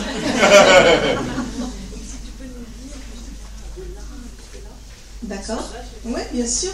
D'accord 5.22 5.70
Oui, 6.04 6.20
bien 6.32 6.46
sûr. 6.46 6.72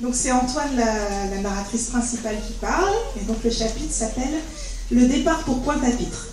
Donc 0.00 0.14
c'est 0.14 0.32
Antoine, 0.32 0.76
la, 0.76 1.38
narratrice 1.40 1.88
principale, 1.88 2.36
qui 2.46 2.52
parle. 2.54 2.92
Et 3.20 3.24
donc 3.24 3.36
le 3.44 3.50
chapitre 3.50 3.92
s'appelle 3.92 4.38
Le 4.90 5.06
départ 5.06 5.40
pour 5.40 5.62
Pointe-à-Pitre. 5.62 6.29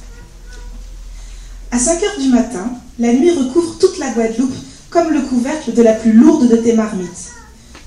À 1.72 1.80
5 1.80 2.02
heures 2.02 2.20
du 2.20 2.30
matin, 2.30 2.72
la 2.98 3.14
nuit 3.14 3.32
recouvre 3.32 3.78
toute 3.78 4.00
la 4.00 4.12
Guadeloupe 4.12 4.56
comme 4.90 5.12
le 5.12 5.22
couvercle 5.22 5.74
de 5.74 5.82
la 5.82 5.94
plus 5.94 6.14
lourde 6.14 6.48
de 6.48 6.56
tes 6.56 6.74
marmites. 6.74 7.34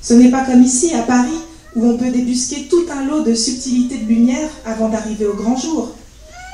Ce 0.03 0.13
n'est 0.13 0.31
pas 0.31 0.45
comme 0.45 0.63
ici, 0.63 0.93
à 0.95 1.03
Paris, 1.03 1.39
où 1.75 1.87
on 1.87 1.97
peut 1.97 2.11
débusquer 2.11 2.69
tout 2.69 2.85
un 2.91 3.05
lot 3.05 3.23
de 3.23 3.35
subtilités 3.35 3.97
de 3.97 4.07
lumière 4.07 4.51
avant 4.67 4.91
d'arriver 4.91 5.27
au 5.27 5.35
grand 5.35 5.57
jour. 5.57 5.95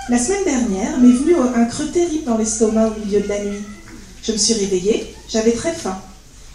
La 0.09 0.19
semaine 0.19 0.45
dernière 0.45 0.99
m'est 1.01 1.13
venu 1.13 1.35
un 1.35 1.65
creux 1.65 1.89
terrible 1.89 2.25
dans 2.25 2.39
l'estomac 2.39 2.89
au 2.89 3.05
milieu 3.05 3.21
de 3.21 3.29
la 3.29 3.45
nuit. 3.45 3.65
Je 4.23 4.33
me 4.33 4.37
suis 4.37 4.55
réveillée, 4.55 5.13
j'avais 5.29 5.53
très 5.53 5.73
faim. 5.73 5.99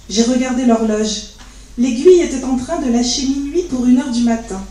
J'ai 0.10 0.23
regardé 0.23 0.65
l'horloge. 0.65 1.34
L'aiguille 1.77 2.21
était 2.21 2.45
en 2.45 2.55
train 2.55 2.79
de 2.79 2.91
lâcher 2.91 3.27
minuit 3.27 3.63
pour 3.63 3.86
une 3.86 3.99
heure 3.99 4.12
du 4.12 4.23
matin. 4.23 4.62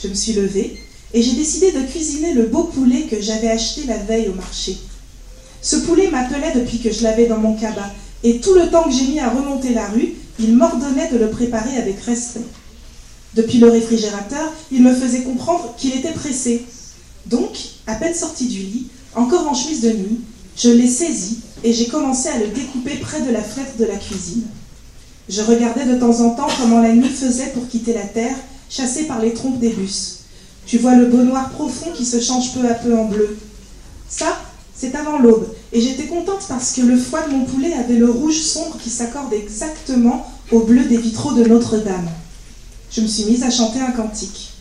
Je 0.00 0.08
me 0.08 0.14
suis 0.14 0.32
levée 0.32 0.80
et 1.12 1.22
j'ai 1.22 1.32
décidé 1.32 1.72
de 1.72 1.80
cuisiner 1.82 2.34
le 2.34 2.46
beau 2.46 2.64
poulet 2.64 3.02
que 3.10 3.20
j'avais 3.20 3.50
acheté 3.50 3.82
la 3.86 3.98
veille 3.98 4.28
au 4.28 4.34
marché. 4.34 4.78
Ce 5.64 5.76
poulet 5.76 6.10
m'appelait 6.10 6.52
depuis 6.54 6.78
que 6.78 6.92
je 6.92 7.02
l'avais 7.02 7.26
dans 7.26 7.38
mon 7.38 7.54
cabas, 7.54 7.90
et 8.22 8.38
tout 8.38 8.52
le 8.52 8.68
temps 8.68 8.82
que 8.82 8.92
j'ai 8.92 9.06
mis 9.06 9.18
à 9.18 9.30
remonter 9.30 9.72
la 9.72 9.88
rue, 9.88 10.12
il 10.38 10.54
m'ordonnait 10.54 11.10
de 11.10 11.16
le 11.16 11.30
préparer 11.30 11.78
avec 11.78 12.00
respect. 12.00 12.44
Depuis 13.34 13.58
le 13.58 13.70
réfrigérateur, 13.70 14.52
il 14.70 14.82
me 14.82 14.94
faisait 14.94 15.22
comprendre 15.22 15.74
qu'il 15.78 15.94
était 15.94 16.12
pressé. 16.12 16.66
Donc, 17.24 17.56
à 17.86 17.94
peine 17.94 18.14
sorti 18.14 18.46
du 18.46 18.58
lit, 18.58 18.88
encore 19.14 19.48
en 19.48 19.54
chemise 19.54 19.80
de 19.80 19.92
nuit, 19.92 20.20
je 20.54 20.68
l'ai 20.68 20.86
saisi 20.86 21.38
et 21.64 21.72
j'ai 21.72 21.86
commencé 21.86 22.28
à 22.28 22.38
le 22.38 22.48
découper 22.48 22.96
près 22.96 23.22
de 23.22 23.32
la 23.32 23.42
fenêtre 23.42 23.78
de 23.78 23.86
la 23.86 23.96
cuisine. 23.96 24.44
Je 25.30 25.40
regardais 25.40 25.86
de 25.86 25.98
temps 25.98 26.20
en 26.20 26.30
temps 26.34 26.48
comment 26.60 26.82
la 26.82 26.92
nuit 26.92 27.08
faisait 27.08 27.52
pour 27.54 27.66
quitter 27.68 27.94
la 27.94 28.04
terre, 28.04 28.36
chassée 28.68 29.04
par 29.04 29.18
les 29.22 29.32
trompes 29.32 29.60
des 29.60 29.70
bus. 29.70 30.18
Tu 30.66 30.76
vois 30.76 30.94
le 30.94 31.06
beau 31.06 31.22
noir 31.22 31.48
profond 31.48 31.90
qui 31.96 32.04
se 32.04 32.20
change 32.20 32.52
peu 32.52 32.68
à 32.68 32.74
peu 32.74 32.94
en 32.94 33.06
bleu. 33.06 33.38
Ça, 34.10 34.38
c'est 34.76 34.94
avant 34.94 35.18
l'aube, 35.18 35.46
et 35.72 35.80
j'étais 35.80 36.06
contente 36.06 36.46
parce 36.48 36.72
que 36.72 36.80
le 36.80 36.96
foie 36.96 37.22
de 37.26 37.32
mon 37.32 37.44
poulet 37.44 37.72
avait 37.74 37.96
le 37.96 38.10
rouge 38.10 38.40
sombre 38.40 38.76
qui 38.82 38.90
s'accorde 38.90 39.32
exactement 39.32 40.26
au 40.50 40.60
bleu 40.60 40.84
des 40.84 40.96
vitraux 40.96 41.32
de 41.32 41.44
Notre-Dame. 41.44 42.08
Je 42.90 43.00
me 43.00 43.06
suis 43.06 43.24
mise 43.24 43.42
à 43.42 43.50
chanter 43.50 43.80
un 43.80 43.92
cantique. 43.92 44.52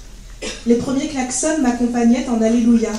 Les 0.66 0.76
premiers 0.76 1.08
klaxons 1.08 1.62
m'accompagnaient 1.62 2.28
en 2.30 2.42
Alléluia. 2.42 2.92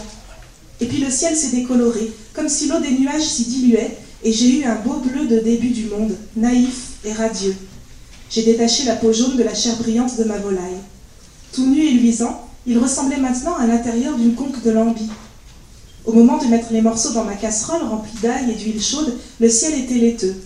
Et 0.80 0.86
puis 0.86 0.98
le 0.98 1.10
ciel 1.10 1.36
s'est 1.36 1.54
décoloré, 1.54 2.12
comme 2.32 2.48
si 2.48 2.68
l'eau 2.68 2.80
des 2.80 2.92
nuages 2.92 3.22
s'y 3.22 3.44
diluait, 3.44 3.96
et 4.24 4.32
j'ai 4.32 4.60
eu 4.60 4.64
un 4.64 4.76
beau 4.76 4.94
bleu 4.94 5.26
de 5.26 5.38
début 5.38 5.68
du 5.68 5.84
monde, 5.86 6.16
naïf 6.36 6.94
et 7.04 7.12
radieux. 7.12 7.54
J'ai 8.30 8.42
détaché 8.42 8.84
la 8.84 8.96
peau 8.96 9.12
jaune 9.12 9.36
de 9.36 9.42
la 9.42 9.54
chair 9.54 9.76
brillante 9.76 10.16
de 10.18 10.24
ma 10.24 10.38
volaille. 10.38 10.80
Tout 11.52 11.66
nu 11.66 11.84
et 11.84 11.92
luisant, 11.92 12.48
il 12.66 12.78
ressemblait 12.78 13.18
maintenant 13.18 13.54
à 13.56 13.66
l'intérieur 13.66 14.16
d'une 14.16 14.34
conque 14.34 14.62
de 14.62 14.70
lambi. 14.70 15.08
Au 16.06 16.12
moment 16.12 16.36
de 16.36 16.46
mettre 16.46 16.70
les 16.70 16.82
morceaux 16.82 17.12
dans 17.12 17.24
ma 17.24 17.34
casserole 17.34 17.82
remplie 17.82 18.18
d'ail 18.22 18.50
et 18.50 18.54
d'huile 18.54 18.82
chaude, 18.82 19.16
le 19.40 19.48
ciel 19.48 19.74
était 19.74 19.94
laiteux. 19.94 20.36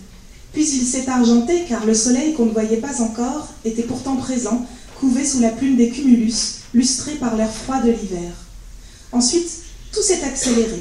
Puis 0.52 0.62
il 0.62 0.86
s'est 0.86 1.08
argenté 1.08 1.64
car 1.68 1.84
le 1.84 1.94
soleil 1.94 2.34
qu'on 2.34 2.46
ne 2.46 2.52
voyait 2.52 2.76
pas 2.76 3.02
encore 3.02 3.48
était 3.64 3.82
pourtant 3.82 4.14
présent, 4.16 4.64
couvé 5.00 5.24
sous 5.24 5.40
la 5.40 5.50
plume 5.50 5.76
des 5.76 5.90
cumulus, 5.90 6.60
lustré 6.74 7.14
par 7.14 7.34
l'air 7.34 7.50
froid 7.50 7.80
de 7.80 7.90
l'hiver. 7.90 8.30
Ensuite, 9.10 9.50
tout 9.92 10.02
s'est 10.02 10.22
accéléré. 10.22 10.80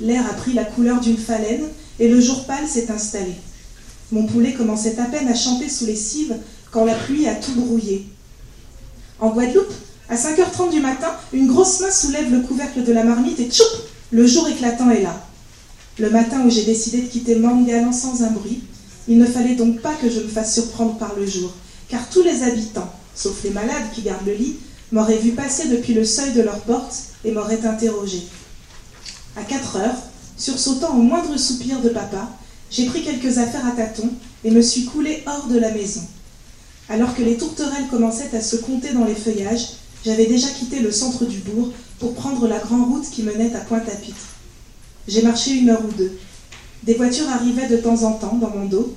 L'air 0.00 0.24
a 0.30 0.34
pris 0.34 0.52
la 0.52 0.64
couleur 0.64 1.00
d'une 1.00 1.18
phalène 1.18 1.64
et 1.98 2.08
le 2.08 2.20
jour 2.20 2.44
pâle 2.44 2.68
s'est 2.68 2.90
installé. 2.92 3.34
Mon 4.12 4.26
poulet 4.26 4.52
commençait 4.52 5.00
à 5.00 5.06
peine 5.06 5.26
à 5.26 5.34
chanter 5.34 5.68
sous 5.68 5.86
les 5.86 5.96
cives 5.96 6.36
quand 6.70 6.84
la 6.84 6.94
pluie 6.94 7.26
a 7.26 7.34
tout 7.34 7.54
brouillé. 7.54 8.06
En 9.18 9.30
Guadeloupe, 9.30 9.72
à 10.08 10.14
5h30 10.14 10.70
du 10.70 10.80
matin, 10.80 11.10
une 11.32 11.48
grosse 11.48 11.80
main 11.80 11.90
soulève 11.90 12.30
le 12.30 12.42
couvercle 12.42 12.84
de 12.84 12.92
la 12.92 13.02
marmite 13.02 13.40
et 13.40 13.50
tchoup 13.50 13.64
Le 14.12 14.24
jour 14.24 14.46
éclatant 14.46 14.90
est 14.90 15.02
là. 15.02 15.20
Le 15.98 16.10
matin 16.10 16.42
où 16.46 16.50
j'ai 16.50 16.64
décidé 16.64 17.02
de 17.02 17.08
quitter 17.08 17.34
Mangalan 17.34 17.92
sans 17.92 18.22
un 18.22 18.30
bruit, 18.30 18.62
il 19.08 19.18
ne 19.18 19.26
fallait 19.26 19.56
donc 19.56 19.80
pas 19.80 19.94
que 19.94 20.08
je 20.08 20.20
me 20.20 20.28
fasse 20.28 20.54
surprendre 20.54 20.96
par 20.96 21.16
le 21.16 21.26
jour, 21.26 21.52
car 21.88 22.08
tous 22.08 22.22
les 22.22 22.44
habitants, 22.44 22.92
sauf 23.16 23.42
les 23.42 23.50
malades 23.50 23.90
qui 23.92 24.02
gardent 24.02 24.26
le 24.26 24.34
lit, 24.34 24.56
m'auraient 24.92 25.18
vu 25.18 25.32
passer 25.32 25.68
depuis 25.68 25.92
le 25.92 26.04
seuil 26.04 26.32
de 26.34 26.42
leur 26.42 26.60
porte 26.60 26.94
et 27.24 27.32
m'auraient 27.32 27.66
interrogé. 27.66 28.22
À 29.36 29.42
4 29.42 29.76
heures, 29.76 30.02
sursautant 30.36 30.96
au 30.96 31.02
moindre 31.02 31.36
soupir 31.36 31.80
de 31.80 31.88
papa, 31.88 32.30
j'ai 32.70 32.86
pris 32.86 33.02
quelques 33.02 33.38
affaires 33.38 33.66
à 33.66 33.72
tâtons 33.72 34.10
et 34.44 34.52
me 34.52 34.62
suis 34.62 34.84
coulé 34.84 35.24
hors 35.26 35.48
de 35.48 35.58
la 35.58 35.72
maison. 35.72 36.02
Alors 36.88 37.16
que 37.16 37.22
les 37.22 37.36
tourterelles 37.36 37.88
commençaient 37.90 38.36
à 38.36 38.40
se 38.40 38.56
compter 38.56 38.92
dans 38.92 39.04
les 39.04 39.16
feuillages, 39.16 39.66
j'avais 40.06 40.26
déjà 40.26 40.48
quitté 40.50 40.78
le 40.78 40.92
centre 40.92 41.24
du 41.24 41.38
bourg 41.38 41.72
pour 41.98 42.14
prendre 42.14 42.46
la 42.46 42.60
grande 42.60 42.88
route 42.92 43.10
qui 43.10 43.24
menait 43.24 43.52
à 43.56 43.58
Pointe-à-Pitre. 43.58 44.36
J'ai 45.08 45.22
marché 45.22 45.50
une 45.54 45.68
heure 45.68 45.82
ou 45.84 45.92
deux. 45.98 46.16
Des 46.84 46.94
voitures 46.94 47.28
arrivaient 47.28 47.66
de 47.66 47.78
temps 47.78 48.04
en 48.04 48.12
temps 48.12 48.36
dans 48.36 48.50
mon 48.50 48.66
dos. 48.66 48.94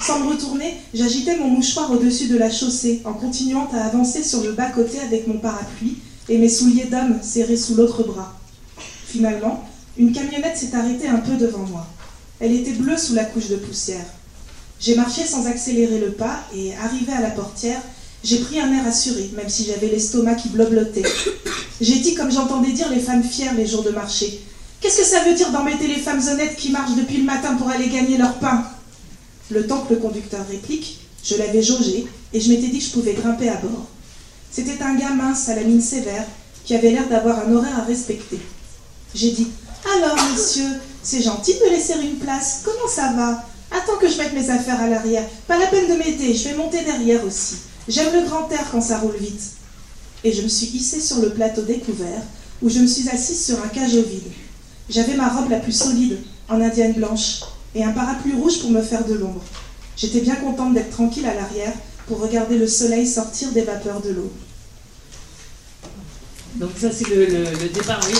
Sans 0.00 0.18
me 0.18 0.30
retourner, 0.30 0.74
j'agitais 0.92 1.38
mon 1.38 1.46
mouchoir 1.46 1.92
au-dessus 1.92 2.26
de 2.26 2.36
la 2.36 2.50
chaussée 2.50 3.02
en 3.04 3.12
continuant 3.12 3.68
à 3.72 3.84
avancer 3.84 4.24
sur 4.24 4.42
le 4.42 4.50
bas-côté 4.50 4.98
avec 4.98 5.28
mon 5.28 5.38
parapluie 5.38 5.98
et 6.28 6.38
mes 6.38 6.48
souliers 6.48 6.86
d'homme 6.90 7.20
serrés 7.22 7.56
sous 7.56 7.76
l'autre 7.76 8.02
bras. 8.02 8.36
Finalement, 9.06 9.64
une 9.96 10.12
camionnette 10.12 10.56
s'est 10.56 10.74
arrêtée 10.74 11.06
un 11.06 11.18
peu 11.18 11.36
devant 11.36 11.66
moi. 11.66 11.86
Elle 12.40 12.52
était 12.52 12.72
bleue 12.72 12.98
sous 12.98 13.14
la 13.14 13.26
couche 13.26 13.48
de 13.48 13.56
poussière. 13.56 14.06
J'ai 14.80 14.96
marché 14.96 15.24
sans 15.24 15.46
accélérer 15.46 16.00
le 16.00 16.10
pas 16.10 16.40
et, 16.52 16.74
arrivé 16.74 17.12
à 17.12 17.20
la 17.20 17.30
portière, 17.30 17.80
j'ai 18.24 18.38
pris 18.38 18.60
un 18.60 18.72
air 18.72 18.86
assuré, 18.86 19.30
même 19.34 19.48
si 19.48 19.64
j'avais 19.64 19.88
l'estomac 19.88 20.36
qui 20.36 20.48
bloblotait. 20.48 21.02
J'ai 21.80 21.98
dit 21.98 22.14
comme 22.14 22.30
j'entendais 22.30 22.70
dire 22.70 22.88
les 22.90 23.00
femmes 23.00 23.24
fières 23.24 23.54
les 23.54 23.66
jours 23.66 23.82
de 23.82 23.90
marché. 23.90 24.40
Qu'est-ce 24.80 24.98
que 24.98 25.04
ça 25.04 25.24
veut 25.24 25.34
dire 25.34 25.50
d'embêter 25.50 25.88
les 25.88 26.00
femmes 26.00 26.22
honnêtes 26.28 26.56
qui 26.56 26.70
marchent 26.70 26.96
depuis 26.96 27.18
le 27.18 27.24
matin 27.24 27.54
pour 27.56 27.68
aller 27.68 27.88
gagner 27.88 28.18
leur 28.18 28.34
pain? 28.34 28.64
Le 29.50 29.66
temps 29.66 29.80
que 29.80 29.94
le 29.94 30.00
conducteur 30.00 30.46
réplique, 30.48 31.00
je 31.24 31.36
l'avais 31.36 31.62
jaugé 31.62 32.06
et 32.32 32.40
je 32.40 32.48
m'étais 32.48 32.68
dit 32.68 32.78
que 32.78 32.84
je 32.84 32.90
pouvais 32.90 33.14
grimper 33.14 33.48
à 33.48 33.56
bord. 33.56 33.86
C'était 34.50 34.82
un 34.82 34.94
gars 34.94 35.10
mince 35.10 35.48
à 35.48 35.56
la 35.56 35.62
mine 35.62 35.80
sévère 35.80 36.24
qui 36.64 36.76
avait 36.76 36.90
l'air 36.90 37.08
d'avoir 37.08 37.46
un 37.46 37.52
horaire 37.52 37.80
à 37.80 37.84
respecter. 37.84 38.38
J'ai 39.14 39.32
dit 39.32 39.48
Alors, 39.96 40.16
monsieur, 40.32 40.68
c'est 41.02 41.22
gentil 41.22 41.54
de 41.54 41.64
me 41.64 41.70
laisser 41.70 41.94
une 42.00 42.16
place. 42.16 42.62
Comment 42.64 42.88
ça 42.88 43.12
va? 43.16 43.44
Attends 43.70 43.96
que 43.98 44.08
je 44.08 44.18
mette 44.18 44.34
mes 44.34 44.50
affaires 44.50 44.80
à 44.80 44.86
l'arrière. 44.86 45.26
Pas 45.48 45.58
la 45.58 45.66
peine 45.66 45.88
de 45.88 45.94
m'aider, 45.94 46.34
je 46.34 46.48
vais 46.48 46.54
monter 46.54 46.84
derrière 46.84 47.24
aussi. 47.24 47.56
J'aime 47.88 48.14
le 48.14 48.26
grand 48.28 48.50
air 48.50 48.66
quand 48.70 48.80
ça 48.80 48.98
roule 48.98 49.16
vite. 49.16 49.42
Et 50.24 50.32
je 50.32 50.42
me 50.42 50.48
suis 50.48 50.66
hissée 50.66 51.00
sur 51.00 51.18
le 51.20 51.30
plateau 51.30 51.62
découvert, 51.62 52.22
où 52.62 52.68
je 52.68 52.78
me 52.78 52.86
suis 52.86 53.08
assise 53.08 53.44
sur 53.44 53.62
un 53.62 53.68
cajot 53.68 54.02
vide. 54.02 54.30
J'avais 54.88 55.14
ma 55.14 55.28
robe 55.28 55.50
la 55.50 55.58
plus 55.58 55.72
solide, 55.72 56.18
en 56.48 56.60
indienne 56.60 56.92
blanche, 56.92 57.40
et 57.74 57.82
un 57.82 57.92
parapluie 57.92 58.34
rouge 58.34 58.60
pour 58.60 58.70
me 58.70 58.82
faire 58.82 59.04
de 59.04 59.14
l'ombre. 59.14 59.42
J'étais 59.96 60.20
bien 60.20 60.36
contente 60.36 60.74
d'être 60.74 60.90
tranquille 60.90 61.26
à 61.26 61.34
l'arrière 61.34 61.72
pour 62.06 62.20
regarder 62.20 62.58
le 62.58 62.66
soleil 62.66 63.06
sortir 63.06 63.50
des 63.52 63.62
vapeurs 63.62 64.00
de 64.00 64.10
l'eau. 64.10 64.32
Donc 66.56 66.70
ça 66.78 66.88
c'est 66.92 67.08
le, 67.08 67.68
départ. 67.68 68.00
Oui, 68.06 68.14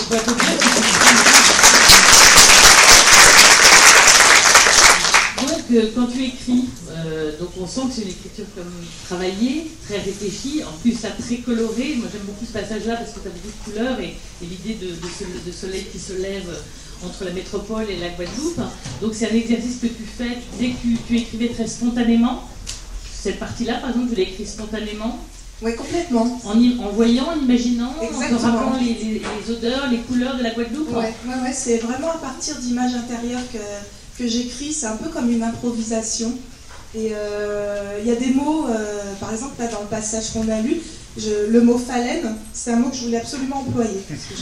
quand 5.95 6.07
tu 6.07 6.23
écris, 6.23 6.65
euh, 6.89 7.37
donc 7.39 7.49
on 7.61 7.67
sent 7.67 7.81
que 7.87 7.93
c'est 7.93 8.01
une 8.03 8.09
écriture 8.09 8.45
comme 8.55 8.71
travaillée, 9.05 9.71
très 9.85 9.97
réfléchie, 9.97 10.63
en 10.63 10.77
plus 10.79 10.93
ça 10.93 11.09
très 11.09 11.37
coloré. 11.37 11.95
Moi 11.97 12.07
j'aime 12.11 12.23
beaucoup 12.25 12.45
ce 12.45 12.53
passage-là 12.53 12.95
parce 12.97 13.11
que 13.11 13.19
tu 13.19 13.27
as 13.27 13.31
beaucoup 13.31 13.47
de 13.47 13.71
couleurs 13.71 13.99
et, 13.99 14.15
l'idée 14.41 14.75
de, 14.75 14.87
de, 14.87 15.51
soleil 15.51 15.85
qui 15.91 15.99
se 15.99 16.13
lève 16.13 16.49
entre 17.05 17.25
la 17.25 17.31
métropole 17.31 17.85
et 17.89 17.97
la 17.97 18.09
Guadeloupe. 18.09 18.61
Donc 19.01 19.13
c'est 19.13 19.29
un 19.31 19.35
exercice 19.35 19.77
que 19.81 19.87
tu 19.87 20.03
fais, 20.03 20.37
dès 20.59 20.69
que 20.69 21.07
tu, 21.07 21.17
écrivais 21.17 21.49
très 21.49 21.67
spontanément. 21.67 22.43
Cette 23.13 23.39
partie-là, 23.39 23.75
par 23.75 23.91
exemple, 23.91 24.09
tu 24.09 24.15
l'as 24.15 24.27
écrit 24.27 24.45
spontanément. 24.45 25.19
Oui, 25.61 25.75
complètement. 25.75 26.41
En, 26.43 26.57
en, 26.57 26.89
voyant, 26.89 27.29
en 27.29 27.39
imaginant, 27.39 27.93
en 28.01 28.37
rappelant 28.37 28.77
les, 28.81 29.21
odeurs, 29.49 29.87
les 29.89 29.99
couleurs 29.99 30.37
de 30.37 30.43
la 30.43 30.49
Guadeloupe. 30.49 30.89
Oui, 30.89 30.95
ouais, 30.95 31.41
ouais, 31.41 31.53
c'est 31.53 31.77
vraiment 31.77 32.11
à 32.11 32.17
partir 32.17 32.57
d'images 32.57 32.93
intérieures 32.95 33.49
que, 33.53 33.59
que 34.17 34.27
j'écris, 34.27 34.73
c'est 34.73 34.87
un 34.87 34.97
peu 34.97 35.09
comme 35.09 35.29
une 35.29 35.43
improvisation. 35.43 36.33
Et 36.95 37.11
euh, 37.13 37.99
il 38.01 38.07
y 38.07 38.11
a 38.11 38.15
des 38.15 38.33
mots, 38.33 38.65
euh, 38.67 39.13
par 39.19 39.31
exemple, 39.31 39.53
là 39.59 39.67
dans 39.67 39.81
le 39.81 39.87
passage 39.87 40.31
qu'on 40.31 40.47
a 40.49 40.59
lu, 40.61 40.81
le 41.17 41.61
mot 41.61 41.77
phalène, 41.77 42.35
c'est 42.53 42.71
un 42.71 42.77
mot 42.77 42.89
que 42.89 42.95
je 42.95 43.03
voulais 43.05 43.17
absolument 43.17 43.59
employer. 43.61 44.03
Parce 44.07 44.21
que 44.21 44.33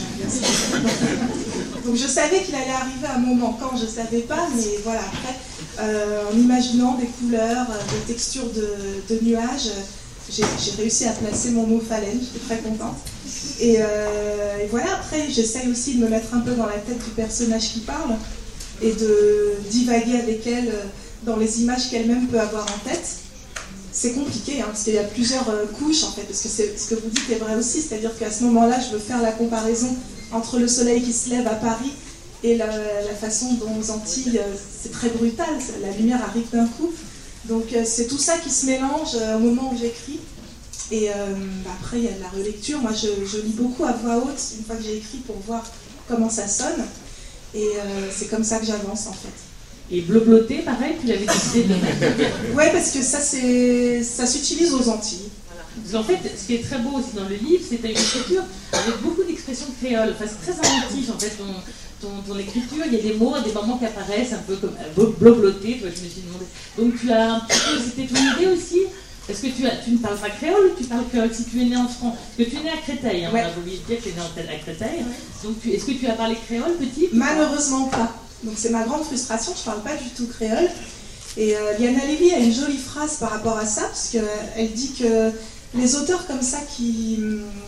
Donc 1.88 1.96
je 1.96 2.08
savais 2.08 2.42
qu'il 2.42 2.56
allait 2.56 2.72
arriver 2.72 3.08
à 3.08 3.16
un 3.16 3.20
moment 3.20 3.58
quand 3.60 3.76
je 3.78 3.84
ne 3.84 3.90
savais 3.90 4.22
pas, 4.22 4.48
mais 4.56 4.80
voilà, 4.84 5.02
après, 5.02 5.36
euh, 5.80 6.24
en 6.32 6.38
imaginant 6.38 6.96
des 6.96 7.08
couleurs, 7.08 7.68
des 7.68 8.14
textures 8.14 8.50
de, 8.52 9.20
nuages, 9.22 9.72
j'ai 10.30 10.46
réussi 10.78 11.06
à 11.06 11.12
placer 11.12 11.52
mon 11.52 11.68
mot 11.68 11.82
phalène, 11.82 12.20
j'étais 12.20 12.46
très 12.46 12.58
contente. 12.58 12.98
Et, 13.60 13.76
et 13.76 14.68
voilà, 14.70 14.96
après, 14.96 15.30
j'essaye 15.30 15.70
aussi 15.70 15.96
de 15.96 16.04
me 16.04 16.10
mettre 16.10 16.34
un 16.34 16.40
peu 16.40 16.52
dans 16.52 16.68
la 16.68 16.78
tête 16.78 17.04
du 17.04 17.12
personnage 17.12 17.74
qui 17.74 17.80
parle 17.80 18.16
et 18.82 18.94
de 18.94 19.54
divaguer 19.70 20.18
avec 20.18 20.46
elle 20.48 20.74
dans 21.24 21.38
les 21.38 21.62
images 21.62 21.90
qu'elle-même 21.90 22.28
peut 22.28 22.40
avoir 22.40 22.66
en 22.66 22.90
tête. 22.90 23.22
C'est 23.92 24.14
compliqué, 24.14 24.62
hein, 24.62 24.66
parce 24.68 24.84
qu'il 24.84 24.94
y 24.94 25.00
a 25.00 25.04
plusieurs 25.04 25.50
euh, 25.50 25.66
couches, 25.66 26.04
en 26.04 26.12
fait, 26.12 26.22
parce 26.22 26.42
que 26.42 26.48
ce 26.48 26.90
que 26.90 26.96
vous 26.96 27.10
dites 27.10 27.30
est 27.30 27.36
vrai 27.36 27.56
aussi, 27.56 27.82
c'est-à-dire 27.82 28.18
qu'à 28.18 28.32
ce 28.32 28.44
moment-là, 28.46 28.80
je 28.80 28.94
veux 28.94 29.00
faire 29.00 29.22
la 29.22 29.34
comparaison 29.34 29.94
entre 30.32 30.60
le 30.60 30.68
soleil 30.68 31.02
qui 31.02 31.12
se 31.12 31.30
lève 31.30 31.46
à 31.46 31.56
Paris 31.56 31.92
et 32.44 32.56
la, 32.56 32.72
façon 33.20 33.54
dont 33.56 33.78
aux 33.80 33.92
Antilles, 33.92 34.40
euh, 34.40 34.56
c'est 34.82 34.92
très 34.92 35.10
brutal, 35.10 35.50
la 35.82 35.92
lumière 35.92 36.24
arrive 36.24 36.50
d'un 36.52 36.66
coup. 36.66 36.92
Donc 37.46 37.74
euh, 37.74 37.84
c'est 37.86 38.08
tout 38.08 38.18
ça 38.18 38.38
qui 38.38 38.50
se 38.50 38.66
mélange 38.66 39.16
au 39.36 39.40
moment 39.40 39.74
où 39.74 39.78
j'écris. 39.78 40.20
Et 40.92 41.10
après, 41.10 42.00
il 42.00 42.04
y 42.04 42.08
a 42.10 42.12
de 42.12 42.20
la 42.20 42.28
relecture. 42.28 42.80
Moi, 42.80 42.92
je, 42.92 43.38
lis 43.40 43.54
beaucoup 43.54 43.86
à 43.86 43.94
voix 43.94 44.18
haute 44.18 44.42
une 44.58 44.66
fois 44.66 44.76
que 44.76 44.84
j'ai 44.84 44.98
écrit 44.98 45.20
pour 45.20 45.38
voir 45.48 45.64
comment 46.10 46.30
ça 46.30 46.50
sonne. 46.50 46.84
Et 47.54 47.70
c'est 48.12 48.30
comme 48.30 48.44
ça 48.44 48.60
que 48.60 48.66
j'avance, 48.66 49.08
en 49.08 49.14
fait. 49.14 49.30
Et 49.92 50.02
blobloter, 50.02 50.60
pareil, 50.60 50.94
tu 51.02 51.08
l'avais 51.08 51.26
décidé 51.26 51.64
de 51.64 51.74
Oui, 52.56 52.64
parce 52.72 52.92
que 52.92 53.02
ça, 53.02 53.20
ça 53.20 54.26
s'utilise 54.26 54.74
aux 54.74 54.88
Antilles. 54.88 55.30
En 55.94 56.04
fait, 56.04 56.20
ce 56.38 56.48
qui 56.48 56.56
est 56.56 56.64
très 56.64 56.80
beau 56.80 56.98
aussi 56.98 57.16
dans 57.16 57.28
le 57.28 57.36
livre, 57.36 57.64
c'est 57.68 57.78
une 57.78 57.92
écriture 57.92 58.44
avec 58.72 59.02
beaucoup 59.02 59.24
d'expressions 59.24 59.68
créoles. 59.82 60.14
Enfin, 60.16 60.26
c'est 60.30 60.52
très 60.52 60.60
inventif 60.60 61.10
en 61.10 61.20
fait 61.20 61.32
ton, 62.02 62.10
ton, 62.28 62.38
écriture. 62.38 62.86
Il 62.86 62.94
y 62.94 63.00
a 63.00 63.02
des 63.02 63.14
mots, 63.14 63.34
des 63.44 63.52
moments 63.52 63.78
qui 63.78 63.86
apparaissent 63.86 64.34
un 64.34 64.44
peu 64.48 64.56
comme 64.56 64.76
euh, 64.80 65.06
blobloter, 65.20 65.80
je 65.80 65.86
me 65.86 65.92
suis 65.92 66.22
demandé. 66.26 66.46
Donc 66.78 67.00
tu 67.00 67.12
as 67.12 67.36
un 67.36 67.40
petit 67.42 67.60
peu, 67.60 67.82
c'était 67.84 68.14
ton 68.14 68.20
idée 68.38 68.52
aussi 68.52 68.80
est-ce 69.32 69.42
que 69.42 69.48
tu, 69.48 69.66
as, 69.66 69.78
tu 69.78 69.92
ne 69.92 69.98
parles 69.98 70.18
pas 70.18 70.30
créole 70.30 70.72
ou 70.72 70.78
tu 70.78 70.84
parles 70.84 71.08
créole 71.10 71.34
si 71.34 71.46
tu 71.46 71.62
es 71.62 71.66
né 71.66 71.78
en 71.78 71.88
France 71.88 72.16
Parce 72.38 72.50
que 72.50 72.54
tu 72.54 72.60
es 72.60 72.64
né 72.64 72.70
à 72.70 72.78
Créteil, 72.78 73.26
hein, 73.26 73.32
on 73.34 73.38
a 73.38 73.60
oublié 73.60 73.80
de 73.80 73.84
dire 73.86 73.98
que 73.98 74.04
tu 74.04 74.10
es 74.10 74.44
né 74.44 74.50
à 74.50 74.60
Créteil. 74.60 75.06
Donc 75.44 75.56
est-ce 75.66 75.86
que 75.86 75.92
tu 75.92 76.08
as 76.08 76.14
parlé 76.14 76.36
créole 76.48 76.74
petit 76.74 77.10
Malheureusement 77.14 77.86
pas. 77.86 78.14
Donc 78.44 78.56
c'est 78.58 78.70
ma 78.70 78.84
grande 78.84 79.04
frustration, 79.04 79.54
je 79.56 79.62
ne 79.62 79.66
parle 79.66 79.84
pas 79.84 79.96
du 79.96 80.10
tout 80.10 80.28
créole. 80.28 80.70
Et 81.38 81.56
euh, 81.56 81.78
Liana 81.78 82.06
Levy 82.06 82.34
a 82.34 82.40
une 82.40 82.54
jolie 82.54 82.78
phrase 82.78 83.18
par 83.18 83.32
rapport 83.32 83.58
à 83.58 83.66
ça, 83.66 83.84
parce 83.84 84.10
qu'elle 84.10 84.72
dit 84.72 84.94
que 85.00 85.32
les 85.76 85.96
auteurs 85.96 86.28
comme 86.28 86.42
ça 86.42 86.58
qui, 86.76 87.20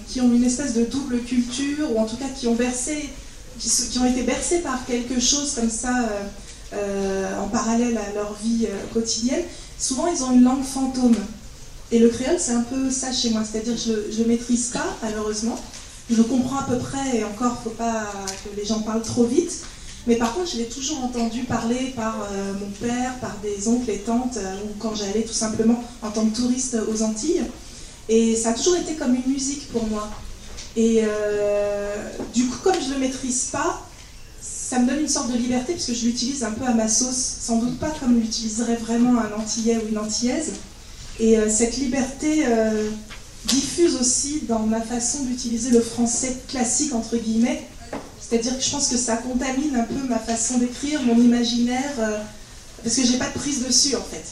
qui, 0.10 0.20
ont 0.20 0.34
une 0.34 0.44
espèce 0.44 0.74
de 0.74 0.84
double 0.84 1.20
culture, 1.22 1.92
ou 1.96 2.00
en 2.00 2.06
tout 2.06 2.18
cas 2.18 2.28
qui 2.38 2.48
ont 2.48 2.56
versé, 2.56 3.10
qui, 3.60 4.00
ont 4.00 4.06
été 4.06 4.24
bercés 4.24 4.60
par 4.60 4.86
quelque 4.86 5.20
chose 5.20 5.54
comme 5.56 5.70
ça 5.70 5.98
euh, 6.00 6.24
euh, 6.74 7.40
en 7.40 7.48
parallèle 7.48 7.98
à 7.98 8.14
leur 8.14 8.36
vie 8.44 8.68
quotidienne, 8.94 9.44
souvent 9.78 10.08
ils 10.08 10.24
ont 10.24 10.32
une 10.32 10.44
langue 10.44 10.64
fantôme. 10.64 11.16
Et 11.94 12.00
le 12.00 12.10
créole, 12.10 12.40
c'est 12.40 12.54
un 12.54 12.64
peu 12.64 12.90
ça 12.90 13.14
chez 13.14 13.30
moi, 13.30 13.44
c'est-à-dire 13.44 13.76
je 13.78 14.20
ne 14.20 14.28
maîtrise 14.28 14.70
pas, 14.70 14.98
malheureusement. 15.04 15.60
Je 16.10 16.24
comprends 16.24 16.58
à 16.58 16.64
peu 16.64 16.80
près, 16.80 17.18
et 17.18 17.24
encore, 17.24 17.62
faut 17.64 17.70
pas 17.70 18.12
que 18.44 18.60
les 18.60 18.66
gens 18.66 18.80
parlent 18.80 19.04
trop 19.04 19.26
vite, 19.26 19.64
mais 20.08 20.16
par 20.16 20.34
contre, 20.34 20.50
je 20.50 20.58
l'ai 20.58 20.66
toujours 20.66 21.04
entendu 21.04 21.44
parler 21.44 21.94
par 21.96 22.16
euh, 22.32 22.54
mon 22.60 22.88
père, 22.88 23.14
par 23.20 23.38
des 23.44 23.68
oncles 23.68 23.92
et 23.92 24.00
tantes, 24.00 24.38
euh, 24.38 24.56
ou 24.66 24.74
quand 24.80 24.96
j'allais 24.96 25.22
tout 25.22 25.34
simplement 25.34 25.84
en 26.02 26.10
tant 26.10 26.26
que 26.26 26.36
touriste 26.36 26.78
aux 26.92 27.04
Antilles. 27.04 27.44
Et 28.10 28.36
ça 28.36 28.50
a 28.50 28.54
toujours 28.54 28.76
été 28.76 28.96
comme 28.96 29.14
une 29.14 29.32
musique 29.32 29.72
pour 29.72 29.86
moi. 29.86 30.10
Et 30.76 31.04
euh, 31.04 31.94
du 32.34 32.48
coup, 32.48 32.58
comme 32.64 32.82
je 32.82 32.90
ne 32.90 32.94
le 32.96 33.02
maîtrise 33.02 33.50
pas, 33.52 33.88
ça 34.42 34.80
me 34.80 34.90
donne 34.90 35.02
une 35.02 35.08
sorte 35.08 35.32
de 35.32 35.38
liberté 35.38 35.74
puisque 35.74 35.94
je 35.94 36.06
l'utilise 36.08 36.44
un 36.44 36.54
peu 36.54 36.66
à 36.66 36.74
ma 36.74 36.88
sauce, 36.88 37.38
sans 37.40 37.58
doute 37.58 37.78
pas 37.78 37.92
comme 38.00 38.20
l'utiliserait 38.20 38.78
vraiment 38.78 39.22
un 39.22 39.40
Antillais 39.40 39.78
ou 39.78 39.90
une 39.90 40.00
Antillaise. 40.00 40.54
Et 41.20 41.38
cette 41.50 41.78
liberté 41.78 42.44
diffuse 43.46 43.96
aussi 43.96 44.42
dans 44.48 44.60
ma 44.60 44.82
façon 44.82 45.24
d'utiliser 45.24 45.70
le 45.70 45.82
français 45.82 46.38
classique, 46.48 46.94
entre 46.94 47.18
guillemets, 47.18 47.68
c'est-à-dire 48.34 48.58
que 48.58 48.64
je 48.64 48.72
pense 48.72 48.88
que 48.88 48.98
ça 48.98 49.18
contamine 49.18 49.76
un 49.76 49.84
peu 49.84 50.08
ma 50.08 50.18
façon 50.18 50.58
d'écrire, 50.58 51.04
mon 51.04 51.16
imaginaire, 51.16 51.94
euh, 52.00 52.18
parce 52.84 52.96
que 52.96 53.04
j'ai 53.06 53.18
pas 53.18 53.28
de 53.28 53.34
prise 53.34 53.64
dessus 53.64 53.96
en 53.96 54.02
fait. 54.02 54.24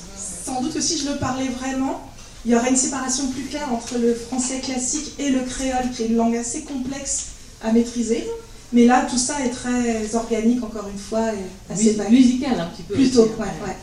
Sans 0.45 0.59
doute 0.61 0.73
que 0.73 0.81
si 0.81 0.97
je 0.97 1.09
le 1.09 1.17
parlais 1.17 1.49
vraiment, 1.49 2.01
il 2.43 2.51
y 2.51 2.55
aurait 2.55 2.71
une 2.71 2.77
séparation 2.77 3.27
plus 3.27 3.43
claire 3.43 3.71
entre 3.71 3.99
le 3.99 4.15
français 4.15 4.59
classique 4.59 5.13
et 5.19 5.29
le 5.29 5.41
créole, 5.41 5.91
qui 5.95 6.03
est 6.03 6.07
une 6.07 6.15
langue 6.15 6.35
assez 6.35 6.61
complexe 6.61 7.25
à 7.61 7.71
maîtriser. 7.71 8.25
Mais 8.73 8.85
là, 8.85 9.05
tout 9.07 9.19
ça 9.19 9.35
est 9.45 9.49
très 9.49 10.15
organique, 10.15 10.63
encore 10.63 10.87
une 10.91 10.99
fois, 10.99 11.33
et 11.33 11.71
assez 11.71 11.95
musical 12.09 12.59
un 12.59 12.67
petit 12.67 12.83
peu. 12.83 12.95
Plutôt, 12.95 13.25
ouais, 13.25 13.67
ouais. 13.67 13.75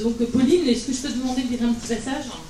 Donc, 0.00 0.16
Pauline, 0.30 0.68
est-ce 0.68 0.86
que 0.86 0.92
je 0.92 0.98
peux 0.98 1.08
te 1.08 1.18
demander 1.18 1.42
de 1.42 1.48
dire 1.48 1.62
un 1.62 1.72
petit 1.74 1.94
passage? 1.94 2.26
Non, 2.26 2.42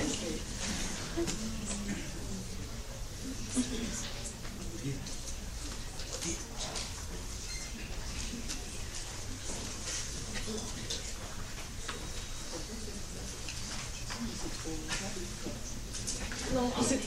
Non, 16.54 16.72
c'est 16.82 17.00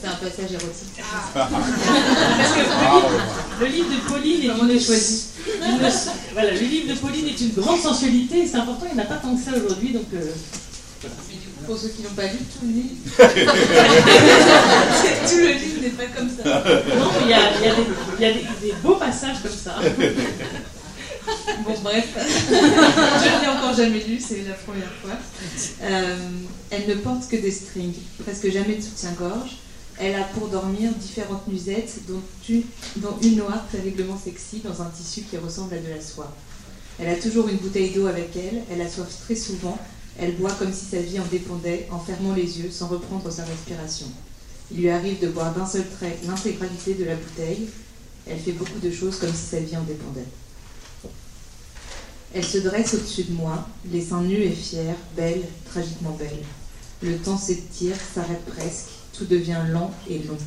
C'est 0.00 0.08
un 0.08 0.12
passage 0.12 0.52
érotique. 0.52 1.02
Ah. 1.02 1.28
Parce 1.34 2.52
que 2.52 2.60
le 3.60 3.66
livre, 3.66 3.90
de 3.90 3.96
Pauline 4.08 4.42
est 4.42 4.46
une 4.46 4.80
choisi. 4.80 5.26
voilà, 6.32 6.52
le 6.52 6.60
livre 6.60 6.94
de 6.94 6.98
Pauline 6.98 7.28
est 7.28 7.40
une 7.40 7.52
grande 7.52 7.80
sensualité, 7.80 8.46
c'est 8.46 8.56
important, 8.56 8.86
il 8.90 8.94
n'y 8.94 9.00
en 9.00 9.04
a 9.04 9.06
pas 9.06 9.16
tant 9.30 9.36
que 9.36 9.42
ça 9.42 9.56
aujourd'hui, 9.56 9.92
donc. 9.92 10.06
Euh, 10.14 10.32
pour 11.66 11.78
ceux 11.78 11.88
qui 11.88 12.02
n'ont 12.02 12.10
pas 12.10 12.26
lu 12.26 12.38
tout 12.38 12.66
le 12.66 12.72
livre, 12.72 12.88
tout 15.28 15.36
le 15.36 15.52
livre 15.52 15.80
n'est 15.82 15.90
pas 15.90 16.06
comme 16.14 16.28
ça. 16.28 16.42
Non, 16.44 17.10
il 17.22 17.28
y 17.28 17.32
a, 17.32 17.38
il 17.56 17.62
y 17.64 17.68
a, 17.68 17.74
des, 17.74 17.82
il 18.18 18.22
y 18.22 18.24
a 18.24 18.32
des, 18.32 18.72
beaux 18.82 18.96
passages 18.96 19.42
comme 19.42 19.52
ça. 19.52 19.76
Bon, 21.64 21.74
bref, 21.84 22.08
je 22.16 22.54
ne 22.54 23.40
l'ai 23.40 23.48
encore 23.48 23.74
jamais 23.76 24.02
lu, 24.02 24.18
c'est 24.18 24.42
la 24.48 24.54
première 24.54 24.90
fois. 25.00 25.12
Euh, 25.82 26.16
elle 26.70 26.88
ne 26.88 26.94
porte 26.94 27.28
que 27.28 27.36
des 27.36 27.52
strings, 27.52 27.94
presque 28.24 28.50
jamais 28.50 28.76
de 28.76 28.82
soutien-gorge. 28.82 29.58
Elle 29.98 30.16
a 30.16 30.24
pour 30.24 30.48
dormir 30.48 30.90
différentes 30.94 31.46
nuisettes, 31.46 32.00
dont 32.08 32.22
une, 32.48 32.64
dont 32.96 33.16
une 33.22 33.36
noire 33.36 33.64
terriblement 33.70 34.18
sexy 34.18 34.60
dans 34.64 34.82
un 34.82 34.86
tissu 34.86 35.22
qui 35.22 35.36
ressemble 35.36 35.74
à 35.74 35.78
de 35.78 35.88
la 35.88 36.00
soie. 36.00 36.34
Elle 37.00 37.08
a 37.08 37.16
toujours 37.16 37.48
une 37.48 37.56
bouteille 37.56 37.92
d'eau 37.92 38.06
avec 38.06 38.36
elle, 38.36 38.62
elle 38.70 38.82
a 38.82 38.88
soif 38.88 39.08
très 39.24 39.34
souvent, 39.34 39.78
elle 40.18 40.36
boit 40.36 40.52
comme 40.52 40.72
si 40.72 40.84
sa 40.84 41.00
vie 41.00 41.18
en 41.18 41.24
dépendait, 41.26 41.88
en 41.90 41.98
fermant 41.98 42.34
les 42.34 42.60
yeux 42.60 42.70
sans 42.70 42.88
reprendre 42.88 43.30
sa 43.30 43.44
respiration. 43.44 44.06
Il 44.70 44.82
lui 44.82 44.90
arrive 44.90 45.18
de 45.18 45.28
boire 45.28 45.54
d'un 45.54 45.66
seul 45.66 45.88
trait 45.88 46.18
l'intégralité 46.26 46.94
de 46.94 47.04
la 47.04 47.14
bouteille. 47.14 47.68
Elle 48.26 48.38
fait 48.38 48.52
beaucoup 48.52 48.78
de 48.78 48.90
choses 48.90 49.16
comme 49.16 49.32
si 49.32 49.46
sa 49.50 49.60
vie 49.60 49.76
en 49.76 49.82
dépendait. 49.82 50.26
Elle 52.34 52.44
se 52.44 52.58
dresse 52.58 52.94
au-dessus 52.94 53.24
de 53.24 53.32
moi, 53.32 53.66
les 53.90 54.02
seins 54.02 54.22
nus 54.22 54.42
et 54.42 54.52
fiers, 54.52 54.94
belle, 55.16 55.42
tragiquement 55.64 56.16
belle. 56.18 56.44
Le 57.02 57.16
temps 57.16 57.38
s'étire, 57.38 57.96
s'arrête 58.14 58.44
presque, 58.44 58.90
tout 59.16 59.24
devient 59.24 59.62
lent 59.70 59.90
et 60.08 60.18
long. 60.18 60.38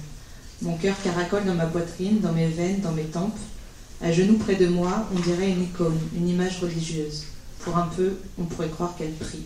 Mon 0.61 0.77
cœur 0.77 0.95
caracole 1.03 1.45
dans 1.45 1.55
ma 1.55 1.65
poitrine, 1.65 2.21
dans 2.21 2.31
mes 2.31 2.47
veines, 2.47 2.79
dans 2.79 2.93
mes 2.93 3.03
tempes. 3.03 3.37
À 4.03 4.11
genoux 4.11 4.37
près 4.37 4.55
de 4.55 4.67
moi, 4.67 5.07
on 5.15 5.19
dirait 5.21 5.49
une 5.49 5.63
icône, 5.63 5.97
une 6.13 6.27
image 6.27 6.59
religieuse. 6.59 7.23
Pour 7.61 7.77
un 7.77 7.87
peu, 7.87 8.11
on 8.37 8.43
pourrait 8.43 8.67
croire 8.67 8.97
qu'elle 8.97 9.13
prie. 9.13 9.45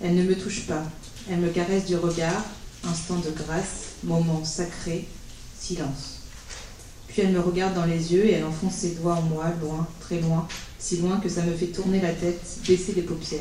Elle 0.00 0.14
ne 0.14 0.22
me 0.22 0.36
touche 0.36 0.68
pas. 0.68 0.84
Elle 1.28 1.40
me 1.40 1.48
caresse 1.48 1.86
du 1.86 1.96
regard, 1.96 2.44
instant 2.88 3.16
de 3.16 3.30
grâce, 3.30 3.94
moment 4.04 4.44
sacré, 4.44 5.08
silence. 5.58 6.20
Puis 7.08 7.22
elle 7.22 7.32
me 7.32 7.40
regarde 7.40 7.74
dans 7.74 7.84
les 7.84 8.12
yeux 8.12 8.24
et 8.24 8.34
elle 8.34 8.44
enfonce 8.44 8.76
ses 8.76 8.90
doigts 8.90 9.16
en 9.16 9.22
moi, 9.22 9.46
loin, 9.60 9.88
très 9.98 10.20
loin, 10.20 10.46
si 10.78 10.98
loin 10.98 11.18
que 11.18 11.28
ça 11.28 11.42
me 11.42 11.52
fait 11.52 11.66
tourner 11.66 12.00
la 12.00 12.12
tête, 12.12 12.40
baisser 12.68 12.92
les 12.92 13.02
paupières. 13.02 13.40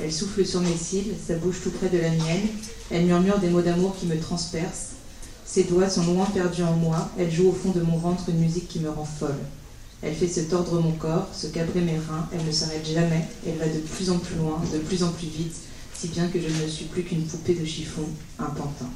Elle 0.00 0.12
souffle 0.12 0.46
sur 0.46 0.62
mes 0.62 0.78
cils, 0.78 1.12
sa 1.26 1.34
bouche 1.34 1.60
tout 1.62 1.72
près 1.72 1.90
de 1.90 1.98
la 1.98 2.08
mienne. 2.08 2.48
Elle 2.90 3.04
murmure 3.04 3.38
des 3.38 3.50
mots 3.50 3.60
d'amour 3.60 3.94
qui 4.00 4.06
me 4.06 4.18
transpercent. 4.18 4.92
Ses 5.52 5.64
doigts 5.64 5.90
sont 5.90 6.06
loin 6.06 6.24
perdus 6.24 6.62
en 6.62 6.72
moi, 6.72 7.10
elle 7.18 7.30
joue 7.30 7.50
au 7.50 7.52
fond 7.52 7.72
de 7.72 7.82
mon 7.82 7.98
ventre 7.98 8.30
une 8.30 8.38
musique 8.38 8.68
qui 8.68 8.80
me 8.80 8.88
rend 8.88 9.04
folle. 9.04 9.36
Elle 10.00 10.14
fait 10.14 10.26
se 10.26 10.40
tordre 10.40 10.80
mon 10.80 10.92
corps, 10.92 11.28
se 11.30 11.48
cabrer 11.48 11.82
mes 11.82 11.98
reins, 11.98 12.26
elle 12.32 12.46
ne 12.46 12.50
s'arrête 12.50 12.86
jamais, 12.86 13.28
elle 13.46 13.58
va 13.58 13.66
de 13.66 13.80
plus 13.80 14.08
en 14.08 14.16
plus 14.16 14.36
loin, 14.36 14.62
de 14.72 14.78
plus 14.78 15.02
en 15.02 15.10
plus 15.10 15.26
vite, 15.26 15.54
si 15.92 16.08
bien 16.08 16.28
que 16.28 16.40
je 16.40 16.46
ne 16.46 16.66
suis 16.66 16.86
plus 16.86 17.02
qu'une 17.02 17.26
poupée 17.26 17.52
de 17.52 17.66
chiffon, 17.66 18.00
un 18.38 18.46
pantin. 18.46 18.88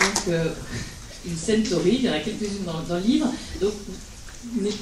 Donc, 0.00 0.28
euh, 0.28 0.48
une 1.26 1.36
scène 1.36 1.62
torride, 1.62 1.98
il 1.98 2.04
y 2.06 2.08
en 2.08 2.14
a 2.14 2.20
quelques-unes 2.20 2.64
dans, 2.64 2.94
le 2.94 3.02
livre. 3.02 3.26
Donc, 3.60 3.74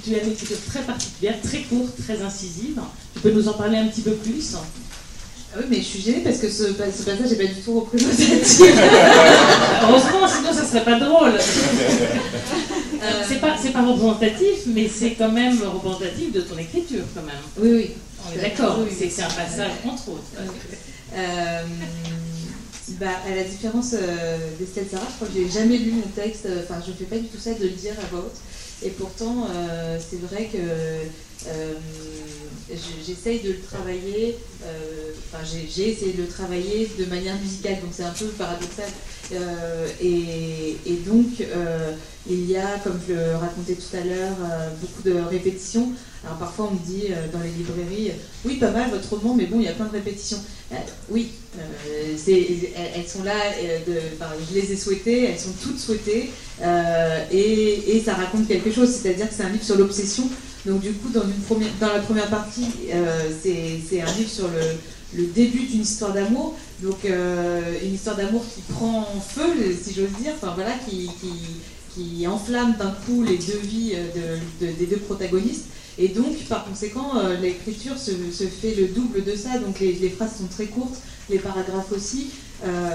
tu 0.05 0.15
as 0.15 0.23
une 0.23 0.33
écriture 0.33 0.57
très 0.67 0.81
particulière, 0.83 1.35
très 1.43 1.63
courte, 1.63 1.93
très 2.03 2.21
incisive. 2.23 2.81
Tu 3.15 3.21
peux 3.21 3.31
nous 3.33 3.49
en 3.49 3.55
parler 3.55 3.79
un 3.79 3.87
petit 3.87 4.03
peu 4.03 4.13
plus? 4.13 4.55
Ah 4.57 5.59
oui, 5.61 5.67
mais 5.71 5.77
je 5.77 5.83
suis 5.83 6.01
gênée 6.01 6.23
parce 6.25 6.39
que 6.39 6.51
ce, 6.51 6.67
ce 6.67 6.73
passage 6.73 7.31
n'est 7.31 7.37
pas 7.37 7.53
du 7.53 7.61
tout 7.61 7.79
représentatif. 7.81 8.61
Heureusement, 9.83 10.27
sinon 10.27 10.53
ça 10.53 10.65
serait 10.65 10.85
pas 10.85 10.99
drôle. 10.99 11.35
Euh, 13.05 13.23
c'est 13.29 13.41
pas, 13.41 13.57
pas 13.73 13.87
représentatif, 13.87 14.67
mais 14.67 14.89
c'est 14.89 15.13
quand 15.13 15.31
même 15.31 15.61
représentatif 15.63 16.33
de 16.33 16.41
ton 16.41 16.59
écriture, 16.59 17.05
quand 17.15 17.23
même. 17.23 17.35
Oui, 17.59 17.73
oui. 17.73 17.91
On 18.27 18.39
est 18.39 18.43
d'accord, 18.43 18.79
c'est 18.91 19.11
c'est 19.11 19.23
un 19.23 19.29
passage, 19.29 19.71
entre 19.87 20.09
autres. 20.09 20.25
Euh, 21.15 21.63
bah, 22.99 23.07
à 23.31 23.35
la 23.35 23.45
différence 23.45 23.95
euh, 23.95 24.39
d'Estelle 24.59 24.87
Sarah, 24.91 25.07
je 25.11 25.17
crois 25.17 25.29
que 25.29 25.35
j'ai 25.35 25.49
jamais 25.49 25.77
lu 25.77 25.93
mon 25.93 26.09
texte, 26.21 26.49
enfin, 26.65 26.81
je 26.85 26.91
ne 26.91 26.97
fais 26.97 27.05
pas 27.05 27.17
du 27.17 27.27
tout 27.27 27.39
ça 27.39 27.53
de 27.53 27.63
le 27.63 27.71
dire 27.71 27.93
à 28.03 28.07
voix 28.11 28.21
haute. 28.21 28.41
Et 28.85 28.91
pourtant, 28.91 29.49
c'est 29.99 30.21
vrai 30.21 30.49
que 30.53 30.59
j'essaye 33.07 33.41
de 33.41 33.51
le 33.51 33.61
travailler, 33.61 34.37
euh, 34.65 35.11
enfin 35.33 35.45
j'ai 35.45 35.91
essayé 35.91 36.13
de 36.13 36.23
le 36.23 36.29
travailler 36.29 36.91
de 36.99 37.05
manière 37.07 37.37
musicale, 37.37 37.81
donc 37.83 37.91
c'est 37.93 38.05
un 38.05 38.13
peu 38.13 38.27
paradoxal. 38.27 38.89
Euh, 39.33 39.89
et, 40.03 40.77
donc 41.07 41.41
euh, 41.41 41.93
il 42.29 42.51
y 42.51 42.57
a, 42.57 42.79
comme 42.83 42.99
je 43.07 43.15
le 43.15 43.37
racontais 43.37 43.75
tout 43.75 43.97
à 43.97 44.05
l'heure, 44.05 44.37
beaucoup 44.81 45.03
de 45.03 45.21
répétitions. 45.29 45.93
Alors 46.25 46.39
parfois 46.39 46.71
on 46.71 46.75
me 46.75 46.79
dit 46.79 47.09
dans 47.33 47.41
les 47.41 47.51
librairies, 47.51 48.13
oui 48.45 48.57
pas 48.57 48.71
mal 48.71 48.91
votre 48.91 49.15
roman, 49.15 49.35
mais 49.35 49.45
bon 49.47 49.61
il 49.61 49.67
y 49.67 49.69
a 49.69 49.73
plein 49.73 49.87
de 49.87 49.93
répétitions. 49.93 50.39
oui, 51.11 51.33
elles, 51.59 53.07
sont 53.07 53.23
là, 53.25 53.35
je 53.59 54.55
les 54.55 54.73
ai 54.73 54.77
souhaitées, 54.77 55.25
elles 55.25 55.39
sont 55.39 55.53
toutes 55.63 55.79
souhaitées, 55.79 56.31
et, 57.31 58.03
ça 58.05 58.15
raconte 58.15 58.49
quelque 58.49 58.73
chose, 58.73 58.91
c'est-à-dire 58.91 59.29
que 59.29 59.35
c'est 59.35 59.45
un 59.45 59.51
livre 59.51 59.65
sur 59.65 59.77
l'obsession. 59.77 60.29
Donc 60.67 60.81
du 60.81 60.93
coup, 60.93 61.11
dans, 61.11 61.23
la 61.93 62.01
première 62.01 62.29
partie, 62.29 62.69
euh, 62.93 63.31
c'est 63.43 64.01
un 64.01 64.13
livre 64.17 64.31
sur 64.31 64.49
le, 64.49 65.27
début 65.27 65.61
d'une 65.67 65.83
histoire 65.83 66.13
d'amour. 66.13 66.55
Donc 66.83 67.05
euh, 67.05 67.61
une 67.83 67.95
histoire 67.95 68.17
d'amour 68.17 68.45
qui 68.55 68.63
prend 68.73 69.07
feu, 69.21 69.43
si 69.81 69.95
j'ose 69.95 70.11
dire, 70.23 70.33
enfin 70.35 70.53
voilà, 70.55 70.73
qui, 70.89 72.27
enflamme 72.27 72.75
d'un 72.79 72.93
coup 73.07 73.23
les 73.23 73.37
deux 73.37 73.61
vies 73.63 73.93
euh, 73.95 74.39
de, 74.61 74.73
des 74.73 74.87
deux 74.87 74.97
protagonistes. 74.97 75.67
Et 75.99 76.09
donc, 76.09 76.37
par 76.49 76.65
conséquent, 76.65 77.13
l'écriture 77.41 77.97
se, 77.97 78.11
fait 78.45 78.75
le 78.75 78.89
double 78.89 79.23
de 79.25 79.37
ça. 79.37 79.59
Donc 79.59 79.79
les, 79.81 80.11
phrases 80.11 80.37
sont 80.39 80.49
très 80.49 80.67
courtes, 80.67 80.97
les 81.31 81.39
paragraphes 81.39 81.93
aussi. 81.93 82.31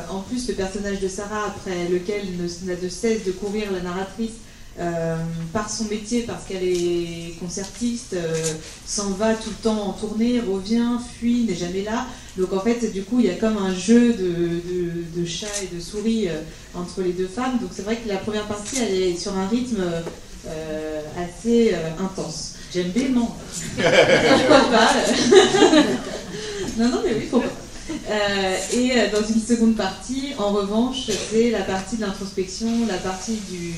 en 0.10 0.20
plus, 0.20 0.47
le 0.50 0.54
personnage 0.56 1.00
de 1.00 1.08
Sarah, 1.08 1.45
après 1.47 1.88
lequel 1.88 2.24
n'a 2.64 2.76
de 2.76 2.89
cesse 2.89 3.24
de 3.24 3.32
courir 3.32 3.72
la 3.72 3.82
narratrice, 3.82 4.34
euh, 4.80 5.18
par 5.52 5.70
son 5.70 5.86
métier, 5.86 6.22
parce 6.22 6.45
qu'elle 6.45 6.64
est 6.64 7.38
concertiste, 7.38 8.14
euh, 8.14 8.34
s'en 8.86 9.10
va 9.10 9.34
tout 9.34 9.50
le 9.50 9.62
temps 9.62 9.89
en 9.89 9.91
tournée, 9.91 10.39
revient, 10.39 10.91
fuit, 11.18 11.43
n'est 11.43 11.56
jamais 11.56 11.82
là. 11.82 12.06
Donc 12.38 12.54
en 12.54 12.62
fait, 12.62 12.89
du 12.93 13.04
coup, 13.04 13.20
il 13.20 13.26
y 13.26 13.30
a 13.30 13.34
comme 13.34 13.58
un 13.58 13.76
jeu 13.76 14.14
de, 14.14 15.20
de, 15.20 15.26
chat 15.26 15.47
et 15.64 15.76
de 15.76 15.82
souris 15.82 16.30
euh, 16.30 16.39
entre 16.76 17.02
les 17.02 17.12
deux 17.12 17.28
femmes. 17.28 17.58
Donc 17.60 17.72
c'est 17.74 17.82
vrai 17.82 17.97
que 17.97 18.08
la 18.08 18.18
première 18.18 18.47
partie, 18.47 18.78
elle 18.82 18.93
est 18.93 19.18
sur 19.18 19.38
un 19.38 19.47
rythme 19.47 19.84
assez 21.18 21.76
intense. 22.00 22.49
J'aime 22.74 22.89
bien, 22.89 23.09
non 23.09 23.30
Pourquoi 23.76 24.59
pas? 24.72 24.93
Non, 26.78 26.88
non, 26.88 27.01
mais 27.03 27.13
oui, 27.13 27.28
pourquoi 27.30 27.51
et 28.74 28.91
dans 29.11 29.26
une 29.28 29.41
seconde 29.41 29.76
partie, 29.76 30.34
en 30.38 30.51
revanche, 30.51 31.09
c'est 31.32 31.49
la 31.49 31.61
partie 31.61 31.97
de 31.97 32.01
l'introspection, 32.01 32.67
la 32.88 32.97
partie 32.97 33.39
du, 33.49 33.74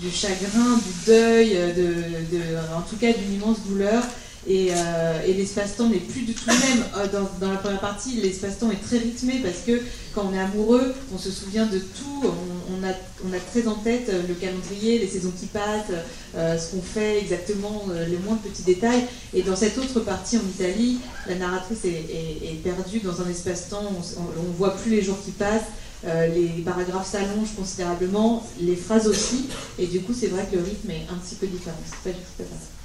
du 0.00 0.10
chagrin, 0.10 0.76
du 0.76 1.06
deuil, 1.06 1.52
euh, 1.54 1.72
de, 1.72 2.74
en 2.76 2.82
tout 2.82 2.96
cas 2.96 3.12
d'une 3.12 3.34
immense 3.34 3.62
douleur. 3.66 4.02
Euh, 4.50 5.26
et, 5.26 5.34
l'espace-temps 5.34 5.88
n'est 5.88 5.98
plus 5.98 6.22
du 6.22 6.34
tout 6.34 6.48
le 6.48 6.52
même. 6.52 6.84
Euh, 6.96 7.06
dans, 7.40 7.50
la 7.50 7.58
première 7.58 7.80
partie, 7.80 8.20
l'espace-temps 8.20 8.70
est 8.70 8.82
très 8.82 8.98
rythmé 8.98 9.40
parce 9.42 9.60
que 9.66 9.80
quand 10.14 10.28
on 10.30 10.34
est 10.34 10.40
amoureux, 10.40 10.94
on 11.14 11.18
se 11.18 11.30
souvient 11.30 11.66
de 11.66 11.78
tout, 11.78 12.24
on, 12.24 12.82
a, 12.84 13.38
très 13.50 13.66
en 13.66 13.74
tête 13.74 14.10
le 14.28 14.34
calendrier, 14.34 14.98
les 14.98 15.06
saisons 15.06 15.32
qui 15.38 15.46
passent, 15.46 15.92
ce 16.34 16.70
qu'on 16.70 16.82
fait 16.82 17.18
exactement, 17.18 17.86
les 18.08 18.18
moindres 18.18 18.42
petits 18.42 18.62
détails. 18.62 19.04
Et 19.32 19.42
dans 19.42 19.56
cette 19.56 19.78
autre 19.78 20.00
partie 20.00 20.36
en 20.36 20.42
Italie, 20.42 20.98
la 21.26 21.36
narratrice 21.36 21.84
est, 21.86 22.62
perdue 22.62 23.00
dans 23.00 23.22
un 23.22 23.30
espace-temps, 23.30 23.90
on 24.18 24.42
ne 24.42 24.56
voit 24.58 24.76
plus 24.76 24.90
les 24.90 25.02
jours 25.02 25.16
qui 25.24 25.30
passent, 25.30 25.62
euh, 26.04 26.26
les 26.26 26.62
paragraphes 26.62 27.10
s'allongent 27.10 27.54
considérablement, 27.56 28.44
les 28.60 28.74
phrases 28.74 29.06
aussi, 29.06 29.46
et 29.78 29.86
du 29.86 30.00
coup 30.00 30.12
c'est 30.12 30.26
vrai 30.26 30.46
que 30.50 30.56
le 30.56 30.62
rythme 30.64 30.90
est 30.90 31.06
un 31.08 31.16
petit 31.16 31.36
peu 31.36 31.46
différent. 31.46 31.76
Pas 32.02 32.10
du 32.10 32.16
tout 32.16 32.42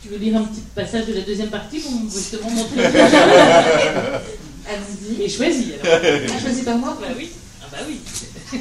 Tu 0.08 0.14
veux 0.14 0.20
lire 0.20 0.38
un 0.38 0.44
petit 0.44 0.62
passage 0.74 1.06
de 1.08 1.14
la 1.16 1.22
deuxième 1.22 1.50
partie 1.50 1.80
pour 1.80 1.92
justement 2.10 2.50
montrer 2.50 2.78
le 2.78 2.84
Allons-y. 4.70 5.24
Et 5.24 5.28
choisis 5.30 5.74
alors. 5.84 6.00
Ah, 6.02 6.40
choisi 6.40 6.62
par 6.62 6.78
moi 6.78 6.98
Bah 7.02 7.08
oui. 7.18 7.30
Ah 7.62 7.66
bah 7.70 7.80
oui. 7.86 8.00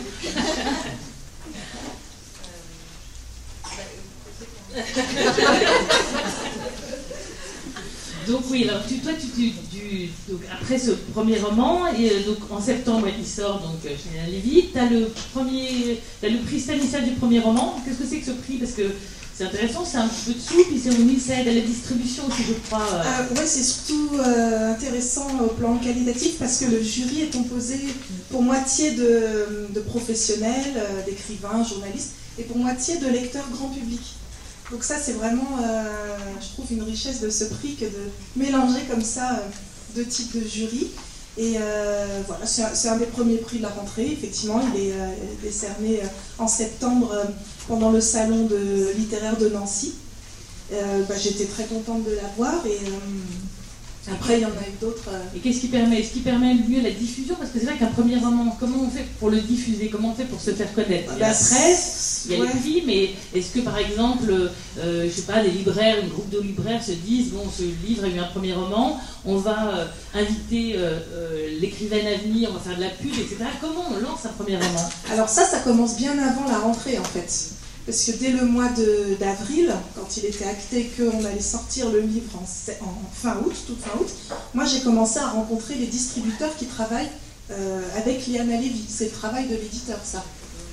Donc 8.26 8.42
oui, 8.50 8.68
alors 8.68 8.84
tu, 8.88 8.98
toi, 8.98 9.12
tu, 9.12 9.52
donc, 10.28 10.40
après 10.52 10.76
ce 10.76 10.90
premier 11.12 11.38
roman, 11.38 11.86
et, 11.96 12.10
euh, 12.10 12.26
donc 12.26 12.38
en 12.50 12.60
septembre 12.60 13.06
il 13.16 13.24
sort 13.24 13.60
donc 13.60 13.76
euh, 13.84 13.90
chez 13.90 14.28
Lévy, 14.28 14.70
tu 14.72 14.78
as 14.78 14.86
le 14.90 15.08
premier, 15.32 16.00
as 16.24 16.28
le 16.28 16.38
prix 16.38 16.58
Stanislas 16.58 17.04
du 17.04 17.12
premier 17.12 17.38
roman. 17.38 17.80
Qu'est-ce 17.84 17.98
que 17.98 18.04
c'est 18.04 18.18
que 18.18 18.26
ce 18.26 18.32
prix? 18.32 18.56
Parce 18.56 18.72
que 18.72 18.82
c'est 19.36 19.44
intéressant, 19.44 19.84
c'est 19.84 19.98
un 19.98 20.08
petit 20.08 20.24
peu 20.26 20.34
de 20.34 20.40
sous, 20.40 20.64
puis 20.64 20.80
c'est 20.82 20.90
remis, 20.90 21.20
aide 21.30 21.48
à 21.48 21.52
la 21.52 21.60
distribution 21.60 22.26
aussi, 22.26 22.42
je 22.48 22.54
crois. 22.66 22.86
Euh. 22.92 23.26
oui, 23.32 23.42
c'est 23.44 23.62
surtout 23.62 24.10
intéressant 24.72 25.28
au 25.44 25.48
plan 25.48 25.76
qualitatif 25.76 26.38
parce 26.38 26.58
que 26.58 26.64
le 26.66 26.82
jury 26.82 27.22
est 27.22 27.32
composé 27.32 27.78
pour 28.30 28.42
moitié 28.42 28.92
de, 28.92 29.80
professionnels, 29.86 30.82
d'écrivains, 31.04 31.62
journalistes, 31.64 32.12
et 32.38 32.44
pour 32.44 32.56
moitié 32.58 32.96
de 32.98 33.08
lecteurs 33.08 33.48
grand 33.50 33.68
public. 33.68 34.00
Donc 34.70 34.82
ça, 34.82 34.96
c'est 35.00 35.12
vraiment, 35.12 35.58
euh, 35.62 36.16
je 36.40 36.48
trouve, 36.48 36.66
une 36.72 36.82
richesse 36.82 37.20
de 37.20 37.30
ce 37.30 37.44
prix 37.44 37.76
que 37.76 37.84
de 37.84 38.10
mélanger 38.34 38.80
comme 38.90 39.02
ça 39.02 39.34
euh, 39.34 39.42
deux 39.94 40.04
types 40.04 40.34
de 40.34 40.46
jury. 40.46 40.88
Et 41.38 41.56
euh, 41.60 42.22
voilà, 42.26 42.46
c'est 42.46 42.88
un, 42.88 42.96
des 42.96 43.06
premiers 43.06 43.36
prix 43.36 43.58
de 43.58 43.62
la 43.62 43.68
rentrée, 43.68 44.06
effectivement. 44.06 44.60
Il 44.74 44.80
est 44.80 44.94
décerné 45.42 46.00
en 46.38 46.48
septembre 46.48 47.14
pendant 47.68 47.90
le 47.90 48.00
salon 48.00 48.48
littéraire 48.96 49.36
de 49.36 49.48
Nancy. 49.48 49.94
Bah, 50.70 51.14
j'étais 51.20 51.44
très 51.44 51.64
contente 51.64 52.04
de 52.04 52.16
l'avoir 52.16 52.54
après, 54.12 54.38
il 54.38 54.42
y 54.42 54.44
en 54.44 54.48
a 54.50 54.68
eu 54.68 54.76
d'autres. 54.80 55.08
Euh, 55.08 55.36
et 55.36 55.40
qu'est-ce 55.40 55.60
qui 55.60 55.66
permet 55.68 56.00
Est-ce 56.00 56.12
qui 56.12 56.20
permet 56.20 56.54
mieux 56.54 56.80
la 56.80 56.90
diffusion? 56.90 57.34
Parce 57.36 57.50
que 57.50 57.58
c'est 57.58 57.66
vrai 57.66 57.76
qu'un 57.76 57.86
premier 57.86 58.16
roman, 58.16 58.56
comment 58.58 58.84
on 58.84 58.90
fait 58.90 59.04
pour 59.18 59.30
le 59.30 59.40
diffuser? 59.40 59.88
Comment 59.88 60.10
on 60.10 60.14
fait 60.14 60.24
pour 60.24 60.40
se 60.40 60.52
faire 60.52 60.72
connaître? 60.74 61.12
Il 61.16 61.20
y 61.20 61.22
a 61.24 61.28
la 61.28 61.34
presse, 61.34 62.26
il 62.26 62.32
y 62.32 62.40
a 62.40 62.44
les 62.44 62.50
prix, 62.50 62.82
mais 62.86 63.10
est-ce 63.34 63.52
que 63.52 63.60
par 63.60 63.78
exemple, 63.78 64.32
euh, 64.78 65.04
je 65.04 65.10
sais 65.10 65.22
pas, 65.22 65.42
des 65.42 65.50
libraires, 65.50 65.96
un 66.04 66.06
groupe 66.06 66.30
de 66.30 66.40
libraires 66.40 66.82
se 66.82 66.92
disent 66.92 67.30
bon, 67.30 67.44
ce 67.50 67.62
livre 67.86 68.04
a 68.04 68.08
eu 68.08 68.18
un 68.18 68.28
premier 68.28 68.52
roman, 68.52 69.00
on 69.24 69.36
va 69.36 69.74
euh, 69.74 69.86
inviter 70.14 70.76
l'écrivaine 71.60 72.06
à 72.06 72.16
venir, 72.16 72.50
on 72.50 72.54
va 72.54 72.60
faire 72.60 72.76
de 72.76 72.82
la 72.82 72.90
pub, 72.90 73.12
etc. 73.12 73.36
Comment 73.60 73.86
on 73.90 74.00
lance 74.00 74.24
un 74.24 74.28
premier 74.40 74.56
roman? 74.56 74.88
Alors 75.12 75.28
ça, 75.28 75.44
ça 75.44 75.58
commence 75.60 75.96
bien 75.96 76.12
avant 76.12 76.48
la 76.48 76.58
rentrée 76.58 76.98
en 76.98 77.04
fait 77.04 77.56
parce 77.86 78.04
que 78.04 78.12
dès 78.12 78.30
le 78.30 78.44
mois 78.44 78.68
d'avril, 79.20 79.72
quand 79.94 80.16
il 80.16 80.24
était 80.26 80.44
acté 80.44 80.90
qu'on 80.96 81.24
allait 81.24 81.40
sortir 81.40 81.88
le 81.90 82.00
livre 82.00 82.30
en, 82.34 82.44
fin 83.12 83.36
août, 83.44 83.54
toute 83.66 83.80
fin 83.80 83.96
août, 84.00 84.08
moi 84.54 84.64
j'ai 84.64 84.80
commencé 84.80 85.18
à 85.20 85.28
rencontrer 85.28 85.76
les 85.76 85.86
distributeurs 85.86 86.54
qui 86.56 86.66
travaillent 86.66 87.10
euh, 87.52 87.80
avec 87.96 88.26
Liana 88.26 88.56
Levy. 88.56 88.84
C'est 88.88 89.06
le 89.06 89.10
travail 89.12 89.46
de 89.46 89.54
l'éditeur, 89.54 89.98
ça. 90.02 90.24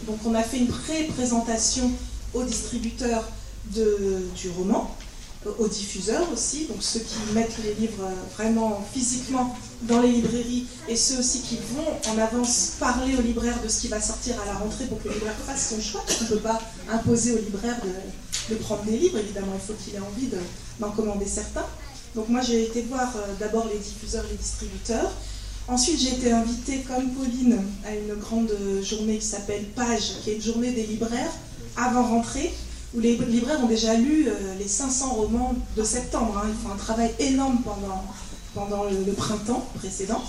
Donc 0.07 0.17
on 0.25 0.33
a 0.33 0.41
fait 0.41 0.57
une 0.57 0.67
pré-présentation 0.67 1.91
aux 2.33 2.43
distributeurs 2.43 3.23
du 3.65 4.49
roman 4.57 4.93
aux 5.59 5.67
diffuseurs 5.67 6.31
aussi, 6.31 6.67
donc 6.67 6.77
ceux 6.81 6.99
qui 6.99 7.33
mettent 7.33 7.57
les 7.63 7.73
livres 7.73 8.09
vraiment 8.35 8.83
physiquement 8.93 9.55
dans 9.83 10.01
les 10.01 10.11
librairies 10.11 10.65
et 10.87 10.95
ceux 10.95 11.19
aussi 11.19 11.41
qui 11.41 11.57
vont 11.57 12.11
en 12.11 12.17
avance 12.17 12.73
parler 12.79 13.15
aux 13.15 13.21
libraires 13.21 13.61
de 13.63 13.67
ce 13.67 13.81
qui 13.81 13.87
va 13.87 14.01
sortir 14.01 14.35
à 14.41 14.45
la 14.45 14.53
rentrée 14.53 14.85
pour 14.85 15.01
que 15.01 15.07
le 15.07 15.15
libraire 15.15 15.35
fasse 15.45 15.69
son 15.69 15.81
choix. 15.81 16.03
On 16.21 16.23
ne 16.23 16.29
peut 16.29 16.37
pas 16.37 16.61
imposer 16.89 17.33
au 17.33 17.37
libraire 17.37 17.77
de, 18.49 18.55
prendre 18.55 18.83
des 18.83 18.97
livres, 18.97 19.17
évidemment, 19.17 19.53
il 19.55 19.65
faut 19.65 19.73
qu'il 19.81 19.95
ait 19.95 19.99
envie 19.99 20.29
d'en 20.79 20.91
commander 20.91 21.25
certains. 21.25 21.65
Donc 22.15 22.29
moi 22.29 22.41
j'ai 22.41 22.63
été 22.63 22.83
voir 22.83 23.11
d'abord 23.39 23.67
les 23.71 23.79
diffuseurs, 23.79 24.25
les 24.29 24.37
distributeurs. 24.37 25.11
Ensuite 25.67 25.99
j'ai 25.99 26.09
été 26.09 26.31
invitée 26.31 26.83
comme 26.87 27.09
Pauline 27.11 27.59
à 27.85 27.95
une 27.95 28.19
grande 28.19 28.51
journée 28.83 29.17
qui 29.17 29.25
s'appelle 29.25 29.63
Page, 29.75 30.13
qui 30.23 30.31
est 30.31 30.35
une 30.35 30.41
journée 30.41 30.71
des 30.71 30.83
libraires 30.83 31.31
avant 31.75 32.03
rentrée, 32.03 32.53
où 32.95 32.99
les 32.99 33.15
libraires 33.15 33.63
ont 33.63 33.67
déjà 33.67 33.95
lu 33.95 34.27
les 34.59 34.67
500 34.67 35.13
romans 35.13 35.55
de 35.75 35.83
septembre. 35.83 36.39
Hein. 36.43 36.49
Ils 36.49 36.67
font 36.67 36.73
un 36.73 36.77
travail 36.77 37.11
énorme 37.19 37.59
pendant, 37.63 38.03
pendant 38.53 38.85
le, 38.85 39.13
printemps 39.13 39.67
précédent. 39.75 40.23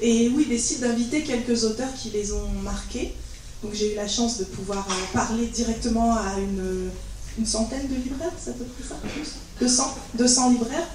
Et 0.00 0.28
oui, 0.28 0.44
ils 0.46 0.48
décident 0.48 0.88
d'inviter 0.88 1.22
quelques 1.22 1.64
auteurs 1.64 1.92
qui 1.94 2.10
les 2.10 2.32
ont 2.32 2.48
marqués. 2.62 3.14
Donc 3.62 3.72
j'ai 3.74 3.94
eu 3.94 3.96
la 3.96 4.08
chance 4.08 4.38
de 4.38 4.44
pouvoir 4.44 4.86
euh, 4.88 5.14
parler 5.14 5.46
directement 5.46 6.14
à 6.14 6.38
une, 6.38 6.90
une 7.38 7.46
centaine 7.46 7.88
de 7.88 7.94
libraires, 7.94 8.32
ça 8.38 8.52
peut 8.52 8.64
être 8.64 8.88
ça 8.88 8.96
200, 9.60 9.94
200 10.14 10.50
libraires. 10.50 10.88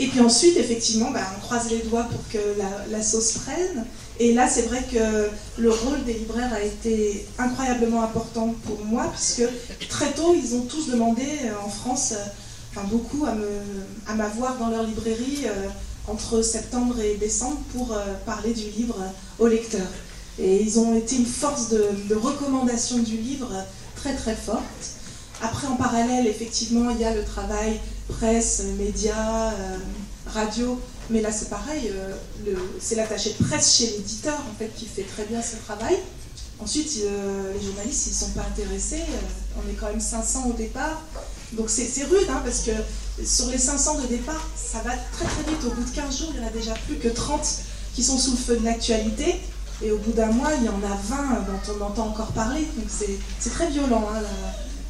Et 0.00 0.08
puis 0.08 0.20
ensuite, 0.20 0.56
effectivement, 0.56 1.10
bah, 1.12 1.20
on 1.36 1.40
croise 1.40 1.70
les 1.70 1.78
doigts 1.78 2.04
pour 2.04 2.20
que 2.28 2.38
la, 2.90 3.02
sauce 3.02 3.38
prenne. 3.44 3.84
Et 4.18 4.34
là, 4.34 4.48
c'est 4.48 4.62
vrai 4.62 4.82
que 4.92 5.28
le 5.60 5.70
rôle 5.70 6.02
des 6.04 6.14
libraires 6.14 6.52
a 6.52 6.62
été 6.62 7.26
incroyablement 7.38 8.02
important 8.02 8.54
pour 8.64 8.84
moi, 8.84 9.12
puisque 9.12 9.44
très 9.88 10.12
tôt, 10.12 10.34
ils 10.34 10.54
ont 10.56 10.62
tous 10.62 10.88
demandé 10.90 11.22
euh, 11.22 11.64
en 11.64 11.68
France, 11.68 12.12
euh, 12.12 12.24
beaucoup, 12.82 13.24
à 13.26 14.14
m'avoir 14.14 14.58
dans 14.58 14.68
leur 14.68 14.82
librairie 14.82 15.46
entre 16.08 16.42
septembre 16.42 17.00
et 17.00 17.16
décembre 17.16 17.58
pour 17.72 17.96
parler 18.26 18.52
du 18.52 18.70
livre 18.70 18.96
aux 19.38 19.46
lecteurs. 19.46 19.88
Et 20.38 20.62
ils 20.62 20.78
ont 20.78 20.94
été 20.96 21.16
une 21.16 21.26
force 21.26 21.68
de, 21.68 22.14
recommandation 22.14 22.98
du 22.98 23.16
livre 23.16 23.52
très 23.96 24.14
très 24.14 24.34
forte. 24.34 24.62
Après, 25.42 25.66
en 25.66 25.76
parallèle, 25.76 26.26
effectivement, 26.26 26.90
il 26.90 27.00
y 27.00 27.04
a 27.04 27.14
le 27.14 27.24
travail 27.24 27.80
presse, 28.08 28.62
médias, 28.78 29.52
euh, 29.52 29.78
radio. 30.26 30.80
Mais 31.10 31.20
là, 31.20 31.30
c'est 31.30 31.50
pareil, 31.50 31.90
euh, 31.92 32.54
c'est 32.80 32.94
l'attaché 32.94 33.34
de 33.38 33.44
presse 33.44 33.76
chez 33.76 33.86
l'éditeur 33.88 34.38
en 34.38 34.58
fait 34.58 34.70
qui 34.74 34.86
fait 34.86 35.02
très 35.02 35.24
bien 35.24 35.42
ce 35.42 35.56
travail. 35.56 35.96
Ensuite, 36.60 36.98
euh, 37.04 37.52
les 37.52 37.66
journalistes, 37.66 38.06
ils 38.06 38.10
ne 38.10 38.14
sont 38.14 38.30
pas 38.30 38.46
intéressés. 38.48 39.02
on 39.56 39.70
est 39.70 39.74
quand 39.74 39.88
même 39.88 40.00
500 40.00 40.46
au 40.48 40.52
départ. 40.52 41.02
Donc 41.52 41.70
c'est 41.70 42.04
rude, 42.04 42.28
hein, 42.30 42.40
parce 42.44 42.60
que 42.60 42.72
sur 43.24 43.46
les 43.46 43.58
500 43.58 44.00
de 44.00 44.06
départ, 44.06 44.48
ça 44.56 44.78
va 44.78 44.90
très 44.90 45.24
très 45.24 45.50
vite. 45.50 45.64
Au 45.66 45.70
bout 45.70 45.84
de 45.84 45.94
15 45.94 46.18
jours, 46.18 46.28
il 46.34 46.40
n'y 46.40 46.44
en 46.44 46.48
a 46.48 46.52
déjà 46.52 46.74
plus 46.86 46.96
que 46.96 47.08
30 47.08 47.40
qui 47.94 48.02
sont 48.02 48.18
sous 48.18 48.32
le 48.32 48.36
feu 48.36 48.56
de 48.56 48.64
l'actualité. 48.64 49.36
Et 49.82 49.90
au 49.90 49.98
bout 49.98 50.12
d'un 50.12 50.32
mois, 50.32 50.50
il 50.58 50.64
y 50.64 50.68
en 50.68 50.82
a 50.82 50.96
20 50.96 51.16
dont 51.46 51.78
on 51.78 51.84
entend 51.84 52.08
encore 52.08 52.32
parler. 52.32 52.66
Donc 52.76 52.86
c'est 52.88 53.50
très 53.50 53.68
violent, 53.70 54.08
hein, 54.14 54.20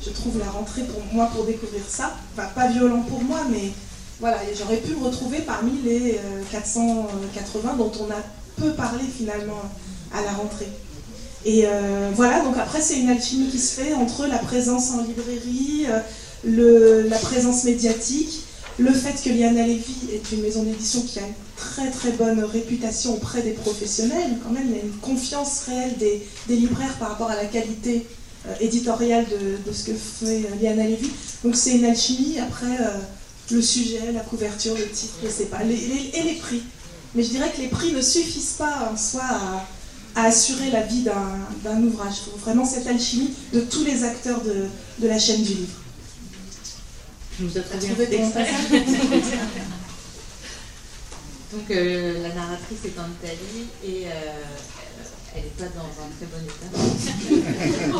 je 0.04 0.10
trouve, 0.10 0.38
la 0.38 0.50
rentrée 0.50 0.82
pour 0.82 1.02
moi 1.12 1.26
pour 1.34 1.44
découvrir 1.44 1.82
ça. 1.88 2.14
Enfin, 2.36 2.48
pas 2.54 2.68
violent 2.68 3.00
pour 3.02 3.22
moi, 3.22 3.40
mais 3.50 3.72
voilà, 4.20 4.38
j'aurais 4.56 4.76
pu 4.78 4.94
me 4.94 5.04
retrouver 5.04 5.40
parmi 5.40 5.72
les 5.84 6.20
480 6.50 7.72
euh, 7.72 7.76
dont 7.76 7.92
on 8.00 8.10
a 8.10 8.22
peu 8.56 8.72
parlé 8.72 9.04
finalement 9.04 9.62
à 10.12 10.22
la 10.22 10.32
rentrée. 10.32 10.68
Et 11.44 11.64
euh, 11.66 12.10
voilà, 12.14 12.40
donc 12.40 12.56
après, 12.56 12.80
c'est 12.80 12.98
une 13.00 13.10
alchimie 13.10 13.48
qui 13.48 13.58
se 13.58 13.80
fait 13.80 13.92
entre 13.92 14.26
la 14.26 14.38
présence 14.38 14.92
en 14.92 15.02
librairie, 15.02 15.86
euh, 15.88 16.00
la 16.46 17.18
présence 17.18 17.64
médiatique, 17.64 18.44
le 18.78 18.92
fait 18.92 19.22
que 19.22 19.32
Liana 19.32 19.66
Levy 19.66 19.94
est 20.12 20.32
une 20.32 20.42
maison 20.42 20.64
d'édition 20.64 21.02
qui 21.02 21.20
a 21.20 21.22
une 21.22 21.34
très 21.56 21.90
très 21.90 22.10
bonne 22.12 22.42
réputation 22.42 23.14
auprès 23.14 23.42
des 23.42 23.52
professionnels, 23.52 24.38
quand 24.42 24.50
même, 24.50 24.66
il 24.68 24.76
y 24.76 24.80
a 24.80 24.82
une 24.82 24.96
confiance 24.96 25.64
réelle 25.68 25.96
des, 25.96 26.56
libraires 26.56 26.94
par 26.98 27.10
rapport 27.10 27.30
à 27.30 27.36
la 27.36 27.44
qualité 27.44 28.04
euh, 28.48 28.54
éditoriale 28.60 29.26
de, 29.26 29.72
ce 29.72 29.84
que 29.84 29.92
fait 29.92 30.46
euh, 30.46 30.60
Liana 30.60 30.84
Levy. 30.88 31.10
Donc 31.44 31.54
c'est 31.54 31.76
une 31.76 31.84
alchimie. 31.84 32.38
Après, 32.40 32.80
euh, 32.80 32.98
le 33.52 33.62
sujet, 33.62 34.12
la 34.12 34.20
couverture, 34.20 34.74
le 34.76 34.88
titre, 34.88 35.14
je 35.22 35.28
sais 35.28 35.46
pas, 35.46 35.62
et 35.62 36.22
les 36.22 36.34
prix. 36.34 36.62
Mais 37.14 37.22
je 37.22 37.28
dirais 37.28 37.52
que 37.54 37.60
les 37.60 37.68
prix 37.68 37.92
ne 37.92 38.00
suffisent 38.00 38.56
pas 38.58 38.90
en 38.92 38.96
soi 38.96 39.22
à, 39.22 39.66
assurer 40.16 40.70
la 40.70 40.82
vie 40.82 41.02
d'un 41.02 41.82
ouvrage. 41.82 42.14
Il 42.20 42.30
faut 42.30 42.38
vraiment 42.38 42.64
cette 42.64 42.86
alchimie 42.86 43.30
de 43.52 43.60
tous 43.60 43.84
les 43.84 44.04
acteurs 44.04 44.40
de 44.42 45.08
la 45.08 45.18
chaîne 45.18 45.42
du 45.42 45.54
livre. 45.54 45.83
Je 47.38 47.44
vous 47.46 47.58
ai 47.58 47.62
trouvé 47.62 48.06
Donc 51.52 51.70
euh, 51.70 52.22
la 52.22 52.34
narratrice 52.34 52.84
est 52.84 52.98
en 52.98 53.06
Italie 53.10 53.66
et 53.84 54.06
euh, 54.06 54.10
elle 55.34 55.42
n'est 55.42 55.48
pas 55.58 55.66
dans 55.74 55.90
un 56.02 56.10
très 56.16 56.26
bon 56.26 56.40
état. 56.44 56.68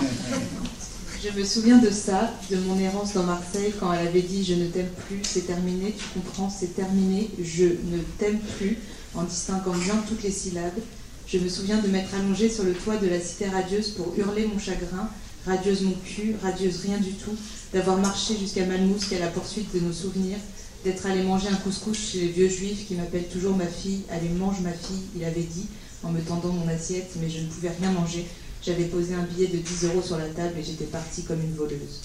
je 1.25 1.31
me 1.39 1.45
souviens 1.45 1.79
de 1.79 1.91
ça, 1.91 2.33
de 2.51 2.57
mon 2.59 2.79
errance 2.79 3.15
dans 3.15 3.25
Marseille 3.25 3.73
quand 3.79 3.93
elle 3.93 4.07
avait 4.07 4.23
dit 4.23 4.45
Je 4.45 4.55
ne 4.55 4.67
t'aime 4.69 4.91
plus, 5.07 5.21
c'est 5.25 5.47
terminé, 5.47 5.95
tu 5.99 6.05
comprends, 6.21 6.49
c'est 6.51 6.75
terminé, 6.75 7.31
je 7.43 7.65
ne 7.65 7.99
t'aime 8.19 8.39
plus, 8.57 8.79
en 9.15 9.25
distinguant 9.25 9.75
bien 9.75 9.97
toutes 10.09 10.23
les 10.23 10.31
syllabes. 10.31 10.79
Je 11.27 11.39
me 11.39 11.49
souviens 11.49 11.79
de 11.79 11.89
m'être 11.89 12.15
allongée 12.15 12.51
sur 12.51 12.63
le 12.65 12.75
toit 12.75 12.99
de 12.99 13.09
la 13.09 13.19
cité 13.19 13.49
radieuse 13.49 13.91
pour 13.91 14.15
hurler 14.17 14.47
mon 14.47 14.59
chagrin, 14.59 15.09
radieuse 15.47 15.83
mon 15.83 15.95
cul, 16.05 16.37
radieuse 16.43 16.81
rien 16.83 16.99
du 16.99 17.13
tout, 17.13 17.37
d'avoir 17.73 17.97
marché 17.99 18.37
jusqu'à 18.39 18.67
Malmousse 18.67 19.13
à 19.13 19.19
la 19.19 19.29
poursuite 19.29 19.75
de 19.75 19.81
nos 19.81 19.93
souvenirs, 19.93 20.39
d'être 20.85 21.07
allé 21.07 21.23
manger 21.23 21.49
un 21.49 21.57
couscous 21.57 21.97
chez 21.97 22.21
les 22.21 22.29
vieux 22.29 22.49
juifs 22.49 22.87
qui 22.87 22.95
m'appellent 22.95 23.29
toujours 23.29 23.57
ma 23.57 23.67
fille. 23.67 24.03
Allez, 24.11 24.29
mange 24.29 24.61
ma 24.61 24.73
fille, 24.73 25.03
il 25.17 25.25
avait 25.25 25.43
dit 25.43 25.67
en 26.03 26.11
me 26.11 26.21
tendant 26.21 26.53
mon 26.53 26.69
assiette, 26.69 27.13
mais 27.21 27.31
je 27.31 27.41
ne 27.41 27.47
pouvais 27.47 27.71
rien 27.81 27.91
manger. 27.93 28.27
J'avais 28.65 28.85
posé 28.85 29.15
un 29.15 29.23
billet 29.23 29.49
de 29.49 29.59
10 29.59 29.85
euros 29.85 30.03
sur 30.03 30.19
la 30.19 30.29
table 30.29 30.55
et 30.59 30.63
j'étais 30.63 30.85
partie 30.85 31.23
comme 31.25 31.41
une 31.41 31.55
voleuse. 31.55 32.01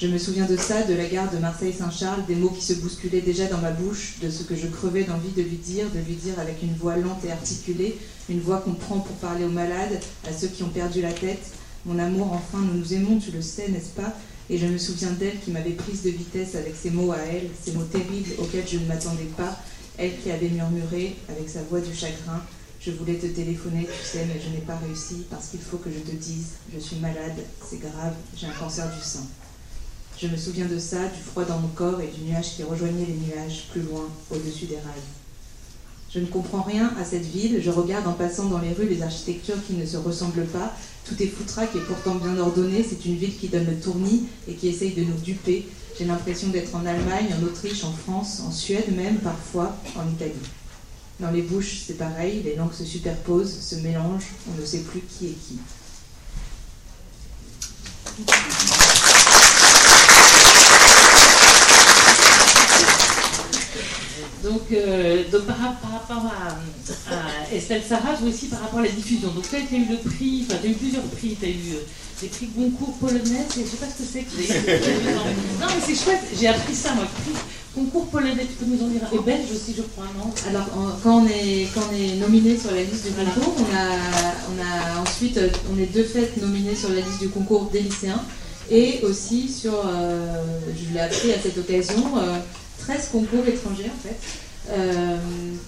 Je 0.00 0.06
me 0.06 0.16
souviens 0.16 0.46
de 0.46 0.56
ça, 0.56 0.84
de 0.84 0.94
la 0.94 1.06
gare 1.06 1.30
de 1.32 1.38
Marseille-Saint-Charles, 1.38 2.24
des 2.26 2.36
mots 2.36 2.50
qui 2.50 2.64
se 2.64 2.74
bousculaient 2.74 3.20
déjà 3.20 3.46
dans 3.46 3.58
ma 3.58 3.72
bouche, 3.72 4.14
de 4.22 4.30
ce 4.30 4.44
que 4.44 4.54
je 4.54 4.68
crevais 4.68 5.02
d'envie 5.02 5.32
de 5.36 5.42
lui 5.42 5.56
dire, 5.56 5.86
de 5.92 5.98
lui 5.98 6.14
dire 6.14 6.38
avec 6.38 6.62
une 6.62 6.74
voix 6.76 6.96
lente 6.96 7.24
et 7.26 7.32
articulée, 7.32 7.98
une 8.28 8.40
voix 8.40 8.58
qu'on 8.58 8.74
prend 8.74 9.00
pour 9.00 9.16
parler 9.16 9.44
aux 9.44 9.50
malades, 9.50 9.98
à 10.28 10.32
ceux 10.32 10.46
qui 10.46 10.62
ont 10.62 10.68
perdu 10.68 11.02
la 11.02 11.12
tête. 11.12 11.42
Mon 11.86 11.98
amour, 11.98 12.32
enfin, 12.32 12.58
nous 12.58 12.78
nous 12.78 12.94
aimons, 12.94 13.18
tu 13.18 13.30
le 13.30 13.42
sais, 13.42 13.68
n'est-ce 13.68 13.90
pas? 13.90 14.14
Et 14.50 14.58
je 14.58 14.66
me 14.66 14.78
souviens 14.78 15.10
d'elle 15.12 15.38
qui 15.40 15.50
m'avait 15.50 15.72
prise 15.72 16.02
de 16.02 16.10
vitesse 16.10 16.54
avec 16.54 16.74
ces 16.74 16.90
mots 16.90 17.12
à 17.12 17.18
elle, 17.18 17.48
ces 17.62 17.72
mots 17.72 17.84
terribles 17.84 18.30
auxquels 18.38 18.66
je 18.66 18.78
ne 18.78 18.86
m'attendais 18.86 19.28
pas, 19.36 19.58
elle 19.98 20.18
qui 20.18 20.30
avait 20.30 20.48
murmuré 20.48 21.16
avec 21.28 21.48
sa 21.48 21.62
voix 21.62 21.80
du 21.80 21.94
chagrin 21.94 22.42
Je 22.80 22.92
voulais 22.92 23.16
te 23.16 23.26
téléphoner, 23.26 23.86
tu 23.86 24.06
sais, 24.06 24.26
mais 24.26 24.40
je 24.40 24.50
n'ai 24.50 24.62
pas 24.62 24.76
réussi 24.76 25.26
parce 25.30 25.48
qu'il 25.48 25.60
faut 25.60 25.78
que 25.78 25.90
je 25.90 25.98
te 25.98 26.16
dise 26.16 26.52
Je 26.72 26.78
suis 26.78 26.96
malade, 26.96 27.36
c'est 27.68 27.80
grave, 27.80 28.14
j'ai 28.36 28.46
un 28.46 28.52
cancer 28.52 28.86
du 28.94 29.02
sein. 29.02 29.26
Je 30.20 30.26
me 30.26 30.36
souviens 30.36 30.66
de 30.66 30.78
ça, 30.78 31.06
du 31.08 31.22
froid 31.22 31.44
dans 31.44 31.58
mon 31.58 31.68
corps 31.68 32.00
et 32.00 32.08
du 32.08 32.22
nuage 32.22 32.56
qui 32.56 32.64
rejoignait 32.64 33.06
les 33.06 33.14
nuages 33.14 33.66
plus 33.70 33.82
loin, 33.82 34.08
au-dessus 34.30 34.66
des 34.66 34.76
rails. 34.76 35.08
Je 36.12 36.20
ne 36.20 36.26
comprends 36.26 36.62
rien 36.62 36.92
à 36.98 37.04
cette 37.04 37.26
ville, 37.26 37.60
je 37.62 37.70
regarde 37.70 38.06
en 38.06 38.14
passant 38.14 38.46
dans 38.46 38.58
les 38.58 38.72
rues 38.72 38.88
les 38.88 39.02
architectures 39.02 39.62
qui 39.66 39.74
ne 39.74 39.84
se 39.84 39.98
ressemblent 39.98 40.46
pas, 40.46 40.74
tout 41.08 41.22
est 41.22 41.26
foutraque 41.26 41.74
et 41.74 41.80
pourtant 41.80 42.16
bien 42.16 42.38
ordonné. 42.38 42.84
C'est 42.88 43.04
une 43.06 43.16
ville 43.16 43.36
qui 43.36 43.48
donne 43.48 43.66
le 43.66 43.80
tournis 43.80 44.26
et 44.46 44.54
qui 44.54 44.68
essaye 44.68 44.92
de 44.92 45.02
nous 45.02 45.18
duper. 45.18 45.66
J'ai 45.98 46.04
l'impression 46.04 46.48
d'être 46.48 46.74
en 46.74 46.86
Allemagne, 46.86 47.34
en 47.40 47.44
Autriche, 47.44 47.82
en 47.84 47.92
France, 47.92 48.42
en 48.46 48.52
Suède 48.52 48.94
même, 48.94 49.16
parfois 49.16 49.76
en 49.96 50.08
Italie. 50.08 50.32
Dans 51.18 51.30
les 51.32 51.42
bouches, 51.42 51.82
c'est 51.86 51.98
pareil, 51.98 52.42
les 52.44 52.54
langues 52.54 52.72
se 52.72 52.84
superposent, 52.84 53.58
se 53.60 53.74
mélangent, 53.76 54.28
on 54.48 54.60
ne 54.60 54.64
sait 54.64 54.80
plus 54.80 55.00
qui 55.00 55.26
est 55.26 55.34
qui. 55.34 55.58
Donc, 64.48 64.62
euh, 64.72 65.24
donc 65.30 65.42
par, 65.42 65.58
rapport 65.58 66.24
à, 66.32 67.54
Estelle 67.54 67.82
Sarah, 67.86 68.16
mais 68.22 68.30
aussi 68.30 68.46
par 68.46 68.60
rapport 68.60 68.80
à 68.80 68.82
la 68.82 68.88
diffusion. 68.88 69.28
Donc 69.28 69.48
toi, 69.48 69.58
tu 69.68 69.74
as 69.74 69.78
eu 69.78 69.86
le 69.90 69.96
prix, 69.98 70.46
enfin 70.46 70.58
tu 70.62 70.68
as 70.68 70.70
eu 70.70 70.74
plusieurs 70.74 71.02
prix, 71.02 71.36
tu 71.38 71.44
as 71.44 71.48
eu 71.48 71.74
euh, 71.74 72.22
des 72.22 72.28
prix 72.28 72.48
Goncourt 72.56 72.94
polonais, 72.94 73.20
et 73.20 73.60
je 73.60 73.68
sais 73.68 73.76
pas 73.76 73.86
ce 73.86 74.02
que 74.02 74.08
c'est 74.10 74.22
que 74.22 75.60
Non 75.60 75.66
mais 75.68 75.82
c'est 75.84 76.02
chouette, 76.02 76.22
j'ai 76.38 76.48
appris 76.48 76.74
ça 76.74 76.94
moi, 76.94 77.04
prix 77.04 77.34
concours 77.74 78.06
polonais, 78.06 78.46
tu 78.46 78.64
peux 78.64 78.66
nous 78.66 78.82
en 78.82 78.88
dire 78.88 79.02
Et 79.12 79.18
belge 79.18 79.52
aussi 79.52 79.74
je 79.76 79.82
crois, 79.82 80.06
non? 80.16 80.32
Alors 80.48 80.66
quand, 81.02 81.22
on 81.22 81.26
est, 81.26 81.68
quand 81.74 81.82
on 81.90 81.94
est 81.94 82.16
nominé 82.16 82.56
sur 82.56 82.70
la 82.70 82.82
liste 82.82 83.06
du 83.06 83.12
concours, 83.12 83.54
on 83.58 83.76
a, 83.76 83.90
on 84.50 84.96
a 84.96 85.02
ensuite, 85.02 85.36
euh, 85.36 85.50
on 85.74 85.78
est 85.78 85.92
de 85.94 86.02
fait 86.02 86.32
nominé 86.40 86.74
sur 86.74 86.88
la 86.88 87.00
liste 87.00 87.20
du 87.20 87.28
concours 87.28 87.68
des 87.70 87.80
lycéens, 87.80 88.22
et 88.70 89.00
aussi 89.02 89.48
sur, 89.48 89.72
je 89.82 90.92
l'ai 90.92 91.00
appris 91.00 91.32
à 91.32 91.40
cette 91.42 91.56
occasion, 91.56 92.04
13 92.88 93.08
concours 93.12 93.46
étrangers 93.46 93.90
en 93.94 94.00
fait, 94.02 94.16
euh, 94.70 95.18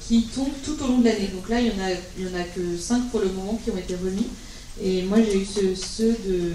qui 0.08 0.22
tombent 0.34 0.48
tout 0.64 0.82
au 0.82 0.86
long 0.88 0.98
de 0.98 1.04
l'année. 1.04 1.28
Donc 1.34 1.50
là, 1.50 1.60
il 1.60 1.64
n'y 1.66 1.70
en, 1.70 1.84
a, 1.84 1.90
il 2.18 2.24
y 2.24 2.26
en 2.26 2.40
a 2.40 2.44
que 2.44 2.78
5 2.78 3.10
pour 3.10 3.20
le 3.20 3.28
moment 3.28 3.60
qui 3.62 3.70
ont 3.70 3.76
été 3.76 3.94
remis. 3.94 4.26
Et 4.82 5.02
moi, 5.02 5.18
j'ai 5.18 5.36
eu 5.38 5.46
ceux, 5.76 6.16
de 6.26 6.52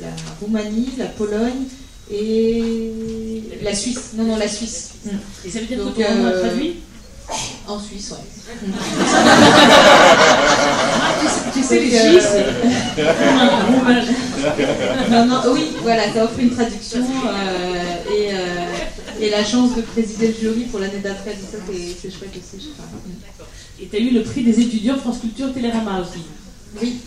la 0.00 0.08
Roumanie, 0.40 0.90
la 0.98 1.06
Pologne 1.06 1.64
et 2.12 3.42
la 3.60 3.74
Suisse. 3.74 4.10
Non, 4.14 4.22
non, 4.24 4.36
la 4.36 4.46
Suisse. 4.46 4.90
Et 5.44 5.50
ça 5.50 5.58
veut 5.58 5.66
dire 5.66 5.78
Donc, 5.84 5.96
que 5.96 6.02
euh, 6.02 6.46
traduit? 6.46 6.76
En 7.66 7.80
Suisse, 7.80 8.12
ouais. 8.12 8.24
tu 11.52 11.62
sais, 11.62 11.80
les 11.80 11.90
Suisses? 11.90 12.36
non, 15.10 15.26
non, 15.26 15.40
oui, 15.52 15.72
voilà, 15.82 16.12
ça 16.14 16.24
offre 16.24 16.38
une 16.38 16.50
traduction. 16.50 17.00
Euh, 17.00 17.77
et 19.20 19.30
la 19.30 19.44
chance 19.44 19.74
de 19.76 19.82
présider 19.82 20.28
le 20.28 20.34
jury 20.34 20.64
pour 20.64 20.80
l'année 20.80 21.00
d'après, 21.02 21.32
ça 21.32 21.58
c'est 21.66 22.10
chouette 22.10 22.30
aussi, 22.36 22.64
je 22.64 22.72
crois. 22.72 23.46
Et 23.80 23.86
tu 23.86 23.96
as 23.96 24.00
eu 24.00 24.10
le 24.10 24.22
prix 24.22 24.42
des 24.42 24.60
étudiants 24.60 24.98
France 24.98 25.20
Culture 25.20 25.52
Télérama 25.52 26.00
aussi. 26.00 26.22
Oui. 26.80 26.98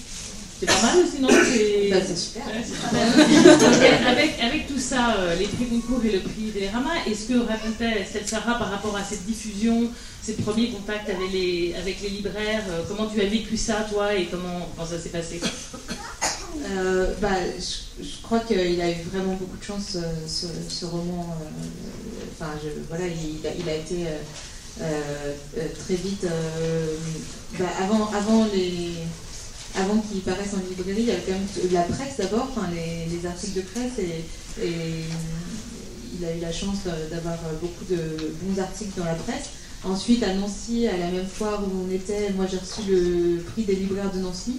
C'est 0.60 0.68
pas 0.68 0.82
mal 0.84 0.98
aussi, 1.04 1.20
non? 1.20 1.28
Bah, 1.28 1.98
C'est 2.06 2.16
super. 2.16 2.44
avec, 4.08 4.40
avec 4.40 4.68
tout 4.68 4.78
ça, 4.78 5.16
euh, 5.18 5.36
les 5.36 5.48
prix 5.48 5.66
concours 5.66 6.06
et 6.06 6.12
le 6.12 6.20
prix 6.20 6.52
Télérama, 6.54 6.92
est-ce 7.08 7.30
que 7.30 7.40
racontait 7.40 8.02
Estelle 8.02 8.28
Sarah 8.28 8.60
par 8.60 8.70
rapport 8.70 8.96
à 8.96 9.04
cette 9.04 9.26
diffusion, 9.26 9.90
ces 10.22 10.34
premiers 10.34 10.70
contacts 10.70 11.10
avec 11.10 11.32
les, 11.34 11.74
avec 11.82 12.02
les 12.04 12.10
libraires 12.10 12.64
euh, 12.70 12.84
Comment 12.88 13.08
tu 13.08 13.20
as 13.22 13.26
vécu 13.26 13.58
ça, 13.58 13.88
toi, 13.92 14.14
et 14.14 14.26
comment, 14.26 14.70
comment 14.76 14.88
ça 14.88 15.00
s'est 15.00 15.10
passé? 15.10 15.42
Euh, 16.66 17.14
bah, 17.22 17.30
je, 17.58 18.22
crois 18.24 18.40
qu'il 18.40 18.60
a 18.60 18.92
eu 18.92 19.04
vraiment 19.12 19.34
beaucoup 19.34 19.58
de 19.58 19.64
chance, 19.64 19.98
ce, 20.28 20.86
roman. 20.86 21.36
enfin, 22.34 22.52
voilà, 22.90 23.06
il, 23.08 23.40
il, 23.60 23.70
a, 23.70 23.76
été 23.76 24.06
très 24.78 25.96
vite. 25.96 26.26
Bah, 27.60 27.66
avant, 27.80 28.10
avant 28.12 28.48
les 28.54 28.94
avant 29.76 29.98
qu'il 30.02 30.22
paraisse 30.22 30.54
en 30.54 30.70
librairie, 30.70 31.02
il 31.02 31.06
y 31.06 31.12
avait 31.12 31.22
quand 31.22 31.32
même 31.32 31.72
la 31.72 31.84
presse 31.84 32.18
d'abord, 32.18 32.50
enfin, 32.52 32.68
les, 32.74 33.26
articles 33.26 33.56
de 33.56 33.62
presse, 33.62 34.00
et, 34.00 34.26
il 36.20 36.26
a 36.26 36.36
eu 36.36 36.40
la 36.42 36.52
chance 36.52 36.80
d'avoir 37.10 37.38
beaucoup 37.62 37.86
de 37.90 38.34
bons 38.42 38.62
articles 38.62 38.92
dans 38.98 39.06
la 39.06 39.16
presse. 39.16 39.50
Ensuite, 39.84 40.22
à 40.22 40.34
Nancy, 40.36 40.88
à 40.88 40.98
la 40.98 41.08
même 41.08 41.26
foire 41.26 41.64
où 41.64 41.88
on 41.88 41.92
était, 41.92 42.32
moi 42.36 42.46
j'ai 42.50 42.58
reçu 42.58 42.82
le 42.88 43.42
prix 43.42 43.64
des 43.64 43.76
libraires 43.76 44.12
de 44.12 44.20
Nancy. 44.20 44.58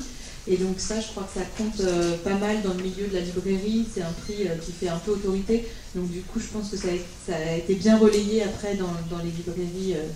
Et 0.48 0.56
donc 0.56 0.74
ça, 0.78 1.00
je 1.00 1.06
crois 1.08 1.22
que 1.22 1.38
ça 1.38 1.46
compte 1.56 1.80
euh, 1.80 2.16
pas 2.18 2.34
mal 2.34 2.62
dans 2.62 2.74
le 2.74 2.82
milieu 2.82 3.06
de 3.06 3.14
la 3.14 3.20
librairie. 3.20 3.86
C'est 3.92 4.02
un 4.02 4.12
prix 4.12 4.46
euh, 4.46 4.56
qui 4.56 4.72
fait 4.72 4.88
un 4.88 4.98
peu 4.98 5.12
autorité. 5.12 5.68
Donc 5.94 6.10
du 6.10 6.20
coup, 6.22 6.40
je 6.40 6.46
pense 6.46 6.70
que 6.70 6.76
ça 6.76 6.88
a, 7.34 7.56
été 7.56 7.74
bien 7.74 7.96
relayé 7.96 8.42
après 8.42 8.74
dans, 8.74 9.18
les 9.18 9.30
librairies 9.30 9.94
euh, 9.94 10.06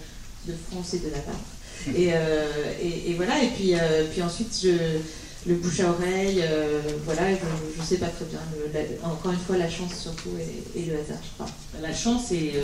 de 0.49 0.55
France 0.69 0.95
et 0.95 0.99
de 0.99 1.11
Navarre. 1.11 1.41
Euh, 1.89 2.73
et, 2.83 3.11
et, 3.11 3.15
voilà, 3.15 3.43
et 3.43 3.49
puis, 3.49 3.75
puis 4.11 4.23
ensuite, 4.23 4.59
je, 4.61 4.99
le 5.47 5.55
bouche 5.55 5.79
à 5.81 5.91
oreille, 5.91 6.43
voilà, 7.05 7.23
je 7.31 7.81
ne 7.81 7.87
sais 7.87 7.99
pas 7.99 8.09
très 8.09 8.25
bien. 8.25 8.41
encore 9.05 9.31
une 9.31 9.39
fois, 9.39 9.57
la 9.57 9.71
chance 9.71 9.95
surtout 9.95 10.31
et, 10.75 10.81
le 10.87 10.95
hasard, 10.95 11.23
je 11.23 11.35
crois. 11.35 11.47
La 11.81 11.95
chance 11.95 12.33
et 12.33 12.55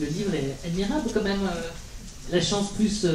le 0.00 0.06
livre 0.06 0.34
est 0.34 0.66
admirable 0.66 1.08
quand 1.14 1.22
même. 1.22 1.42
la 2.32 2.40
chance 2.40 2.72
plus. 2.72 3.06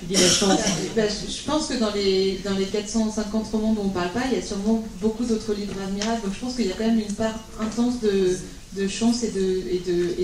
Tu 0.00 0.06
dis 0.06 0.14
la 0.14 0.28
chance. 0.28 0.58
Bah, 0.96 1.02
je 1.08 1.50
pense 1.50 1.68
que 1.68 1.74
dans 1.74 1.92
les, 1.92 2.40
dans 2.44 2.54
les 2.54 2.64
450 2.64 3.46
romans 3.52 3.74
dont 3.74 3.82
on 3.82 3.88
ne 3.88 3.94
parle 3.94 4.10
pas, 4.10 4.22
il 4.30 4.38
y 4.38 4.42
a 4.42 4.44
sûrement 4.44 4.82
beaucoup 5.00 5.24
d'autres 5.24 5.54
livres 5.54 5.74
admirables. 5.86 6.22
Donc 6.22 6.34
je 6.34 6.40
pense 6.40 6.54
qu'il 6.54 6.66
y 6.66 6.72
a 6.72 6.74
quand 6.74 6.86
même 6.86 6.98
une 6.98 7.12
part 7.12 7.38
intense 7.60 8.00
de, 8.00 8.36
de 8.76 8.88
chance 8.88 9.22
et 9.22 9.28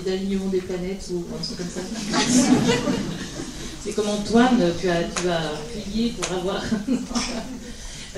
d'alignement 0.05 0.47
de, 0.47 0.57
et 0.57 0.61
de, 0.61 0.61
des 0.61 0.67
planètes 0.67 1.11
ou 1.13 1.25
un 1.35 1.45
truc 1.45 1.59
comme 1.59 1.67
ça. 1.69 1.81
C'est 3.85 3.93
comme 3.93 4.09
Antoine, 4.09 4.59
tu 4.81 4.89
as, 4.89 5.05
tu 5.05 5.29
as 5.29 5.53
plié 5.73 6.13
pour 6.19 6.37
avoir. 6.39 6.63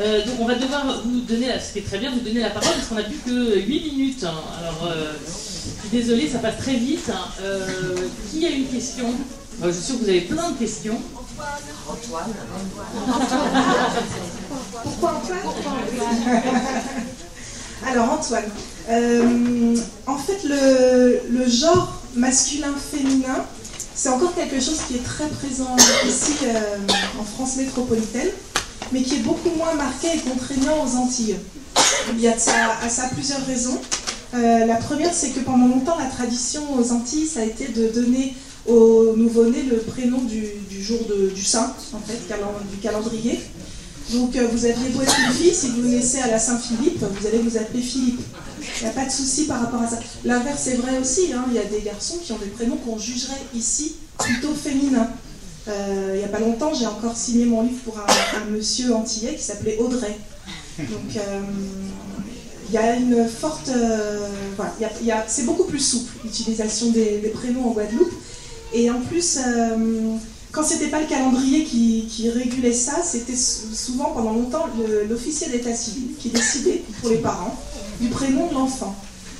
Euh, 0.01 0.25
donc 0.25 0.37
on 0.39 0.45
va 0.45 0.55
devoir 0.55 1.03
vous 1.05 1.21
donner, 1.23 1.49
ce 1.59 1.73
qui 1.73 1.81
est 1.81 1.83
très 1.83 1.99
bien, 1.99 2.13
vous 2.13 2.21
donner 2.21 2.41
la 2.41 2.51
parole 2.51 2.73
parce 2.73 2.87
qu'on 2.87 2.95
n'a 2.95 3.03
plus 3.03 3.19
que 3.19 3.59
8 3.59 3.93
minutes. 3.93 4.23
Hein. 4.25 4.33
Alors 4.61 4.89
euh, 4.93 5.13
je 5.27 5.81
suis 5.81 5.89
désolée, 5.91 6.29
ça 6.29 6.39
passe 6.39 6.59
très 6.59 6.75
vite. 6.75 7.11
Hein. 7.13 7.29
Euh, 7.43 7.97
qui 8.31 8.47
a 8.47 8.51
une 8.51 8.67
question? 8.67 9.07
Je 9.61 9.71
suis 9.73 9.83
sûre 9.83 9.99
que 9.99 10.05
vous 10.05 10.09
avez 10.09 10.21
plein 10.21 10.53
de 10.53 10.57
questions. 10.57 11.01
Antoine. 11.89 12.35
Pourquoi 14.83 15.11
Antoine 15.11 15.39
Alors 17.87 18.13
Antoine, 18.13 18.45
en 20.07 20.19
fait 20.19 20.45
le, 20.45 21.21
le 21.31 21.49
genre 21.49 22.01
masculin-féminin, 22.15 23.45
c'est 23.95 24.09
encore 24.09 24.35
quelque 24.35 24.61
chose 24.61 24.79
qui 24.87 24.97
est 24.97 25.05
très 25.05 25.27
présent 25.29 25.75
ici 26.07 26.35
euh, 26.45 26.77
en 27.21 27.25
France 27.25 27.57
métropolitaine, 27.57 28.29
mais 28.93 29.03
qui 29.03 29.17
est 29.17 29.21
beaucoup 29.21 29.51
moins 29.57 29.75
marqué 29.75 30.09
et 30.15 30.19
contraignant 30.19 30.85
aux 30.85 30.97
Antilles. 30.97 31.37
Il 32.13 32.21
y 32.21 32.29
a 32.29 32.33
à 32.33 32.89
ça 32.89 33.09
plusieurs 33.13 33.45
raisons. 33.47 33.81
Euh, 34.35 34.67
la 34.67 34.77
première, 34.77 35.13
c'est 35.15 35.31
que 35.31 35.41
pendant 35.41 35.69
longtemps, 35.69 35.97
la 35.99 36.07
tradition 36.07 36.63
aux 36.79 36.93
Antilles, 36.93 37.27
ça 37.27 37.41
a 37.41 37.45
été 37.45 37.69
de 37.69 37.89
donner 37.89 38.35
au 38.69 39.17
nouveau-né 39.17 39.63
le 39.63 39.79
prénom 39.79 40.21
du, 40.23 40.45
jour 40.83 40.99
du 41.35 41.45
saint, 41.45 41.75
en 41.93 42.01
fait, 42.01 42.19
du 42.71 42.77
calendrier. 42.81 43.41
Donc 44.11 44.35
euh, 44.37 44.47
vous 44.51 44.65
aviez 44.65 44.89
beau 44.91 45.03
être 45.03 45.17
une 45.19 45.35
fille, 45.35 45.55
si 45.55 45.69
vous 45.69 45.83
naissez 45.83 46.19
à 46.21 46.29
la 46.29 46.39
Saint-Philippe, 46.39 46.99
vous 46.99 47.27
allez 47.27 47.39
vous 47.39 47.57
appeler 47.59 47.83
Philippe. 47.83 48.21
Il 48.81 48.85
n'y 48.85 48.89
a 48.89 48.93
pas 48.93 49.05
de 49.05 49.11
souci 49.11 49.45
par 49.45 49.61
rapport 49.61 49.83
à 49.83 49.89
ça. 49.89 49.99
L'inverse 50.25 50.67
est 50.69 50.77
vrai 50.77 50.99
aussi. 50.99 51.33
Hein. 51.33 51.45
Il 51.49 51.55
y 51.55 51.59
a 51.59 51.65
des 51.65 51.83
garçons 51.83 52.17
qui 52.23 52.33
ont 52.33 52.39
des 52.39 52.47
prénoms 52.47 52.77
qu'on 52.77 52.99
jugerait 52.99 53.41
ici 53.55 53.97
plutôt 54.19 54.55
féminins. 54.55 55.11
Euh, 55.69 56.13
il 56.15 56.19
n'y 56.19 56.25
a 56.25 56.29
pas 56.29 56.39
longtemps, 56.39 56.73
j'ai 56.73 56.87
encore 56.87 57.15
signé 57.15 57.45
mon 57.45 57.63
livre 57.63 57.81
pour 57.85 57.99
un, 57.99 58.51
monsieur 58.51 58.95
antillais 58.95 59.35
qui 59.35 59.43
s'appelait 59.43 59.77
Audrey. 59.79 60.17
Donc 60.79 61.17
euh, 61.17 61.41
il 62.69 62.75
y 62.75 62.79
a 62.79 62.97
une 62.97 63.29
forte. 63.29 63.71
voilà, 64.57 65.25
c'est 65.27 65.45
beaucoup 65.45 65.65
plus 65.65 65.81
souple 65.81 66.13
l'utilisation 66.25 66.91
des, 66.93 67.31
prénoms 67.35 67.69
en 67.69 67.73
Guadeloupe. 67.73 68.13
Et 68.73 68.91
en 68.91 69.01
plus, 69.01 69.39
quand 70.53 70.65
c'était 70.65 70.89
pas 70.89 71.01
le 71.01 71.07
calendrier 71.07 71.65
qui, 71.65 72.31
régulait 72.31 72.73
ça, 72.73 73.03
c'était 73.05 73.37
souvent 73.37 74.13
pendant 74.15 74.33
longtemps 74.33 74.67
l'officier 75.09 75.49
d'état 75.49 75.75
civil 75.75 76.15
qui 76.19 76.31
décidait 76.31 76.83
pour 77.01 77.11
les 77.11 77.19
parents 77.19 77.57
du 78.01 78.09
prénom 78.09 78.49
de 78.49 78.55
l'enfant. 78.55 78.95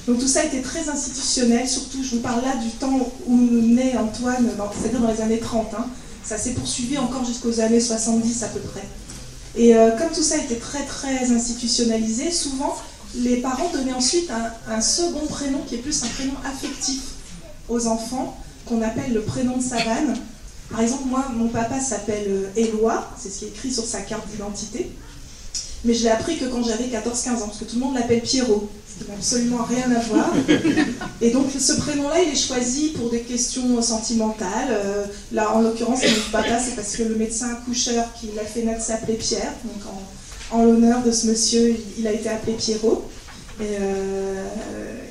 Donc 0.07 0.21
tout 0.21 0.27
ça 0.27 0.45
était 0.45 0.63
très 0.63 0.89
institutionnel, 0.89 1.69
surtout 1.69 2.03
je 2.03 2.17
vous 2.17 2.23
parle 2.23 2.43
là 2.43 2.57
du 2.57 2.71
temps 2.71 3.11
où 3.27 3.37
naît 3.37 3.95
Antoine, 3.97 4.49
c'est-à-dire 4.81 5.01
dans 5.01 5.11
les 5.11 5.21
années 5.21 5.39
30. 5.39 5.75
Hein. 5.75 5.87
Ça 6.25 6.39
s'est 6.39 6.53
poursuivi 6.53 6.97
encore 6.99 7.25
jusqu'aux 7.25 7.61
années 7.61 7.81
70 7.81 8.43
à 8.43 8.49
peu 8.49 8.61
près. 8.61 8.85
Et 9.57 9.75
euh, 9.77 9.91
comme 9.99 10.09
tout 10.09 10.23
ça 10.23 10.37
était 10.39 10.57
très 10.57 10.85
très 10.85 11.31
institutionnalisé, 11.31 12.31
souvent 12.31 12.75
les 13.17 13.39
parents 13.39 13.71
donnaient 13.73 13.93
ensuite 13.93 14.31
un 14.69 14.81
second 14.81 15.27
prénom 15.27 15.59
qui 15.67 15.77
est 15.77 15.79
plus 15.79 16.03
un 16.03 16.09
prénom 16.09 16.35
affectif 16.45 17.01
aux 17.69 17.87
enfants, 17.87 18.39
qu'on 18.69 18.83
appelle 18.83 19.13
le 19.13 19.23
prénom 19.23 19.57
de 19.57 19.63
savane. 19.63 20.15
Par 20.71 20.81
exemple, 20.81 21.05
moi, 21.07 21.27
mon 21.35 21.49
papa 21.49 21.81
s'appelle 21.81 22.27
euh, 22.29 22.51
Éloi, 22.57 23.09
c'est 23.19 23.31
ce 23.31 23.39
qui 23.39 23.45
est 23.47 23.49
écrit 23.49 23.73
sur 23.73 23.85
sa 23.85 24.01
carte 24.03 24.29
d'identité. 24.29 24.91
Mais 25.85 25.95
je 25.95 26.03
l'ai 26.03 26.11
appris 26.11 26.37
que 26.37 26.45
quand 26.47 26.63
j'avais 26.63 26.85
14-15 26.85 27.43
ans, 27.43 27.47
parce 27.47 27.59
que 27.59 27.65
tout 27.65 27.77
le 27.77 27.83
monde 27.83 27.95
l'appelle 27.95 28.21
Pierrot, 28.21 28.69
ce 28.87 29.05
qui 29.05 29.11
n'a 29.11 29.17
absolument 29.17 29.63
rien 29.63 29.91
à 29.93 30.01
voir. 30.01 30.33
Et 31.21 31.31
donc 31.31 31.47
ce 31.57 31.73
prénom-là, 31.75 32.21
il 32.23 32.33
est 32.33 32.37
choisi 32.37 32.89
pour 32.89 33.11
des 33.11 33.21
questions 33.21 33.81
sentimentales. 33.81 34.71
Euh, 34.71 35.05
là, 35.33 35.55
en 35.55 35.63
l'occurrence, 35.63 36.03
mon 36.03 36.33
papa, 36.33 36.59
c'est 36.59 36.75
parce 36.75 36.97
que 36.97 37.05
le 37.05 37.15
médecin 37.15 37.51
accoucheur 37.51 38.13
qui 38.21 38.31
l'a 38.35 38.45
fait 38.45 38.63
naître 38.63 38.83
s'appelait 38.83 39.15
Pierre. 39.15 39.53
Donc 39.65 39.83
en, 40.51 40.65
l'honneur 40.65 41.03
de 41.03 41.13
ce 41.13 41.29
monsieur, 41.29 41.77
il, 41.97 42.07
a 42.07 42.13
été 42.13 42.29
appelé 42.29 42.55
Pierrot. 42.55 43.09
Et, 43.61 43.65
euh, 43.81 44.45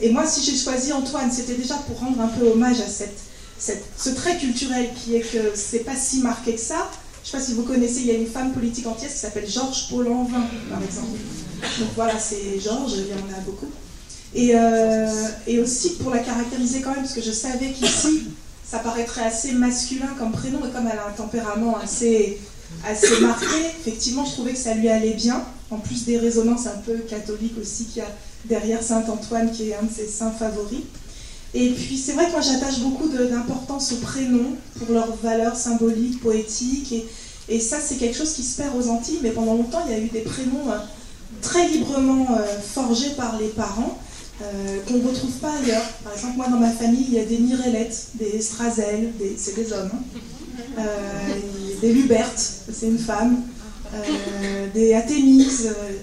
et 0.01 0.09
moi, 0.11 0.25
si 0.27 0.43
j'ai 0.43 0.57
choisi 0.57 0.91
Antoine, 0.91 1.31
c'était 1.31 1.55
déjà 1.55 1.75
pour 1.75 1.99
rendre 1.99 2.19
un 2.21 2.27
peu 2.27 2.45
hommage 2.47 2.81
à 2.81 2.87
cette 2.87 3.17
ce 3.59 4.09
trait 4.09 4.37
culturel 4.37 4.89
qui 4.93 5.15
est 5.15 5.21
que 5.21 5.51
c'est 5.55 5.79
pas 5.79 5.95
si 5.95 6.19
marqué 6.19 6.53
que 6.53 6.61
ça. 6.61 6.89
Je 7.23 7.31
sais 7.31 7.37
pas 7.37 7.43
si 7.43 7.53
vous 7.53 7.63
connaissez, 7.63 8.01
il 8.01 8.07
y 8.07 8.11
a 8.11 8.13
une 8.13 8.27
femme 8.27 8.53
politique 8.53 8.87
entière 8.87 9.11
qui 9.11 9.17
s'appelle 9.17 9.49
Georges 9.49 9.89
Paul-Envin, 9.89 10.47
par 10.69 10.81
exemple. 10.81 11.17
Donc 11.79 11.89
voilà, 11.95 12.17
c'est 12.17 12.59
Georges, 12.59 12.93
il 12.97 13.07
y 13.07 13.13
en 13.13 13.37
a 13.37 13.41
beaucoup. 13.45 13.69
Et, 14.33 14.51
euh, 14.53 15.27
et, 15.47 15.59
aussi 15.59 15.95
pour 15.95 16.11
la 16.11 16.19
caractériser 16.19 16.81
quand 16.81 16.91
même, 16.91 17.01
parce 17.01 17.13
que 17.13 17.21
je 17.21 17.31
savais 17.31 17.71
qu'ici, 17.71 18.27
ça 18.63 18.79
paraîtrait 18.79 19.23
assez 19.23 19.53
masculin 19.53 20.07
comme 20.17 20.31
prénom, 20.31 20.59
et 20.59 20.71
comme 20.71 20.87
elle 20.91 20.99
a 20.99 21.07
un 21.07 21.11
tempérament 21.11 21.77
assez, 21.77 22.39
assez 22.85 23.19
marqué, 23.21 23.45
effectivement, 23.79 24.23
je 24.25 24.31
trouvais 24.31 24.53
que 24.53 24.59
ça 24.59 24.73
lui 24.73 24.89
allait 24.89 25.13
bien. 25.13 25.43
En 25.69 25.79
plus 25.79 26.05
des 26.05 26.17
résonances 26.17 26.65
un 26.65 26.77
peu 26.85 26.95
catholiques 26.99 27.57
aussi 27.59 27.85
qu'il 27.85 27.97
y 27.97 28.05
a 28.05 28.09
derrière 28.45 28.81
Saint-Antoine, 28.81 29.51
qui 29.51 29.71
est 29.71 29.75
un 29.75 29.83
de 29.83 29.91
ses 29.91 30.07
saints 30.07 30.31
favoris. 30.31 30.83
Et 31.53 31.69
puis 31.69 31.97
c'est 31.97 32.13
vrai 32.13 32.25
que 32.27 32.31
moi 32.31 32.41
j'attache 32.41 32.79
beaucoup 32.79 33.07
d'importance 33.07 33.93
aux 33.93 33.97
prénoms 33.97 34.55
pour 34.77 34.93
leur 34.93 35.15
valeur 35.15 35.55
symbolique, 35.55 36.21
poétique. 36.21 36.93
Et, 37.49 37.59
ça 37.59 37.77
c'est 37.79 37.95
quelque 37.95 38.17
chose 38.17 38.33
qui 38.33 38.43
se 38.43 38.57
perd 38.61 38.75
aux 38.75 38.89
Antilles, 38.89 39.19
mais 39.23 39.31
pendant 39.31 39.53
longtemps 39.53 39.81
il 39.87 39.91
y 39.91 39.95
a 39.95 39.99
eu 39.99 40.09
des 40.09 40.21
prénoms 40.21 40.69
euh, 40.69 40.77
très 41.41 41.67
librement 41.69 42.27
euh, 42.37 42.59
forgés 42.59 43.11
par 43.11 43.39
les 43.39 43.47
parents. 43.47 43.97
Euh, 44.39 44.77
qu'on 44.87 44.99
ne 44.99 45.07
retrouve 45.07 45.31
pas 45.31 45.51
ailleurs. 45.63 45.81
Par 46.03 46.13
exemple, 46.13 46.37
moi 46.37 46.47
dans 46.47 46.59
ma 46.59 46.69
famille, 46.69 47.05
il 47.07 47.15
y 47.15 47.19
a 47.19 47.25
des 47.25 47.39
Mirellettes, 47.39 48.09
des 48.19 48.39
Strazel, 48.39 49.11
c'est 49.35 49.55
des 49.55 49.73
hommes, 49.73 49.89
hein. 50.77 50.83
des 51.81 51.91
Lubertes, 51.91 52.61
c'est 52.71 52.85
une 52.85 52.99
femme, 52.99 53.41
des 54.75 54.93
Athémis, 54.93 55.47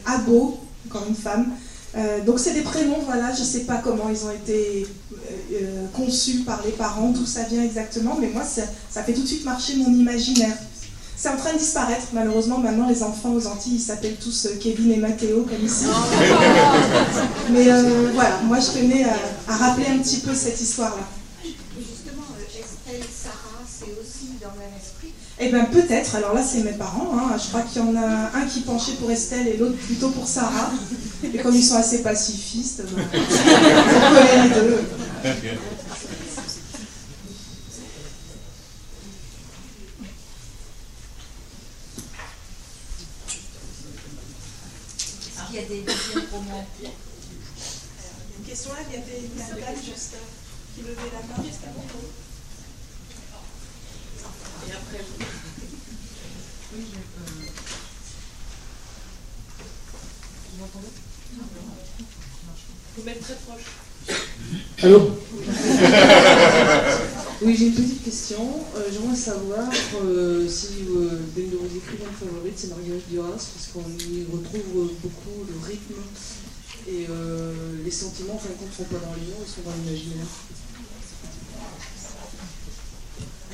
Abo, 0.04 0.58
encore 0.88 1.06
une 1.08 1.14
femme. 1.14 1.52
Euh, 1.96 2.24
donc 2.24 2.40
c'est 2.40 2.54
des 2.54 2.62
prénoms, 2.62 2.98
voilà, 3.04 3.32
je 3.32 3.40
ne 3.40 3.44
sais 3.44 3.60
pas 3.60 3.76
comment 3.76 4.08
ils 4.08 4.24
ont 4.24 4.32
été 4.32 4.84
euh, 5.12 5.16
euh, 5.52 5.86
conçus 5.92 6.40
par 6.40 6.60
les 6.64 6.72
parents, 6.72 7.10
d'où 7.10 7.24
ça 7.24 7.44
vient 7.44 7.62
exactement, 7.62 8.16
mais 8.20 8.28
moi 8.28 8.42
ça, 8.42 9.02
fait 9.02 9.12
tout 9.12 9.22
de 9.22 9.26
suite 9.26 9.44
marcher 9.44 9.76
mon 9.76 9.92
imaginaire. 9.94 10.56
c'est 11.16 11.28
en 11.28 11.36
train 11.36 11.52
de 11.52 11.58
disparaître. 11.58 12.06
Malheureusement, 12.12 12.58
maintenant, 12.58 12.88
les 12.88 13.02
enfants 13.04 13.32
aux 13.32 13.46
Antilles, 13.46 13.76
ils 13.76 13.80
s'appellent 13.80 14.16
tous 14.16 14.48
Kevin 14.60 14.90
et 14.90 14.96
Mathéo, 14.96 15.46
comme 15.48 15.64
ici. 15.64 15.84
Mais 17.50 17.70
euh, 17.70 18.10
voilà, 18.12 18.40
moi, 18.44 18.58
je 18.58 18.78
tenais 18.78 19.04
à, 19.04 19.56
rappeler 19.56 19.86
un 19.86 19.98
petit 19.98 20.18
peu 20.18 20.34
cette 20.34 20.60
histoire-là. 20.60 21.06
Justement, 21.44 22.24
Estelle, 22.50 23.06
Sarah, 23.08 23.62
c'est 23.66 23.92
aussi 24.00 24.32
dans 24.42 24.50
le 24.52 24.58
même 24.58 24.74
esprit 24.76 25.12
Eh 25.38 25.48
bien, 25.48 25.64
peut-être. 25.66 26.16
Alors 26.16 26.34
là, 26.34 26.42
c'est 26.42 26.64
mes 26.64 26.72
parents. 26.72 27.12
Hein. 27.14 27.36
Je 27.40 27.48
crois 27.50 27.62
qu'il 27.62 27.82
y 27.82 27.84
en 27.84 27.94
a 27.96 28.30
un 28.34 28.46
qui 28.46 28.60
penchait 28.60 28.94
pour 28.94 29.12
Estelle 29.12 29.46
et 29.46 29.56
l'autre 29.56 29.76
plutôt 29.76 30.10
pour 30.10 30.26
Sarah. 30.26 30.72
Et 31.32 31.38
comme 31.38 31.54
ils 31.54 31.64
sont 31.64 31.76
assez 31.76 32.02
pacifistes, 32.02 32.82
ben, 32.94 33.04
on 33.12 34.14
connaît 34.14 34.48
les 34.48 34.54
deux. 34.54 34.80
il 45.54 45.60
y 45.60 45.64
a 45.64 45.68
des 45.68 45.82
deuxièmes 45.82 46.26
romans 46.32 46.66
Il 46.80 46.84
y 46.84 46.88
a 46.88 46.90
une 48.38 48.44
question 48.44 48.72
là, 48.72 48.80
il 48.88 48.94
y 48.94 49.02
avait 49.02 49.20
une 49.20 49.36
dame 49.36 49.76
juste 49.76 50.16
qui 50.74 50.80
levait 50.82 51.12
la 51.12 51.22
main 51.28 51.40
juste 51.44 51.60
avant 51.62 51.86
vous. 51.94 52.10
Et 54.66 54.72
après 54.72 54.98
vous. 54.98 55.24
Oui, 56.74 56.84
je. 56.92 56.98
Euh... 56.98 57.46
Vous 60.50 60.60
m'entendez 60.60 60.92
Vous 62.96 63.02
mettre 63.04 63.22
très 63.22 63.36
proche. 63.36 63.62
Allô 64.84 65.10
Oui, 67.40 67.56
j'ai 67.58 67.68
une 67.68 67.72
petite 67.72 68.04
question. 68.04 68.60
Euh, 68.76 68.82
j'aimerais 68.92 69.16
savoir 69.16 69.70
euh, 69.94 70.46
si 70.46 70.84
euh, 70.90 71.20
l'une 71.34 71.52
de 71.52 71.56
vos 71.56 71.64
écrivains 71.64 72.12
favorites, 72.20 72.52
c'est 72.54 72.68
Marguerite 72.68 73.08
Duras, 73.10 73.30
parce 73.30 73.70
qu'on 73.72 73.80
y 73.80 74.26
retrouve 74.30 74.90
beaucoup 75.02 75.46
le 75.48 75.54
rythme 75.66 75.94
et 76.86 77.06
les 77.82 77.90
sentiments, 77.90 78.34
enfin, 78.34 78.50
ne 78.60 78.66
sont 78.76 78.84
pas 78.84 78.98
dans 78.98 79.14
les 79.14 79.22
mots, 79.22 79.40
ils 79.40 79.48
sont 79.50 79.62
dans 79.64 79.72
l'imaginaire. 79.74 80.26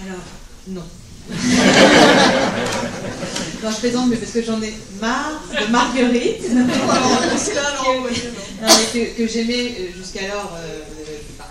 Alors, 0.03 0.25
non. 0.67 0.83
non, 3.63 3.71
je 3.71 3.79
plaisante, 3.79 4.09
mais 4.11 4.17
parce 4.17 4.33
que 4.33 4.43
j'en 4.43 4.61
ai 4.61 4.75
marre 5.01 5.45
de 5.53 5.67
Marguerite. 5.71 6.43
que, 8.93 9.17
que 9.17 9.29
j'aimais 9.29 9.93
jusqu'alors 9.97 10.59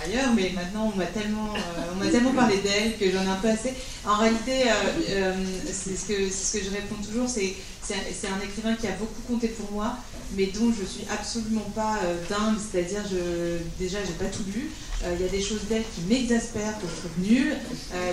ailleurs, 0.04 0.34
mais 0.36 0.52
maintenant 0.56 0.92
on 0.94 0.98
m'a 0.98 1.06
tellement, 1.06 1.54
euh, 1.56 1.94
on 1.96 2.10
tellement 2.10 2.34
parlé 2.34 2.58
d'elle 2.58 2.98
que 2.98 3.12
j'en 3.12 3.24
ai 3.24 3.28
un 3.28 3.36
peu 3.36 3.50
assez. 3.50 3.74
En 4.06 4.16
réalité, 4.16 4.64
euh, 4.64 4.74
euh, 5.10 5.34
c'est 5.66 5.96
ce, 5.96 6.06
que, 6.06 6.30
ce 6.30 6.58
que 6.58 6.64
je 6.64 6.70
réponds 6.72 7.02
toujours, 7.04 7.28
c'est 7.28 7.54
c'est 7.82 8.28
un 8.28 8.40
écrivain 8.44 8.76
qui 8.76 8.86
a 8.86 8.92
beaucoup 8.92 9.22
compté 9.28 9.48
pour 9.48 9.72
moi, 9.72 9.98
mais 10.38 10.48
dont 10.48 10.72
je 10.72 10.86
suis 10.86 11.06
absolument 11.12 11.70
pas 11.76 12.00
dingue, 12.30 12.58
c'est-à-dire 12.60 13.02
je, 13.10 13.58
déjà 13.84 14.00
j'ai 14.06 14.14
pas 14.14 14.32
tout 14.32 14.44
lu. 14.54 14.70
Il 15.02 15.22
y 15.22 15.28
a 15.28 15.32
des 15.32 15.42
choses 15.42 15.62
d'elle 15.70 15.84
qui 15.96 16.02
m'exaspèrent, 16.10 16.78
que 16.80 16.88
je 16.88 17.00
trouve 17.00 17.26
nulles, 17.26 17.58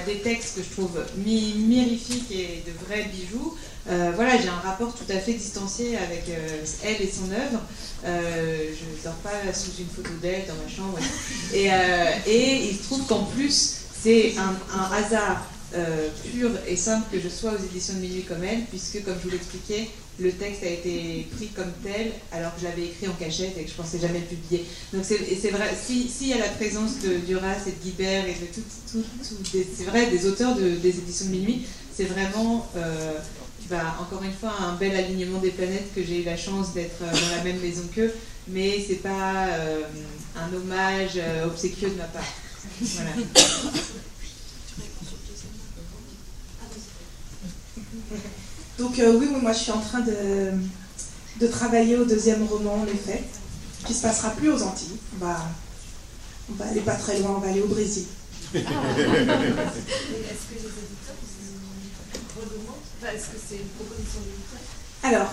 des 0.06 0.20
textes 0.20 0.56
que 0.56 0.62
je 0.62 0.70
trouve 0.70 1.04
mirifiques 1.16 2.30
et 2.30 2.62
de 2.64 2.72
vrais 2.86 3.04
bijoux. 3.04 3.56
voilà, 4.14 4.40
j'ai 4.40 4.48
un 4.48 4.60
rapport 4.62 4.94
tout 4.94 5.10
à 5.10 5.18
fait 5.18 5.32
distancié 5.32 5.96
avec 5.96 6.24
elle 6.84 7.02
et 7.02 7.10
son 7.10 7.30
œuvre. 7.32 7.60
Euh, 8.04 8.68
je 8.68 8.98
ne 8.98 9.02
dors 9.02 9.14
pas 9.14 9.52
sous 9.52 9.80
une 9.80 9.88
photo 9.88 10.10
d'elle 10.20 10.44
dans 10.46 10.54
ma 10.54 10.68
chambre. 10.68 10.98
Et, 11.54 11.72
euh, 11.72 12.68
il 12.70 12.76
se 12.76 12.84
trouve 12.84 13.06
qu'en 13.06 13.24
plus, 13.24 13.78
c'est 14.00 14.34
un, 14.38 14.92
hasard 14.92 15.46
euh, 15.74 16.08
pur 16.30 16.50
et 16.66 16.76
simple 16.76 17.06
que 17.10 17.20
je 17.20 17.28
sois 17.28 17.52
aux 17.52 17.64
éditions 17.64 17.94
de 17.94 18.00
Minuit 18.00 18.22
comme 18.22 18.44
elle, 18.44 18.62
puisque, 18.64 19.02
comme 19.04 19.16
je 19.18 19.28
vous 19.28 19.30
l'expliquais, 19.30 19.90
le 20.18 20.32
texte 20.32 20.62
a 20.62 20.70
été 20.70 21.26
pris 21.36 21.48
comme 21.48 21.72
tel, 21.82 22.12
alors 22.32 22.54
que 22.54 22.60
je 22.60 22.66
l'avais 22.66 22.86
écrit 22.86 23.08
en 23.08 23.12
cachette 23.12 23.56
et 23.58 23.64
que 23.64 23.70
je 23.70 23.74
pensais 23.74 23.98
jamais 23.98 24.20
le 24.20 24.26
publier. 24.26 24.64
Donc 24.92 25.04
c'est 25.04 25.50
vrai, 25.50 25.70
s'il 25.80 26.08
si 26.08 26.28
y 26.28 26.32
a 26.32 26.38
la 26.38 26.48
présence 26.48 27.00
de 27.00 27.18
Duras 27.18 27.66
et 27.66 27.70
de 27.70 27.82
Guibert 27.82 28.26
et 28.26 28.34
de 28.34 28.46
tout, 28.46 28.62
tout, 28.90 29.02
tout 29.02 29.62
c'est 29.76 29.84
vrai, 29.84 30.06
des 30.06 30.26
auteurs 30.26 30.54
de, 30.54 30.70
des 30.70 30.98
éditions 30.98 31.26
de 31.26 31.32
Minuit, 31.32 31.66
c'est 31.94 32.04
vraiment 32.04 32.70
bah, 33.68 33.96
encore 34.00 34.22
une 34.22 34.32
fois, 34.32 34.54
un 34.60 34.74
bel 34.74 34.94
alignement 34.94 35.40
des 35.40 35.50
planètes 35.50 35.92
que 35.94 36.04
j'ai 36.04 36.22
eu 36.22 36.24
la 36.24 36.36
chance 36.36 36.72
d'être 36.72 37.02
euh, 37.02 37.10
dans 37.10 37.36
la 37.36 37.42
même 37.42 37.58
maison 37.60 37.82
qu'eux, 37.94 38.14
mais 38.48 38.84
c'est 38.86 39.02
pas 39.02 39.48
euh, 39.48 39.82
un 40.36 40.54
hommage 40.54 41.16
euh, 41.16 41.46
obséquieux 41.46 41.90
de 41.90 41.96
ma 41.96 42.04
part. 42.04 42.22
Voilà. 42.80 43.10
Donc 48.78 48.94
oui, 48.98 49.28
moi 49.40 49.52
je 49.52 49.58
suis 49.58 49.72
en 49.72 49.80
train 49.80 50.00
de, 50.00 50.52
de, 51.40 51.46
travailler 51.46 51.96
au 51.96 52.04
deuxième 52.04 52.44
roman, 52.44 52.84
Les 52.86 52.98
Fêtes, 52.98 53.24
qui 53.86 53.94
se 53.94 54.02
passera 54.02 54.30
plus 54.30 54.50
aux 54.50 54.62
Antilles. 54.62 54.98
On 55.14 55.24
va, 55.24 55.36
on 56.50 56.54
va 56.54 56.66
aller 56.66 56.80
pas 56.80 56.94
très 56.94 57.18
loin, 57.20 57.34
on 57.36 57.40
va 57.40 57.48
aller 57.48 57.62
au 57.62 57.68
Brésil. 57.68 58.04
Ah. 58.54 58.58
Est-ce 58.58 58.64
que 60.46 60.54
les 60.54 60.68
éditeurs 60.68 61.16
est-ce 63.14 63.26
que 63.26 63.38
c'est 63.48 63.56
une 63.56 63.68
proposition 63.68 64.20
d'éditeur 64.20 64.60
Alors, 65.02 65.32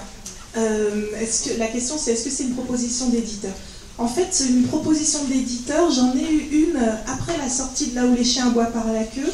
euh, 0.58 1.20
est-ce 1.20 1.50
que, 1.50 1.60
la 1.60 1.68
question 1.68 1.98
c'est 1.98 2.12
est-ce 2.12 2.26
que 2.26 2.30
c'est 2.30 2.44
une 2.44 2.54
proposition 2.54 3.10
d'éditeur? 3.10 3.54
En 3.98 4.08
fait, 4.08 4.28
c'est 4.32 4.48
une 4.48 4.64
proposition 4.64 5.24
d'éditeur, 5.26 5.92
j'en 5.92 6.16
ai 6.16 6.32
eu 6.32 6.68
une 6.68 6.80
après 7.08 7.38
la 7.38 7.50
sortie 7.50 7.88
de 7.88 7.96
Là 7.96 8.06
où 8.06 8.16
les 8.16 8.24
chiens 8.24 8.50
boivent 8.50 8.72
par 8.72 8.92
la 8.92 9.04
queue. 9.04 9.32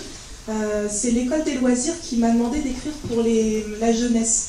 Euh, 0.47 0.87
c'est 0.89 1.11
l'école 1.11 1.43
des 1.43 1.55
loisirs 1.55 1.93
qui 2.01 2.17
m'a 2.17 2.31
demandé 2.31 2.59
d'écrire 2.59 2.93
pour 3.07 3.23
la 3.23 3.93
jeunesse. 3.93 4.45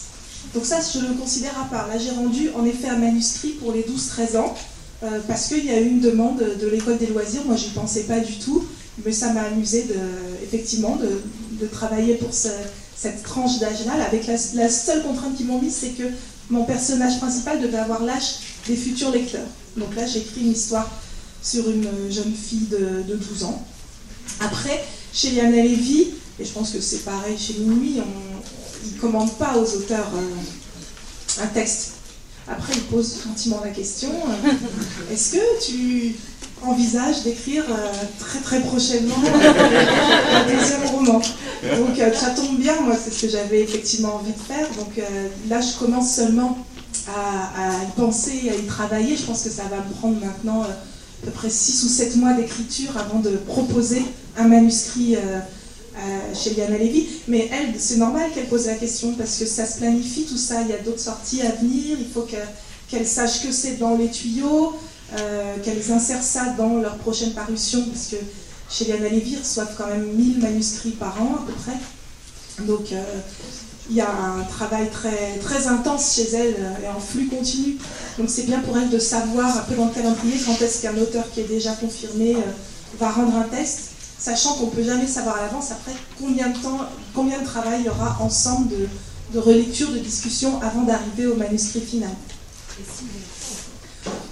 Donc 0.55 0.65
ça, 0.65 0.79
je 0.81 1.01
le 1.01 1.15
considère 1.15 1.59
à 1.61 1.65
part. 1.65 1.89
Là, 1.89 1.99
j'ai 1.99 2.11
rendu 2.11 2.51
en 2.57 2.65
effet 2.65 2.89
un 2.89 2.97
manuscrit 2.97 3.51
pour 3.51 3.73
les 3.73 3.83
12-13 3.83 4.39
ans, 4.39 4.55
euh, 5.03 5.21
parce 5.27 5.49
qu'il 5.49 5.65
y 5.65 5.71
a 5.71 5.81
eu 5.81 5.87
une 5.87 6.01
demande 6.01 6.39
de 6.39 6.67
l'école 6.69 6.99
des 6.99 7.07
loisirs. 7.07 7.43
Moi, 7.45 7.57
je 7.57 7.67
n'y 7.67 7.71
pensais 7.71 8.05
pas 8.05 8.21
du 8.21 8.39
tout, 8.39 8.65
mais 9.05 9.13
ça 9.13 9.33
m'a 9.33 9.43
amusé 9.43 9.83
de, 9.83 9.97
effectivement 10.43 10.97
de, 10.97 11.21
de 11.61 11.67
travailler 11.67 12.15
pour 12.15 12.33
ce, 12.33 12.49
cette 13.01 13.23
tranche 13.23 13.59
d'âge-là, 13.61 13.95
avec 14.05 14.27
la, 14.27 14.69
seule 14.69 15.03
contrainte 15.03 15.35
qu'ils 15.35 15.47
m'ont 15.47 15.59
mise, 15.59 15.75
c'est 15.75 15.97
que 15.97 16.03
mon 16.51 16.65
personnage 16.65 17.19
principal 17.19 17.59
devait 17.59 17.79
avoir 17.79 18.03
l'âge 18.03 18.41
des 18.67 18.77
futurs 18.77 19.11
lecteurs. 19.11 19.47
Donc 19.79 19.97
là, 19.97 20.07
j'écris 20.07 20.43
une 20.43 20.53
histoire 20.53 20.91
sur 21.43 21.71
une 21.71 21.89
jeune 22.11 22.35
fille 22.35 22.69
de, 22.71 23.15
12 23.15 23.45
ans. 23.45 23.65
Après, 24.41 24.85
chez 25.13 25.31
Liana 25.31 25.63
Levy, 25.63 26.09
et 26.39 26.45
je 26.45 26.53
pense 26.53 26.71
que 26.71 26.81
c'est 26.81 27.05
pareil 27.05 27.37
chez 27.39 27.55
Minuit, 27.55 28.01
ils 28.85 28.95
ne 28.95 29.01
commandent 29.01 29.37
pas 29.37 29.57
aux 29.57 29.77
auteurs 29.77 30.11
euh, 30.15 31.43
un 31.43 31.47
texte. 31.49 31.93
Après, 32.49 32.73
ils 32.75 32.83
posent 32.83 33.23
gentiment 33.25 33.61
la 33.63 33.71
question 33.71 34.09
euh, 34.09 35.13
est-ce 35.13 35.33
que 35.33 35.65
tu 35.65 36.17
envisage 36.63 37.23
d'écrire 37.23 37.65
euh, 37.71 37.91
très 38.19 38.41
très 38.41 38.61
prochainement 38.61 39.15
un 39.25 40.45
deuxième 40.45 40.87
roman? 40.95 41.21
Donc 41.63 42.15
ça 42.15 42.31
tombe 42.31 42.59
bien, 42.59 42.81
moi 42.81 42.97
c'est 43.03 43.11
ce 43.11 43.23
que 43.23 43.29
j'avais 43.29 43.61
effectivement 43.61 44.17
envie 44.17 44.33
de 44.33 44.39
faire. 44.39 44.67
Donc 44.79 45.01
là 45.49 45.61
je 45.61 45.79
commence 45.79 46.15
seulement 46.15 46.59
à, 47.09 47.85
y 47.85 47.91
penser, 47.97 48.51
à 48.51 48.55
y 48.55 48.65
travailler. 48.65 49.17
Je 49.17 49.25
pense 49.25 49.43
que 49.43 49.51
ça 49.51 49.65
va 49.65 49.77
me 49.77 49.93
prendre 49.93 50.19
maintenant 50.25 50.63
à 50.63 51.27
peu 51.27 51.31
près 51.31 51.51
6 51.51 51.85
ou 51.85 51.89
7 51.89 52.17
mois 52.17 52.33
d'écriture 52.33 52.97
avant 52.99 53.21
de 53.21 53.31
proposer 53.31 54.03
un 54.41 54.49
manuscrit 54.49 55.17
chez 56.35 56.51
Liana 56.55 56.79
Levy. 56.79 57.07
Mais 57.29 57.49
elle, 57.53 57.79
c'est 57.79 57.97
normal 57.97 58.31
qu'elle 58.35 58.47
pose 58.47 58.67
la 58.67 58.75
question 58.75 59.13
parce 59.15 59.37
que 59.37 59.47
ça 59.47 59.67
se 59.67 59.79
planifie 59.79 60.25
tout 60.25 60.37
ça. 60.37 60.63
Il 60.63 60.69
y 60.69 60.73
a 60.73 60.79
d'autres 60.79 61.01
sorties 61.01 61.43
à 61.43 61.51
venir, 61.51 61.97
il 61.99 62.09
faut 62.13 62.27
qu'elle 62.89 63.07
sache 63.07 63.43
que 63.43 63.53
c'est 63.53 63.79
dans 63.79 63.97
les 63.97 64.11
tuyaux. 64.11 64.75
Euh, 65.19 65.57
qu'elles 65.65 65.91
insèrent 65.91 66.23
ça 66.23 66.55
dans 66.57 66.79
leur 66.79 66.97
prochaine 66.99 67.33
parution, 67.33 67.83
parce 67.83 68.07
que 68.07 68.17
chez 68.71 68.85
Liana 68.85 69.09
Lévy, 69.09 69.37
reçoivent 69.37 69.75
quand 69.77 69.89
même 69.89 70.07
1000 70.15 70.39
manuscrits 70.39 70.91
par 70.91 71.21
an 71.21 71.41
à 71.43 71.47
peu 71.47 71.53
près. 71.53 72.65
Donc 72.65 72.93
euh, 72.93 73.03
il 73.89 73.97
y 73.97 74.01
a 74.01 74.09
un 74.09 74.45
travail 74.45 74.89
très, 74.89 75.67
intense 75.67 76.15
chez 76.15 76.29
elles 76.33 76.55
euh, 76.61 76.85
et 76.85 76.89
en 76.89 77.01
flux 77.01 77.27
continu. 77.27 77.77
Donc 78.19 78.31
c'est 78.31 78.45
bien 78.45 78.61
pour 78.61 78.79
elles 78.79 78.91
de 78.91 79.01
savoir 79.01 79.57
un 79.57 79.63
peu 79.63 79.75
dans 79.75 79.87
le 79.87 79.91
calendrier 79.91 80.37
quand 80.47 80.63
est-ce 80.63 80.83
qu'un 80.83 80.97
auteur 80.97 81.25
qui 81.33 81.41
est 81.41 81.49
déjà 81.49 81.73
confirmé 81.73 82.37
va 83.01 83.11
rendre 83.11 83.35
un 83.35 83.49
test, 83.49 83.90
sachant 84.21 84.55
qu'on 84.55 84.67
ne 84.67 84.71
peut 84.71 84.85
jamais 84.85 85.07
savoir 85.07 85.39
à 85.39 85.43
l'avance 85.43 85.71
après 85.71 85.93
combien 86.19 86.51
de 86.51 86.59
temps, 86.59 86.81
combien 87.15 87.41
de 87.41 87.45
travail 87.45 87.81
il 87.81 87.87
y 87.87 87.89
aura 87.89 88.19
ensemble 88.21 88.69
de, 88.69 88.89
de 89.33 89.39
relecture, 89.39 89.91
de 89.91 89.99
discussion 89.99 90.61
avant 90.63 90.83
d'arriver 90.83 91.27
au 91.27 91.37
manuscrit 91.37 91.81
final. 91.81 92.11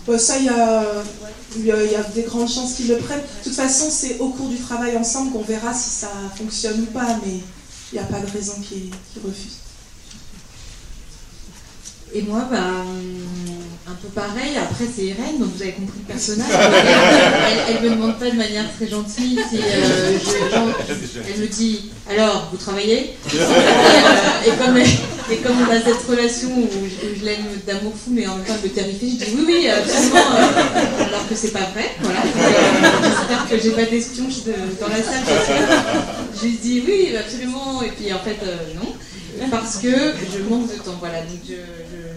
Bah, 0.07 0.19
ça, 0.19 0.39
il 0.39 0.45
y, 0.47 1.71
a, 1.71 2.03
des 2.15 2.23
grandes 2.23 2.49
chances 2.49 2.75
qu'ils 2.75 2.89
le 2.89 2.97
prennent. 2.97 3.21
De 3.21 3.45
toute 3.45 3.55
façon, 3.55 3.91
c'est 3.91 4.19
au 4.19 4.31
cours 4.31 4.49
du 4.49 4.57
travail 4.57 4.97
ensemble 4.97 5.33
qu'on 5.33 5.43
verra 5.43 5.75
si 5.75 5.91
ça 5.91 6.09
fonctionne 6.37 6.81
ou 6.81 6.87
pas, 6.87 7.19
mais 7.25 7.41
il 7.93 7.95
n'y 7.95 7.99
a 7.99 8.05
pas 8.05 8.21
de 8.21 8.31
raison 8.31 8.55
qu'ils 8.63 8.91
refusent. 9.23 9.59
Et 12.15 12.23
moi, 12.23 12.49
ben, 12.51 12.87
un 13.91 13.95
peu 14.03 14.09
pareil. 14.09 14.57
Après, 14.61 14.85
c'est 14.85 15.07
Irène, 15.07 15.39
donc 15.39 15.49
vous 15.55 15.63
avez 15.63 15.73
compris 15.73 15.99
le 16.07 16.13
personnage. 16.13 16.51
elle, 17.69 17.83
ne 17.83 17.89
me 17.89 17.95
demande 17.95 18.19
pas 18.19 18.31
de 18.31 18.37
manière 18.37 18.65
très 18.77 18.89
gentille 18.89 19.39
si 19.51 19.59
euh, 19.59 20.19
elle 21.27 21.41
me 21.41 21.47
dit 21.47 21.91
alors, 22.11 22.49
vous 22.51 22.57
travaillez? 22.57 23.17
Et, 24.47 24.51
comme, 24.65 24.79
et, 24.79 25.37
comme, 25.39 25.57
on 25.61 25.71
a 25.71 25.79
cette 25.81 26.09
relation 26.09 26.49
où 26.49 26.69
je, 26.87 27.25
l'aime 27.25 27.45
d'amour 27.67 27.93
fou, 27.93 28.13
mais 28.13 28.27
en 28.27 28.37
même 28.37 28.47
temps 28.47 28.55
elle 28.63 28.71
me 28.71 28.75
terrifie, 28.75 29.19
je 29.21 29.25
dis 29.27 29.37
oui, 29.37 29.45
oui, 29.47 29.69
absolument, 29.69 30.31
alors 31.01 31.29
que 31.29 31.35
c'est 31.35 31.51
pas 31.51 31.69
vrai. 31.75 31.91
Voilà. 32.01 32.21
J'espère 33.03 33.49
que 33.49 33.59
j'ai 33.61 33.73
pas 33.73 33.91
d'espion 33.91 34.25
dans 34.81 34.89
la 34.89 35.03
salle. 35.03 35.25
je 36.35 36.47
lui 36.47 36.57
dis 36.57 36.83
oui, 36.87 37.15
absolument, 37.17 37.83
et 37.83 37.91
puis 37.91 38.11
en 38.13 38.21
fait, 38.21 38.39
non 38.77 38.95
parce 39.51 39.79
que 39.79 39.89
je 39.89 40.43
manque 40.49 40.69
de 40.69 40.83
temps. 40.83 40.97
Voilà, 41.01 41.23
donc 41.23 41.41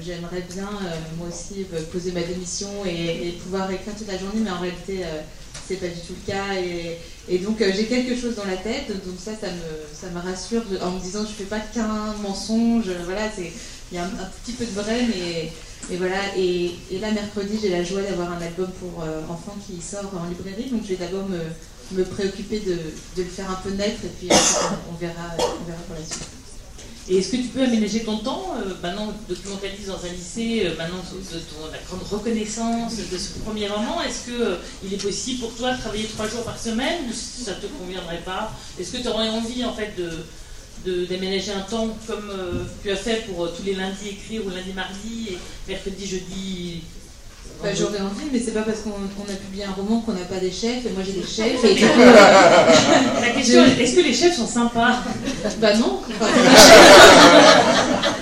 j'aimerais 0.01 0.43
bien 0.53 0.67
euh, 0.67 0.95
moi 1.17 1.27
aussi 1.27 1.65
euh, 1.73 1.81
poser 1.91 2.11
ma 2.11 2.21
démission 2.21 2.69
et, 2.85 3.37
pouvoir 3.43 3.71
écrire 3.71 3.95
toute 3.95 4.07
la 4.07 4.17
journée, 4.17 4.41
mais 4.43 4.51
en 4.51 4.59
réalité 4.59 5.01
euh, 5.03 5.21
c'est 5.67 5.75
pas 5.75 5.87
du 5.87 5.99
tout 5.99 6.13
le 6.25 6.31
cas. 6.31 6.55
Et, 6.55 7.37
donc 7.39 7.57
j'ai 7.59 7.85
quelque 7.85 8.19
chose 8.19 8.35
dans 8.35 8.45
la 8.45 8.57
tête, 8.57 8.87
donc 9.05 9.15
ça, 9.17 9.31
ça 9.39 9.47
me, 9.47 9.93
ça 9.93 10.07
rassure 10.19 10.63
en 10.81 10.91
me 10.91 10.99
disant 10.99 11.21
je 11.21 11.31
fais 11.31 11.49
pas 11.49 11.59
qu'un 11.59 12.13
mensonge. 12.21 12.89
Voilà, 13.05 13.29
c'est 13.33 13.51
il 13.91 13.95
y 13.95 13.97
a 13.97 14.03
un, 14.03 14.29
petit 14.43 14.53
peu 14.53 14.65
de 14.65 14.71
vrai, 14.71 15.05
mais 15.07 15.51
et 15.93 15.97
voilà. 15.97 16.17
Et, 16.37 16.71
là 16.99 17.11
mercredi 17.11 17.59
j'ai 17.61 17.69
la 17.69 17.83
joie 17.83 18.01
d'avoir 18.01 18.31
un 18.31 18.41
album 18.41 18.69
pour 18.79 19.03
enfants 19.29 19.55
qui 19.65 19.81
sort 19.81 20.11
en 20.19 20.27
librairie, 20.27 20.69
donc 20.69 20.81
je 20.83 20.89
vais 20.89 21.05
d'abord 21.05 21.27
me, 21.29 21.39
me 21.97 22.03
préoccuper 22.03 22.59
de, 22.59 22.73
de, 22.73 23.23
le 23.23 23.29
faire 23.29 23.49
un 23.49 23.61
peu 23.63 23.69
naître 23.71 24.03
et 24.03 24.09
puis 24.19 24.29
on, 24.91 24.95
verra, 24.95 25.35
on 25.37 25.65
verra 25.65 25.81
pour 25.87 25.95
la 25.95 26.05
suite. 26.05 26.40
Et 27.09 27.17
est-ce 27.17 27.31
que 27.31 27.37
tu 27.37 27.47
peux 27.47 27.63
aménager 27.63 28.01
ton 28.01 28.17
temps 28.17 28.53
euh, 28.57 28.73
Maintenant, 28.81 29.11
documentaliste 29.27 29.87
dans 29.87 30.05
un 30.05 30.13
lycée, 30.13 30.63
euh, 30.65 30.77
maintenant 30.77 30.97
de, 30.97 31.37
ton, 31.39 31.71
la 31.71 31.79
grande 31.79 32.07
reconnaissance 32.09 32.97
de 33.11 33.17
ce 33.17 33.39
premier 33.39 33.67
roman, 33.67 34.01
est-ce 34.03 34.25
qu'il 34.25 34.41
euh, 34.41 34.57
il 34.83 34.93
est 34.93 35.01
possible 35.01 35.39
pour 35.39 35.53
toi 35.55 35.73
de 35.73 35.79
travailler 35.81 36.05
trois 36.05 36.27
jours 36.27 36.43
par 36.43 36.59
semaine 36.59 36.99
ou 37.09 37.13
ça 37.13 37.51
ne 37.51 37.55
te 37.55 37.65
conviendrait 37.79 38.21
pas? 38.23 38.51
Est-ce 38.79 38.91
que 38.91 38.97
tu 39.01 39.07
aurais 39.07 39.29
envie 39.29 39.65
en 39.65 39.73
fait 39.73 39.93
de, 39.97 41.05
d'aménager 41.05 41.51
un 41.51 41.61
temps 41.61 41.89
comme 42.05 42.31
tu 42.83 42.91
as 42.91 42.95
fait 42.95 43.25
pour 43.27 43.51
tous 43.51 43.63
les 43.63 43.73
lundis 43.73 44.09
écrire 44.09 44.45
ou 44.45 44.49
lundi 44.49 44.73
mardi 44.73 45.29
et 45.31 45.37
mercredi 45.67 46.05
jeudi? 46.05 46.81
Bah, 47.61 47.69
J'aurais 47.77 48.01
envie, 48.01 48.25
mais 48.31 48.39
c'est 48.39 48.53
pas 48.53 48.63
parce 48.63 48.79
qu'on 48.79 48.91
a 48.91 49.35
publié 49.35 49.65
un 49.65 49.71
roman 49.71 49.99
qu'on 50.01 50.13
n'a 50.13 50.25
pas 50.25 50.39
des 50.39 50.51
chefs, 50.51 50.85
et 50.85 50.89
moi 50.89 51.03
j'ai 51.05 51.13
des 51.13 51.27
chefs. 51.27 51.61
La 53.21 53.29
question 53.29 53.65
est 53.65 53.83
est-ce 53.83 53.95
que 53.95 54.01
les 54.01 54.13
chefs 54.13 54.35
sont 54.35 54.47
sympas? 54.47 55.03
Bah 55.57 55.73
non. 55.75 56.01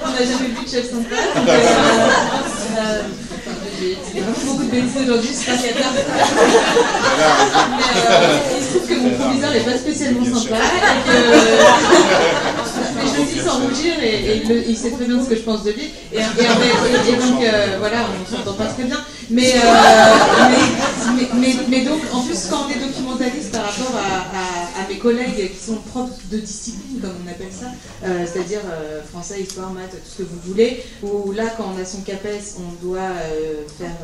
on 0.05 0.09
n'a 0.09 0.20
jamais 0.20 0.49
vu 0.49 0.63
de 0.65 0.70
chef 0.70 0.89
sympa. 0.89 1.15
Donc, 1.36 1.47
euh, 1.47 1.59
euh, 2.78 3.01
vraiment 4.13 4.39
beaucoup 4.45 4.63
de 4.63 4.70
bêtises 4.72 5.01
aujourd'hui, 5.03 5.30
sais 5.34 5.51
pas 5.51 5.57
a 5.57 5.57
Mais 7.78 7.84
euh, 8.07 8.38
il 8.57 8.63
se 8.63 8.70
trouve 8.70 8.88
que 8.88 8.95
mon 8.95 9.11
proviseur 9.11 9.51
n'est 9.51 9.59
pas 9.59 9.78
spécialement 9.78 10.26
sympa 10.26 10.55
et 10.55 11.09
que 11.09 11.17
mais 12.95 13.07
je 13.07 13.15
le 13.20 13.26
dis 13.34 13.39
sans 13.39 13.59
rougir 13.59 13.93
et, 14.01 14.41
il, 14.67 14.78
sait 14.78 14.91
très 14.91 15.05
bien 15.05 15.24
ce 15.24 15.30
que 15.30 15.36
je 15.36 15.41
pense 15.41 15.63
de 15.63 15.72
lui. 15.72 15.91
Et, 16.13 16.17
et, 16.17 16.22
donc, 16.22 17.41
euh, 17.43 17.78
voilà, 17.80 18.05
on 18.09 18.26
s'entend 18.30 18.53
pas 18.53 18.65
très 18.65 18.84
bien. 18.84 18.99
Mais, 19.30 19.53
euh, 19.55 19.59
mais, 21.36 21.55
mais, 21.70 21.82
donc, 21.82 22.01
en 22.11 22.22
plus, 22.22 22.47
quand 22.49 22.65
on 22.65 22.70
est 22.70 22.80
documentaliste 22.86 23.51
par 23.51 23.63
rapport 23.63 23.95
à, 23.95 24.29
mes 24.90 24.98
collègues 24.98 25.52
qui 25.52 25.66
sont 25.66 25.76
propres 25.76 26.18
de 26.32 26.38
discipline, 26.38 27.00
comme 27.02 27.16
on 27.26 27.30
appelle 27.30 27.52
ça, 27.52 27.68
euh, 28.04 28.26
c'est-à-dire 28.26 28.62
français, 29.12 29.42
histoire, 29.42 29.72
maths, 29.72 29.92
tout 29.92 29.98
ce 30.12 30.18
que 30.18 30.24
vous 30.24 30.40
voulez, 30.46 30.84
où 31.04 31.32
là, 31.32 31.46
quand 31.58 31.74
on 31.76 31.82
a 31.82 31.86
son 31.86 32.02
CAPES, 32.02 32.58
on 32.58 32.86
doit 32.86 33.14
faire, 33.78 33.96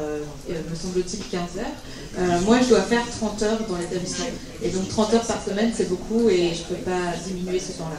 me 0.48 0.76
semble-t-il, 0.76 1.24
15 1.30 1.42
heures. 1.60 2.42
moi, 2.42 2.60
je 2.62 2.70
dois 2.70 2.82
faire 2.82 3.04
30 3.20 3.44
heures 3.44 3.60
dans 3.68 3.78
l'établissement. 3.78 4.26
Et 4.62 4.70
donc, 4.70 4.88
30 4.90 5.14
heures 5.16 5.26
par 5.26 5.44
semaine, 5.44 5.72
c'est 5.76 5.90
beaucoup 5.90 6.30
et 6.30 6.54
je 6.54 6.60
ne 6.60 6.78
peux 6.78 6.84
pas 6.84 7.14
diminuer 7.26 7.60
ce 7.60 7.74
temps-là. 7.78 7.98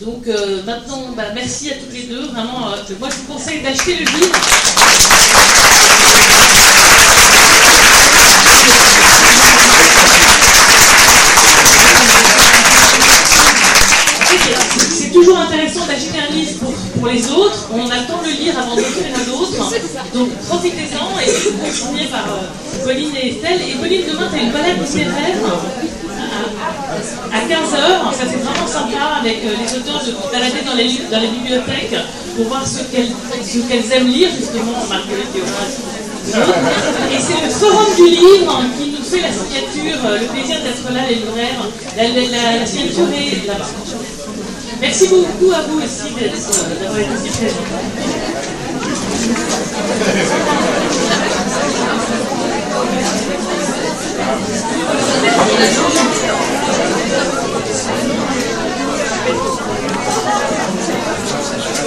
Donc 0.00 0.26
euh, 0.26 0.62
maintenant, 0.64 1.12
bah, 1.16 1.24
merci 1.34 1.70
à 1.70 1.74
toutes 1.74 1.92
les 1.92 2.04
deux. 2.04 2.26
Vraiment, 2.26 2.68
euh, 2.68 2.76
moi 2.98 3.08
je 3.10 3.16
vous 3.16 3.32
conseille 3.32 3.62
d'acheter 3.62 3.96
le 3.96 4.04
livre. 4.04 4.34
C'est 14.92 15.12
toujours 15.12 15.38
intéressant 15.38 15.86
d'acheter 15.86 16.18
un 16.18 16.32
livre 16.32 16.72
pour, 17.04 17.12
les 17.12 17.30
autres. 17.30 17.68
On 17.72 17.90
a 17.90 18.00
le 18.00 18.06
temps 18.06 18.20
de 18.22 18.28
le 18.28 18.32
lire 18.32 18.58
avant 18.58 18.74
d'offrir 18.76 19.06
à 19.14 19.24
d'autres. 19.24 19.52
Donc 20.14 20.30
profitez-en 20.48 21.18
et 21.20 21.50
vous 21.50 21.58
continuez 21.58 22.06
par 22.08 22.26
euh, 22.28 22.84
Pauline 22.84 23.14
et 23.16 23.28
Estelle. 23.28 23.60
Et 23.68 23.74
Pauline, 23.74 24.02
demain, 24.10 24.28
tu 24.32 24.38
as 24.38 24.42
une 24.42 24.52
balade 24.52 24.80
littéraire 24.80 25.36
à 27.32 27.40
15h. 27.40 28.14
Ça 28.14 28.24
c'est 28.30 28.42
vraiment 28.42 28.66
sympa 28.66 29.20
avec 29.20 29.44
euh, 29.44 29.54
les 29.60 29.78
auteurs 29.78 30.02
de 30.04 30.12
balader 30.32 30.62
dans 30.64 30.74
les, 30.74 30.88
dans 31.10 31.20
les 31.20 31.28
bibliothèques 31.28 31.96
pour 32.36 32.46
voir 32.46 32.66
ce 32.66 32.82
qu'elles 32.84 33.92
aiment 33.92 34.08
lire, 34.08 34.30
justement, 34.36 34.72
Marguerite 34.88 35.28
Et 35.36 36.03
et 36.26 37.20
c'est 37.20 37.44
le 37.44 37.50
forum 37.50 37.94
du 37.96 38.08
livre 38.08 38.62
qui 38.78 38.90
nous 38.90 39.04
fait 39.04 39.20
la 39.20 39.32
signature, 39.32 40.00
euh, 40.06 40.18
le 40.20 40.26
plaisir 40.26 40.56
d'être 40.62 40.92
là, 40.92 41.00
les 41.08 41.16
libraires. 41.16 41.68
La, 41.96 42.66
signature 42.66 43.08
est 43.12 43.46
là-bas. 43.46 43.68
Merci 44.80 45.08
beaucoup 45.08 45.52
à 45.52 45.62
vous 45.68 45.78
aussi 45.78 46.14
euh, 46.20 46.28
d'avoir 46.82 46.98
été 46.98 47.10
si 47.16 47.30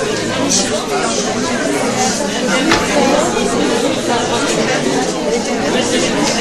je 0.09 0.73
vous. 6.13 6.37